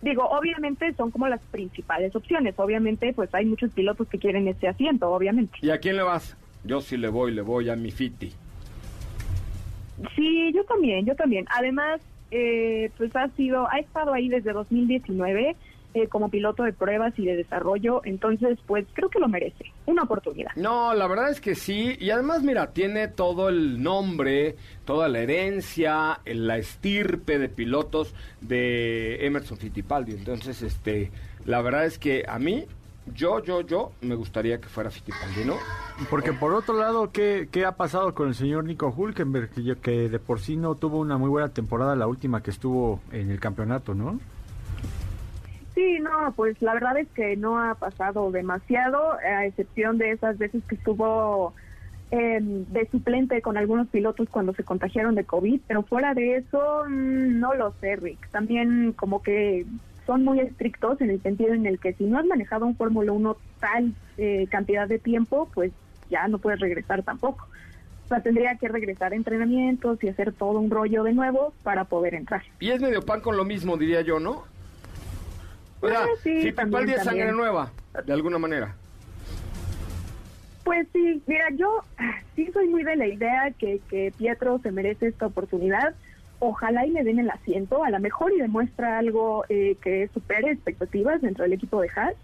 Digo, 0.00 0.26
obviamente 0.28 0.92
son 0.94 1.10
como 1.10 1.26
las 1.26 1.40
principales 1.50 2.14
opciones. 2.14 2.54
Obviamente, 2.56 3.12
pues 3.12 3.34
hay 3.34 3.44
muchos 3.44 3.72
pilotos 3.72 4.06
que 4.06 4.18
quieren 4.20 4.46
ese 4.46 4.68
asiento, 4.68 5.10
obviamente. 5.10 5.58
¿Y 5.60 5.70
a 5.70 5.78
quién 5.78 5.96
le 5.96 6.04
vas? 6.04 6.36
Yo 6.62 6.80
sí 6.80 6.96
le 6.96 7.08
voy, 7.08 7.32
le 7.32 7.42
voy 7.42 7.68
a 7.68 7.74
mi 7.74 7.90
Fiti. 7.90 8.32
Sí, 10.14 10.52
yo 10.54 10.64
también, 10.64 11.06
yo 11.06 11.14
también. 11.14 11.46
Además, 11.50 12.00
eh, 12.30 12.90
pues 12.96 13.14
ha 13.16 13.28
sido, 13.30 13.68
ha 13.70 13.78
estado 13.78 14.12
ahí 14.12 14.28
desde 14.28 14.52
2019 14.52 15.56
eh, 15.94 16.06
como 16.06 16.28
piloto 16.28 16.64
de 16.64 16.74
pruebas 16.74 17.18
y 17.18 17.24
de 17.24 17.34
desarrollo, 17.34 18.02
entonces, 18.04 18.58
pues 18.66 18.86
creo 18.92 19.08
que 19.08 19.18
lo 19.18 19.26
merece. 19.26 19.72
Una 19.86 20.02
oportunidad. 20.02 20.50
No, 20.54 20.92
la 20.92 21.06
verdad 21.06 21.30
es 21.30 21.40
que 21.40 21.54
sí. 21.54 21.96
Y 21.98 22.10
además, 22.10 22.42
mira, 22.42 22.72
tiene 22.72 23.08
todo 23.08 23.48
el 23.48 23.82
nombre, 23.82 24.56
toda 24.84 25.08
la 25.08 25.20
herencia, 25.20 26.20
la 26.26 26.58
estirpe 26.58 27.38
de 27.38 27.48
pilotos 27.48 28.14
de 28.42 29.24
Emerson 29.24 29.56
Fittipaldi. 29.56 30.12
Entonces, 30.12 30.60
este, 30.60 31.10
la 31.46 31.62
verdad 31.62 31.86
es 31.86 31.98
que 31.98 32.24
a 32.28 32.38
mí, 32.38 32.66
yo, 33.14 33.42
yo, 33.42 33.60
yo, 33.62 33.92
me 34.00 34.14
gustaría 34.14 34.60
que 34.60 34.68
fuera 34.68 34.90
Fittipaldi, 34.90 35.44
¿no? 35.44 35.54
Porque 36.10 36.32
por 36.32 36.52
otro 36.52 36.78
lado, 36.78 37.10
¿qué, 37.12 37.48
qué 37.50 37.64
ha 37.64 37.72
pasado 37.72 38.14
con 38.14 38.28
el 38.28 38.34
señor 38.34 38.64
Nico 38.64 38.92
Hulkenberg? 38.96 39.50
Que, 39.50 39.76
que 39.76 40.08
de 40.08 40.18
por 40.18 40.40
sí 40.40 40.56
no 40.56 40.74
tuvo 40.74 40.98
una 40.98 41.18
muy 41.18 41.28
buena 41.28 41.48
temporada, 41.48 41.96
la 41.96 42.06
última 42.06 42.42
que 42.42 42.50
estuvo 42.50 43.00
en 43.12 43.30
el 43.30 43.40
campeonato, 43.40 43.94
¿no? 43.94 44.18
Sí, 45.74 45.98
no, 46.00 46.32
pues 46.34 46.60
la 46.60 46.74
verdad 46.74 46.98
es 46.98 47.08
que 47.14 47.36
no 47.36 47.60
ha 47.60 47.74
pasado 47.76 48.32
demasiado, 48.32 49.12
a 49.12 49.46
excepción 49.46 49.96
de 49.98 50.10
esas 50.10 50.36
veces 50.36 50.64
que 50.68 50.74
estuvo 50.74 51.54
eh, 52.10 52.38
de 52.40 52.88
suplente 52.90 53.42
con 53.42 53.56
algunos 53.56 53.86
pilotos 53.88 54.28
cuando 54.30 54.54
se 54.54 54.64
contagiaron 54.64 55.14
de 55.14 55.24
COVID, 55.24 55.60
pero 55.68 55.82
fuera 55.82 56.14
de 56.14 56.36
eso, 56.36 56.84
mm, 56.88 57.38
no 57.38 57.54
lo 57.54 57.72
sé, 57.80 57.96
Rick. 57.96 58.28
También 58.30 58.92
como 58.92 59.22
que 59.22 59.66
son 60.08 60.24
muy 60.24 60.40
estrictos 60.40 60.98
en 61.02 61.10
el 61.10 61.22
sentido 61.22 61.52
en 61.52 61.66
el 61.66 61.78
que 61.78 61.92
si 61.92 62.04
no 62.04 62.18
has 62.18 62.24
manejado 62.24 62.64
un 62.64 62.74
Fórmula 62.74 63.12
1 63.12 63.36
tal 63.60 63.92
eh, 64.16 64.46
cantidad 64.50 64.88
de 64.88 64.98
tiempo, 64.98 65.50
pues 65.52 65.70
ya 66.08 66.26
no 66.28 66.38
puedes 66.38 66.60
regresar 66.60 67.02
tampoco. 67.02 67.46
O 68.06 68.08
sea, 68.08 68.22
tendría 68.22 68.56
que 68.56 68.68
regresar 68.68 69.12
a 69.12 69.16
entrenamientos 69.16 70.02
y 70.02 70.08
hacer 70.08 70.32
todo 70.32 70.60
un 70.60 70.70
rollo 70.70 71.02
de 71.02 71.12
nuevo 71.12 71.52
para 71.62 71.84
poder 71.84 72.14
entrar. 72.14 72.42
Y 72.58 72.70
es 72.70 72.80
medio 72.80 73.02
pan 73.02 73.20
con 73.20 73.36
lo 73.36 73.44
mismo, 73.44 73.76
diría 73.76 74.00
yo, 74.00 74.18
¿no? 74.18 74.44
O 75.82 75.88
sea, 75.88 76.04
Ah, 76.04 76.06
sí, 76.22 76.40
Fittipaldi 76.40 76.70
también, 76.72 76.98
es 76.98 77.04
sangre 77.04 77.32
nueva, 77.32 77.70
de 78.06 78.12
alguna 78.14 78.38
manera. 78.38 78.74
Pues 80.64 80.88
sí, 80.94 81.22
mira, 81.26 81.50
yo 81.50 81.84
sí 82.34 82.50
soy 82.54 82.66
muy 82.68 82.82
de 82.82 82.96
la 82.96 83.06
idea 83.06 83.50
que, 83.58 83.82
que 83.90 84.10
Pietro 84.16 84.58
se 84.62 84.72
merece 84.72 85.08
esta 85.08 85.26
oportunidad. 85.26 85.94
Ojalá 86.40 86.86
y 86.86 86.90
le 86.90 87.04
den 87.04 87.18
el 87.18 87.30
asiento, 87.30 87.82
a 87.84 87.90
lo 87.90 87.98
mejor 88.00 88.32
y 88.32 88.40
demuestra 88.40 88.98
algo 88.98 89.44
eh, 89.48 89.76
que 89.82 90.08
supere 90.14 90.52
expectativas 90.52 91.20
dentro 91.20 91.44
del 91.44 91.54
equipo 91.54 91.80
de 91.80 91.90
Haas. 91.94 92.14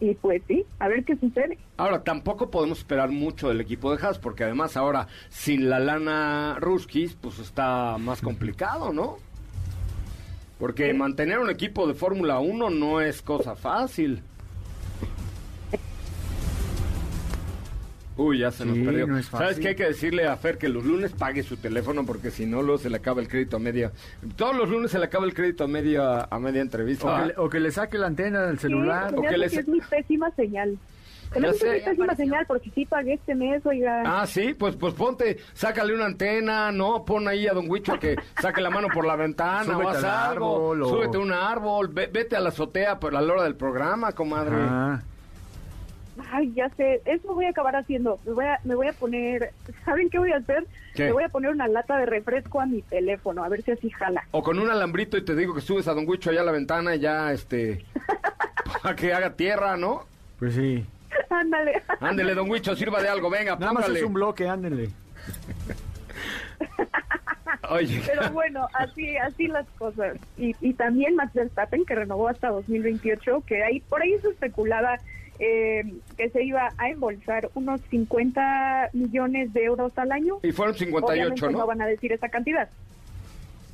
Y 0.00 0.14
pues 0.14 0.42
sí, 0.48 0.64
a 0.78 0.88
ver 0.88 1.04
qué 1.04 1.14
sucede. 1.16 1.58
Ahora, 1.76 2.02
tampoco 2.02 2.50
podemos 2.50 2.78
esperar 2.78 3.10
mucho 3.10 3.48
del 3.48 3.60
equipo 3.60 3.94
de 3.94 4.02
Haas, 4.02 4.18
porque 4.18 4.44
además 4.44 4.78
ahora, 4.78 5.08
sin 5.28 5.68
la 5.68 5.78
lana 5.78 6.56
Ruskis, 6.58 7.14
pues 7.20 7.38
está 7.38 7.98
más 7.98 8.22
complicado, 8.22 8.94
¿no? 8.94 9.18
Porque 10.58 10.92
mantener 10.94 11.38
un 11.38 11.50
equipo 11.50 11.86
de 11.86 11.94
Fórmula 11.94 12.38
1 12.38 12.70
no 12.70 13.00
es 13.00 13.20
cosa 13.20 13.56
fácil. 13.56 14.22
Uy, 18.20 18.38
ya 18.38 18.50
se 18.50 18.64
nos 18.66 18.76
perdió. 18.78 19.06
no 19.06 19.16
es 19.18 19.26
¿Sabes 19.26 19.58
qué 19.58 19.68
hay 19.68 19.74
que 19.74 19.84
decirle 19.86 20.26
a 20.26 20.36
Fer 20.36 20.58
que 20.58 20.68
los 20.68 20.84
lunes 20.84 21.12
pague 21.12 21.42
su 21.42 21.56
teléfono 21.56 22.04
porque 22.04 22.30
si 22.30 22.44
no 22.46 22.60
luego 22.62 22.78
se 22.78 22.90
le 22.90 22.96
acaba 22.98 23.20
el 23.22 23.28
crédito 23.28 23.56
a 23.56 23.60
media. 23.60 23.92
Todos 24.36 24.54
los 24.56 24.68
lunes 24.68 24.90
se 24.90 24.98
le 24.98 25.06
acaba 25.06 25.24
el 25.24 25.32
crédito 25.34 25.64
a 25.64 25.68
media 25.68 26.22
a 26.30 26.38
media 26.38 26.60
entrevista. 26.60 27.06
O 27.06 27.20
que, 27.22 27.26
le, 27.28 27.34
o 27.38 27.48
que 27.48 27.60
le 27.60 27.70
saque 27.70 27.96
la 27.98 28.08
antena 28.08 28.42
del 28.42 28.58
celular. 28.58 29.10
Sí, 29.10 29.16
o 29.16 29.22
que 29.22 29.28
que 29.28 29.44
es 29.60 29.68
mi 29.68 29.80
pésima 29.80 30.30
señal. 30.32 30.76
Ya 31.40 31.52
sé. 31.52 31.76
es 31.76 31.84
mi 31.84 31.90
pésima 31.90 32.14
señal 32.16 32.44
porque 32.46 32.70
sí 32.74 32.84
pagué 32.86 33.12
este 33.14 33.36
mes, 33.36 33.64
oiga. 33.64 34.02
Ah, 34.04 34.26
sí, 34.26 34.52
pues 34.52 34.74
pues 34.74 34.94
ponte, 34.94 35.38
sácale 35.54 35.94
una 35.94 36.06
antena, 36.06 36.72
no, 36.72 37.04
pon 37.04 37.28
ahí 37.28 37.46
a 37.46 37.52
Don 37.52 37.70
Huicho 37.70 37.98
que 38.00 38.16
saque 38.42 38.60
la 38.60 38.68
mano 38.70 38.88
por 38.92 39.06
la 39.06 39.14
ventana 39.14 39.78
o 39.78 39.80
Súbete 39.80 39.98
haz 39.98 40.04
al 40.04 40.30
algo, 40.32 40.56
árbol, 40.56 40.82
o- 40.82 40.88
súbete 40.88 41.16
a 41.18 41.20
un 41.20 41.32
árbol, 41.32 41.88
ve- 41.88 42.10
vete 42.12 42.34
a 42.34 42.40
la 42.40 42.48
azotea 42.48 42.98
por 42.98 43.14
a 43.14 43.20
la 43.20 43.32
hora 43.32 43.44
del 43.44 43.54
programa, 43.54 44.10
comadre. 44.12 44.56
Ah, 44.58 45.00
Ay, 46.32 46.52
ya 46.54 46.68
sé, 46.70 47.00
eso 47.04 47.34
voy 47.34 47.44
a 47.46 47.50
acabar 47.50 47.76
haciendo. 47.76 48.18
Me 48.24 48.32
voy 48.32 48.44
a, 48.44 48.60
me 48.64 48.74
voy 48.74 48.88
a 48.88 48.92
poner, 48.92 49.52
¿saben 49.84 50.10
qué 50.10 50.18
voy 50.18 50.32
a 50.32 50.38
hacer? 50.38 50.64
¿Qué? 50.94 51.04
Me 51.04 51.12
voy 51.12 51.24
a 51.24 51.28
poner 51.28 51.50
una 51.50 51.68
lata 51.68 51.98
de 51.98 52.06
refresco 52.06 52.60
a 52.60 52.66
mi 52.66 52.82
teléfono, 52.82 53.44
a 53.44 53.48
ver 53.48 53.62
si 53.62 53.70
así 53.70 53.90
jala. 53.90 54.24
O 54.30 54.42
con 54.42 54.58
un 54.58 54.70
alambrito 54.70 55.16
y 55.16 55.24
te 55.24 55.34
digo 55.34 55.54
que 55.54 55.60
subes 55.60 55.88
a 55.88 55.94
Don 55.94 56.08
Huicho 56.08 56.30
allá 56.30 56.40
a 56.42 56.44
la 56.44 56.52
ventana 56.52 56.94
y 56.94 57.00
ya, 57.00 57.32
este, 57.32 57.84
para 58.82 58.96
que 58.96 59.12
haga 59.12 59.34
tierra, 59.34 59.76
¿no? 59.76 60.04
pues 60.38 60.54
sí. 60.54 60.84
Ándale. 61.28 61.82
Ándele, 62.00 62.34
Don 62.34 62.50
Huicho, 62.50 62.74
sirva 62.74 63.02
de 63.02 63.08
algo, 63.08 63.28
venga, 63.30 63.56
Nada 63.56 63.72
más 63.72 63.88
es 63.88 64.02
un 64.02 64.14
bloque, 64.14 64.48
ándenle. 64.48 64.90
Oye, 67.68 68.02
Pero 68.04 68.30
bueno, 68.30 68.66
así 68.74 69.16
así 69.16 69.46
las 69.46 69.66
cosas. 69.78 70.16
Y, 70.36 70.56
y 70.60 70.74
también 70.74 71.14
Max 71.14 71.32
Verstappen, 71.34 71.84
que 71.84 71.94
renovó 71.94 72.28
hasta 72.28 72.48
2028, 72.48 73.44
que 73.46 73.62
ahí 73.62 73.80
por 73.80 74.02
ahí 74.02 74.18
se 74.18 74.28
especulaba 74.30 74.98
eh, 75.40 75.82
que 76.16 76.28
se 76.30 76.44
iba 76.44 76.68
a 76.78 76.88
embolsar 76.90 77.50
unos 77.54 77.80
50 77.90 78.90
millones 78.92 79.52
de 79.54 79.64
euros 79.64 79.92
al 79.96 80.12
año. 80.12 80.38
y 80.42 80.52
fueron 80.52 80.74
58, 80.74 81.06
Obviamente 81.12 81.46
¿no? 81.52 81.58
no 81.60 81.66
van 81.66 81.80
a 81.82 81.86
decir 81.86 82.12
esa 82.12 82.28
cantidad. 82.28 82.68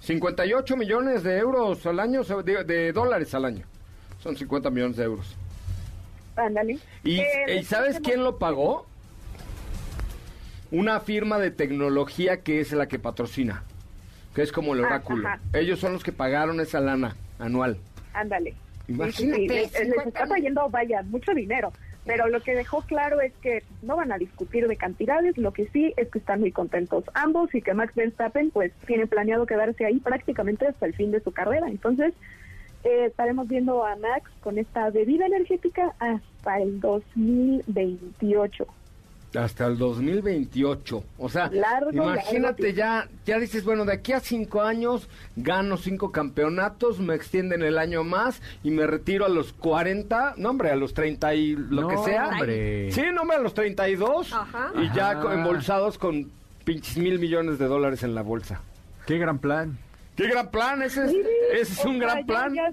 58 0.00 0.76
millones 0.76 1.22
de 1.24 1.36
euros 1.38 1.84
al 1.86 1.98
año, 2.00 2.22
de, 2.22 2.64
de 2.64 2.92
dólares 2.92 3.34
al 3.34 3.44
año. 3.44 3.64
Son 4.20 4.36
50 4.36 4.70
millones 4.70 4.96
de 4.96 5.04
euros. 5.04 5.36
Ándale. 6.36 6.78
¿Y, 7.02 7.18
Eh, 7.20 7.58
¿y 7.60 7.64
sabes 7.64 7.98
quién 8.00 8.22
lo 8.22 8.38
pagó? 8.38 8.86
Una 10.70 11.00
firma 11.00 11.38
de 11.38 11.50
tecnología 11.50 12.42
que 12.42 12.60
es 12.60 12.72
la 12.72 12.86
que 12.88 12.98
patrocina, 12.98 13.62
que 14.34 14.42
es 14.42 14.52
como 14.52 14.74
el 14.74 14.84
Ah, 14.84 14.88
oráculo. 14.88 15.28
Ellos 15.52 15.78
son 15.80 15.92
los 15.92 16.02
que 16.04 16.12
pagaron 16.12 16.60
esa 16.60 16.80
lana 16.80 17.16
anual. 17.38 17.78
Ándale. 18.12 18.54
Imagínate, 18.88 19.42
Sí, 19.42 19.48
les- 19.48 19.72
les 19.72 19.82
50 19.88 20.08
está 20.08 20.26
trayendo, 20.26 20.68
vaya, 20.70 21.02
mucho 21.02 21.32
dinero. 21.34 21.72
Pero 22.04 22.28
lo 22.28 22.40
que 22.40 22.54
dejó 22.54 22.82
claro 22.82 23.20
es 23.20 23.32
que 23.42 23.64
no 23.82 23.96
van 23.96 24.12
a 24.12 24.18
discutir 24.18 24.68
de 24.68 24.76
cantidades, 24.76 25.36
lo 25.38 25.52
que 25.52 25.66
sí 25.68 25.92
es 25.96 26.08
que 26.08 26.18
están 26.20 26.38
muy 26.38 26.52
contentos 26.52 27.02
ambos 27.14 27.52
y 27.52 27.62
que 27.62 27.74
Max 27.74 27.94
Verstappen 27.96 28.50
pues 28.52 28.72
tiene 28.86 29.08
planeado 29.08 29.44
quedarse 29.44 29.84
ahí 29.84 29.98
prácticamente 29.98 30.68
hasta 30.68 30.86
el 30.86 30.94
fin 30.94 31.10
de 31.10 31.18
su 31.20 31.32
carrera. 31.32 31.66
Entonces 31.68 32.14
eh, 32.84 33.06
estaremos 33.06 33.48
viendo 33.48 33.84
a 33.84 33.96
Max 33.96 34.30
con 34.40 34.56
esta 34.58 34.88
bebida 34.90 35.26
energética 35.26 35.94
hasta 35.98 36.60
el 36.60 36.78
2028. 36.78 38.66
Hasta 39.36 39.66
el 39.66 39.76
2028. 39.78 41.04
O 41.18 41.28
sea, 41.28 41.48
Largo, 41.52 41.90
imagínate 41.92 42.72
ya, 42.74 43.08
ya 43.24 43.38
dices, 43.38 43.64
bueno, 43.64 43.84
de 43.84 43.92
aquí 43.94 44.12
a 44.12 44.20
cinco 44.20 44.62
años 44.62 45.08
gano 45.36 45.76
cinco 45.76 46.10
campeonatos, 46.12 46.98
me 47.00 47.14
extienden 47.14 47.62
el 47.62 47.78
año 47.78 48.02
más 48.04 48.40
y 48.62 48.70
me 48.70 48.86
retiro 48.86 49.26
a 49.26 49.28
los 49.28 49.52
40, 49.52 50.34
no 50.38 50.50
hombre, 50.50 50.70
a 50.70 50.76
los 50.76 50.94
30 50.94 51.34
y 51.34 51.56
lo 51.56 51.82
No, 51.82 51.88
que 51.88 51.98
sea. 51.98 52.28
hombre. 52.28 52.90
Sí, 52.92 53.02
no 53.12 53.22
hombre, 53.22 53.36
a 53.36 53.40
los 53.40 53.54
32 53.54 54.32
Ajá. 54.32 54.72
y 54.76 54.86
ya 54.94 55.10
Ajá. 55.10 55.34
embolsados 55.34 55.98
con 55.98 56.30
pinches 56.64 56.96
mil 56.96 57.18
millones 57.18 57.58
de 57.58 57.66
dólares 57.66 58.02
en 58.02 58.14
la 58.14 58.22
bolsa. 58.22 58.60
Qué 59.06 59.18
gran 59.18 59.38
plan. 59.38 59.78
¡Qué 60.16 60.28
gran 60.28 60.50
plan! 60.50 60.80
Ese 60.82 61.04
es, 61.04 61.12
ese 61.52 61.72
es 61.74 61.84
O 61.84 61.88
un 61.90 61.98
sea, 61.98 62.06
gran 62.08 62.26
plan. 62.26 62.54
ya 62.54 62.72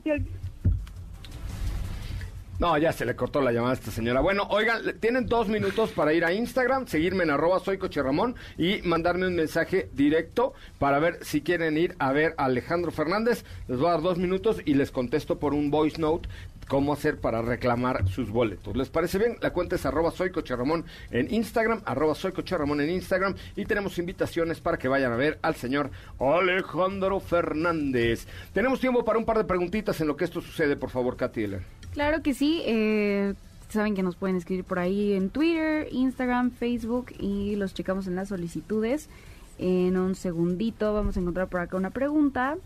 No, 2.60 2.78
ya 2.78 2.93
se 2.93 3.06
le 3.06 3.16
cortó 3.16 3.41
la 3.41 3.51
llamada 3.51 3.74
a 3.74 3.76
esta 3.76 3.89
señora. 3.89 4.22
Bueno, 4.22 4.47
oigan, 4.49 4.99
tienen 4.99 5.26
dos 5.26 5.49
minutos 5.49 5.89
para 5.91 6.14
ir 6.14 6.24
a 6.24 6.34
Instagram, 6.34 6.88
seguirme 6.88 7.24
en 7.24 7.32
arroba 7.32 7.60
soy 7.60 7.78
Ramón 7.78 8.36
y 8.58 8.82
mandarme 8.84 9.28
un 9.28 9.36
mensaje 9.36 9.89
directo 9.93 10.54
para 10.78 10.99
ver 10.99 11.18
si 11.26 11.41
quieren 11.41 11.78
ir 11.78 11.95
a 11.97 12.12
ver 12.12 12.36
a 12.38 12.45
Alejandro 12.45 12.91
Fernández. 12.91 13.43
Les 13.68 13.80
voy 13.80 13.88
a 13.88 13.91
dar 13.93 14.01
dos 14.01 14.20
minutos 14.20 14.62
y 14.66 14.76
les 14.76 14.91
contesto 14.91 15.39
por 15.39 15.54
un 15.56 15.72
voice 15.72 15.99
note 15.99 16.30
cómo 16.68 16.93
hacer 16.93 17.20
para 17.20 17.41
reclamar 17.41 18.08
sus 18.08 18.30
boletos. 18.30 18.78
¿Les 18.78 18.89
parece 18.89 19.18
bien? 19.18 19.38
La 19.41 19.51
cuenta 19.51 19.76
es 19.76 19.86
arroba 19.86 20.12
soy 20.12 20.30
Ramón 20.30 20.86
en 21.12 21.34
Instagram, 21.34 21.82
arroba 21.86 22.16
soy 22.16 22.32
Ramón 22.32 22.82
en 22.82 22.91
Instagram 22.91 23.36
y 23.56 23.66
tenemos 23.66 23.97
invitaciones 23.97 24.62
para 24.62 24.78
que 24.78 24.88
vayan 24.88 25.12
a 25.12 25.18
ver 25.18 25.39
al 25.41 25.56
señor 25.56 25.89
Alejandro 26.20 27.20
Fernández. 27.20 28.28
Tenemos 28.54 28.80
tiempo 28.80 29.04
para 29.04 29.18
un 29.20 29.26
par 29.26 29.38
de 29.38 29.43
preguntitas 29.43 29.99
en 30.01 30.08
lo 30.08 30.16
que 30.16 30.26
esto 30.26 30.39
sucede, 30.39 30.76
por 30.76 30.91
favor, 30.91 31.18
Katy. 31.18 31.47
Claro 31.94 32.22
que 32.22 32.34
sí. 32.34 32.62
eh, 32.66 33.34
saben 33.70 33.96
que 33.96 34.04
nos 34.04 34.16
pueden 34.16 34.36
escribir 34.36 34.64
por 34.64 34.78
ahí 34.78 35.14
en 35.14 35.30
Twitter, 35.30 35.88
Instagram, 35.91 36.52
Facebook 36.52 37.08
y 37.20 37.56
los 37.56 37.74
checamos 37.74 38.08
en 38.08 38.16
las 38.16 38.30
solicitudes. 38.30 39.10
En 39.58 39.98
un 39.98 40.16
segundito 40.16 40.94
vamos 40.94 41.18
a 41.18 41.20
encontrar 41.20 41.48
por 41.48 41.62
acá 41.62 41.78
una 41.78 41.89
pregunta. 41.89 42.58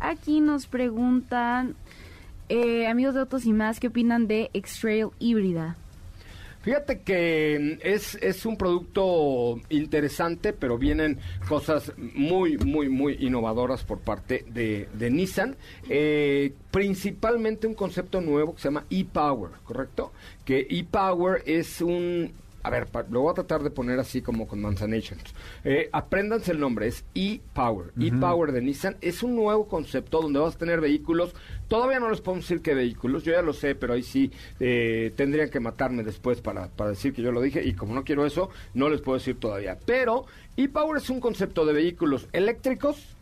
Aquí 0.00 0.40
nos 0.40 0.66
preguntan, 0.66 1.76
eh, 2.48 2.88
amigos 2.88 3.14
de 3.14 3.20
Autos 3.20 3.46
y 3.46 3.52
más, 3.52 3.78
¿qué 3.78 3.88
opinan 3.88 4.26
de 4.26 4.50
X-Trail 4.52 5.08
híbrida? 5.18 5.76
Fíjate 6.64 7.02
que 7.02 7.78
mm, 7.82 7.86
es, 7.86 8.14
es 8.22 8.46
un 8.46 8.56
producto 8.56 9.60
interesante, 9.68 10.54
pero 10.54 10.78
vienen 10.78 11.18
cosas 11.46 11.92
muy, 11.98 12.56
muy, 12.56 12.88
muy 12.88 13.18
innovadoras 13.20 13.84
por 13.84 13.98
parte 13.98 14.46
de, 14.48 14.88
Nissan. 15.10 15.56
Eh, 15.90 16.54
principalmente 16.70 17.66
un 17.66 17.74
concepto 17.74 18.22
nuevo 18.22 18.54
que 18.54 18.62
se 18.62 18.68
llama 18.68 18.86
e-Power, 18.88 19.52
¿correcto? 19.64 20.12
Que 20.44 20.66
e-Power 20.70 21.42
es 21.44 21.82
un... 21.82 22.32
A 22.64 22.70
ver, 22.70 22.88
lo 23.10 23.20
voy 23.20 23.30
a 23.30 23.34
tratar 23.34 23.62
de 23.62 23.70
poner 23.70 24.00
así 24.00 24.22
como 24.22 24.48
con 24.48 24.62
Manzanations. 24.62 25.22
Eh, 25.64 25.90
apréndanse 25.92 26.50
el 26.52 26.60
nombre, 26.60 26.86
es 26.86 27.04
e-Power. 27.14 27.92
E-Power 28.00 28.52
de 28.52 28.62
Nissan 28.62 28.96
es 29.02 29.22
un 29.22 29.36
nuevo 29.36 29.68
concepto 29.68 30.22
donde 30.22 30.38
vas 30.38 30.54
a 30.54 30.58
tener 30.58 30.80
vehículos. 30.80 31.34
Todavía 31.68 32.00
no 32.00 32.08
les 32.08 32.22
podemos 32.22 32.48
decir 32.48 32.62
qué 32.62 32.72
vehículos, 32.72 33.22
yo 33.22 33.32
ya 33.32 33.42
lo 33.42 33.52
sé, 33.52 33.74
pero 33.74 33.92
ahí 33.92 34.02
sí 34.02 34.32
eh, 34.60 35.12
tendrían 35.14 35.50
que 35.50 35.60
matarme 35.60 36.04
después 36.04 36.40
para, 36.40 36.68
para 36.68 36.90
decir 36.90 37.12
que 37.12 37.20
yo 37.20 37.32
lo 37.32 37.42
dije. 37.42 37.62
Y 37.62 37.74
como 37.74 37.94
no 37.94 38.02
quiero 38.02 38.24
eso, 38.24 38.48
no 38.72 38.88
les 38.88 39.02
puedo 39.02 39.18
decir 39.18 39.38
todavía. 39.38 39.78
Pero 39.84 40.24
e-Power 40.56 40.96
es 40.96 41.10
un 41.10 41.20
concepto 41.20 41.66
de 41.66 41.74
vehículos 41.74 42.28
eléctricos 42.32 43.13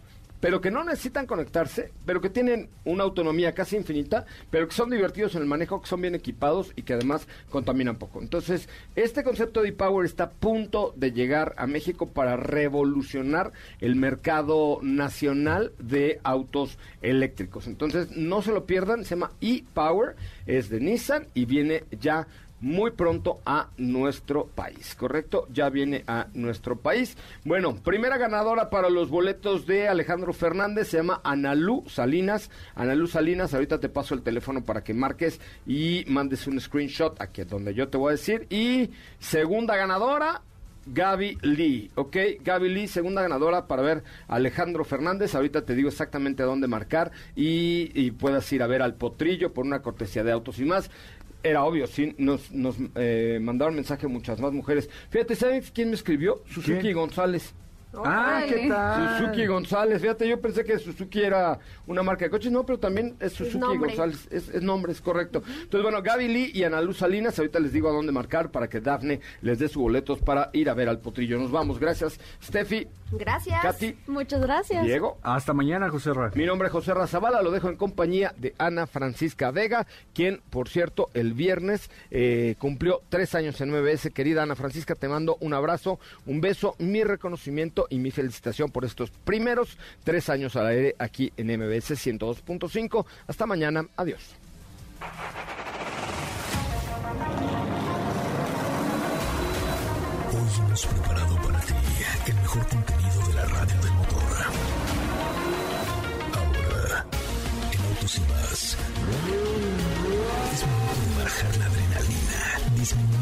pero 0.42 0.60
que 0.60 0.72
no 0.72 0.82
necesitan 0.82 1.26
conectarse, 1.26 1.92
pero 2.04 2.20
que 2.20 2.28
tienen 2.28 2.68
una 2.84 3.04
autonomía 3.04 3.54
casi 3.54 3.76
infinita, 3.76 4.26
pero 4.50 4.66
que 4.66 4.74
son 4.74 4.90
divertidos 4.90 5.36
en 5.36 5.42
el 5.42 5.46
manejo, 5.46 5.80
que 5.80 5.86
son 5.86 6.00
bien 6.00 6.16
equipados 6.16 6.72
y 6.74 6.82
que 6.82 6.94
además 6.94 7.28
contaminan 7.48 7.94
poco. 7.94 8.20
Entonces, 8.20 8.68
este 8.96 9.22
concepto 9.22 9.62
de 9.62 9.68
e-Power 9.68 10.04
está 10.04 10.24
a 10.24 10.30
punto 10.30 10.94
de 10.96 11.12
llegar 11.12 11.54
a 11.58 11.68
México 11.68 12.08
para 12.08 12.36
revolucionar 12.36 13.52
el 13.80 13.94
mercado 13.94 14.80
nacional 14.82 15.74
de 15.78 16.18
autos 16.24 16.76
eléctricos. 17.02 17.68
Entonces, 17.68 18.10
no 18.16 18.42
se 18.42 18.50
lo 18.50 18.66
pierdan, 18.66 19.04
se 19.04 19.10
llama 19.14 19.30
e-Power, 19.40 20.16
es 20.46 20.70
de 20.70 20.80
Nissan 20.80 21.28
y 21.34 21.44
viene 21.44 21.84
ya 22.00 22.26
muy 22.62 22.92
pronto 22.92 23.40
a 23.44 23.68
nuestro 23.76 24.46
país, 24.46 24.94
¿correcto? 24.94 25.46
Ya 25.52 25.68
viene 25.68 26.04
a 26.06 26.28
nuestro 26.32 26.76
país. 26.76 27.16
Bueno, 27.44 27.76
primera 27.76 28.16
ganadora 28.16 28.70
para 28.70 28.88
los 28.88 29.10
boletos 29.10 29.66
de 29.66 29.88
Alejandro 29.88 30.32
Fernández 30.32 30.88
se 30.88 30.98
llama 30.98 31.20
Analú 31.24 31.84
Salinas. 31.88 32.50
Analú 32.74 33.08
Salinas, 33.08 33.52
ahorita 33.52 33.80
te 33.80 33.88
paso 33.88 34.14
el 34.14 34.22
teléfono 34.22 34.64
para 34.64 34.82
que 34.82 34.94
marques 34.94 35.40
y 35.66 36.04
mandes 36.06 36.46
un 36.46 36.60
screenshot 36.60 37.20
aquí 37.20 37.42
donde 37.42 37.74
yo 37.74 37.88
te 37.88 37.98
voy 37.98 38.10
a 38.10 38.12
decir. 38.12 38.46
Y 38.48 38.90
segunda 39.18 39.76
ganadora, 39.76 40.42
Gaby 40.86 41.38
Lee, 41.42 41.90
¿ok? 41.94 42.16
Gaby 42.40 42.68
Lee, 42.68 42.88
segunda 42.88 43.22
ganadora 43.22 43.66
para 43.66 43.82
ver 43.82 44.02
a 44.28 44.36
Alejandro 44.36 44.84
Fernández. 44.84 45.34
Ahorita 45.34 45.64
te 45.64 45.74
digo 45.74 45.88
exactamente 45.88 46.42
a 46.42 46.46
dónde 46.46 46.66
marcar 46.66 47.12
y, 47.36 47.90
y 47.94 48.10
puedas 48.12 48.52
ir 48.52 48.62
a 48.62 48.66
ver 48.66 48.82
al 48.82 48.94
potrillo 48.94 49.52
por 49.52 49.64
una 49.64 49.82
cortesía 49.82 50.24
de 50.24 50.32
autos 50.32 50.58
y 50.58 50.64
más. 50.64 50.90
Era 51.42 51.64
obvio, 51.64 51.86
sí, 51.86 52.14
nos, 52.18 52.52
nos 52.52 52.76
eh, 52.94 53.38
mandaron 53.40 53.74
mensaje 53.74 54.06
muchas 54.06 54.40
más 54.40 54.52
mujeres. 54.52 54.88
Fíjate, 55.10 55.34
¿sabes 55.34 55.70
quién 55.72 55.88
me 55.88 55.94
escribió? 55.94 56.42
Suzuki 56.46 56.80
¿Quién? 56.80 56.94
González. 56.94 57.54
Ah, 57.94 58.42
¿qué 58.48 58.68
tal? 58.68 59.18
Suzuki 59.18 59.46
González, 59.46 60.00
fíjate, 60.00 60.28
yo 60.28 60.40
pensé 60.40 60.64
que 60.64 60.78
Suzuki 60.78 61.20
era 61.22 61.58
una 61.86 62.02
marca 62.02 62.24
de 62.24 62.30
coches, 62.30 62.50
no, 62.50 62.64
pero 62.64 62.78
también 62.78 63.16
es 63.20 63.32
Suzuki 63.32 63.58
nombre. 63.58 63.88
González, 63.90 64.28
es, 64.30 64.48
es 64.48 64.62
nombre, 64.62 64.92
es 64.92 65.00
correcto. 65.00 65.42
Entonces, 65.46 65.82
bueno, 65.82 66.02
Gaby 66.02 66.28
Lee 66.28 66.50
y 66.54 66.64
Ana 66.64 66.80
Luz 66.80 66.98
Salinas, 66.98 67.38
ahorita 67.38 67.60
les 67.60 67.72
digo 67.72 67.88
a 67.88 67.92
dónde 67.92 68.12
marcar 68.12 68.50
para 68.50 68.68
que 68.68 68.80
Dafne 68.80 69.20
les 69.42 69.58
dé 69.58 69.68
sus 69.68 69.82
boletos 69.82 70.20
para 70.20 70.50
ir 70.52 70.70
a 70.70 70.74
ver 70.74 70.88
al 70.88 71.00
potrillo. 71.00 71.38
Nos 71.38 71.50
vamos, 71.50 71.78
gracias. 71.78 72.18
Steffi, 72.42 72.88
Gracias. 73.12 73.60
Katy, 73.60 73.96
Muchas 74.06 74.40
gracias. 74.40 74.84
Diego. 74.84 75.18
Hasta 75.22 75.52
mañana, 75.52 75.90
José 75.90 76.14
Ra. 76.14 76.30
Mi 76.34 76.46
nombre 76.46 76.68
es 76.68 76.72
José 76.72 76.94
Razabala, 76.94 77.42
lo 77.42 77.50
dejo 77.50 77.68
en 77.68 77.76
compañía 77.76 78.34
de 78.38 78.54
Ana 78.56 78.86
Francisca 78.86 79.50
Vega, 79.50 79.86
quien, 80.14 80.40
por 80.48 80.68
cierto, 80.68 81.10
el 81.12 81.34
viernes 81.34 81.90
eh, 82.10 82.54
cumplió 82.58 83.02
tres 83.10 83.34
años 83.34 83.60
en 83.60 83.70
MBS. 83.70 84.10
Querida 84.14 84.42
Ana 84.42 84.56
Francisca, 84.56 84.94
te 84.94 85.08
mando 85.08 85.36
un 85.40 85.52
abrazo, 85.52 85.98
un 86.24 86.40
beso, 86.40 86.74
mi 86.78 87.04
reconocimiento 87.04 87.81
y 87.90 87.98
mi 87.98 88.10
felicitación 88.10 88.70
por 88.70 88.84
estos 88.84 89.10
primeros 89.10 89.78
tres 90.04 90.28
años 90.28 90.56
al 90.56 90.66
aire 90.66 90.94
aquí 90.98 91.32
en 91.36 91.46
MBS 91.48 91.92
102.5. 91.92 93.06
Hasta 93.26 93.46
mañana, 93.46 93.86
adiós. 93.96 94.36
Hoy 100.30 100.66
hemos 100.66 100.86
preparado 100.86 101.36
para 101.42 101.60
ti 101.60 101.74
el 102.26 102.34
mejor 102.34 102.66
contenido 102.68 103.26
de 103.26 103.34
la 103.34 103.44
radio 103.44 103.80
del 103.80 103.92
motor. 103.92 104.22
Ahora, 106.34 107.06
en 107.72 107.80
Autos 107.84 108.16
y 108.16 108.20
más, 108.20 108.76
es 110.52 110.66
momento 110.66 111.16
de 111.16 111.22
bajar 111.24 111.56
la 111.56 111.66
adrenalina, 111.66 112.40
disminuir 112.76 113.21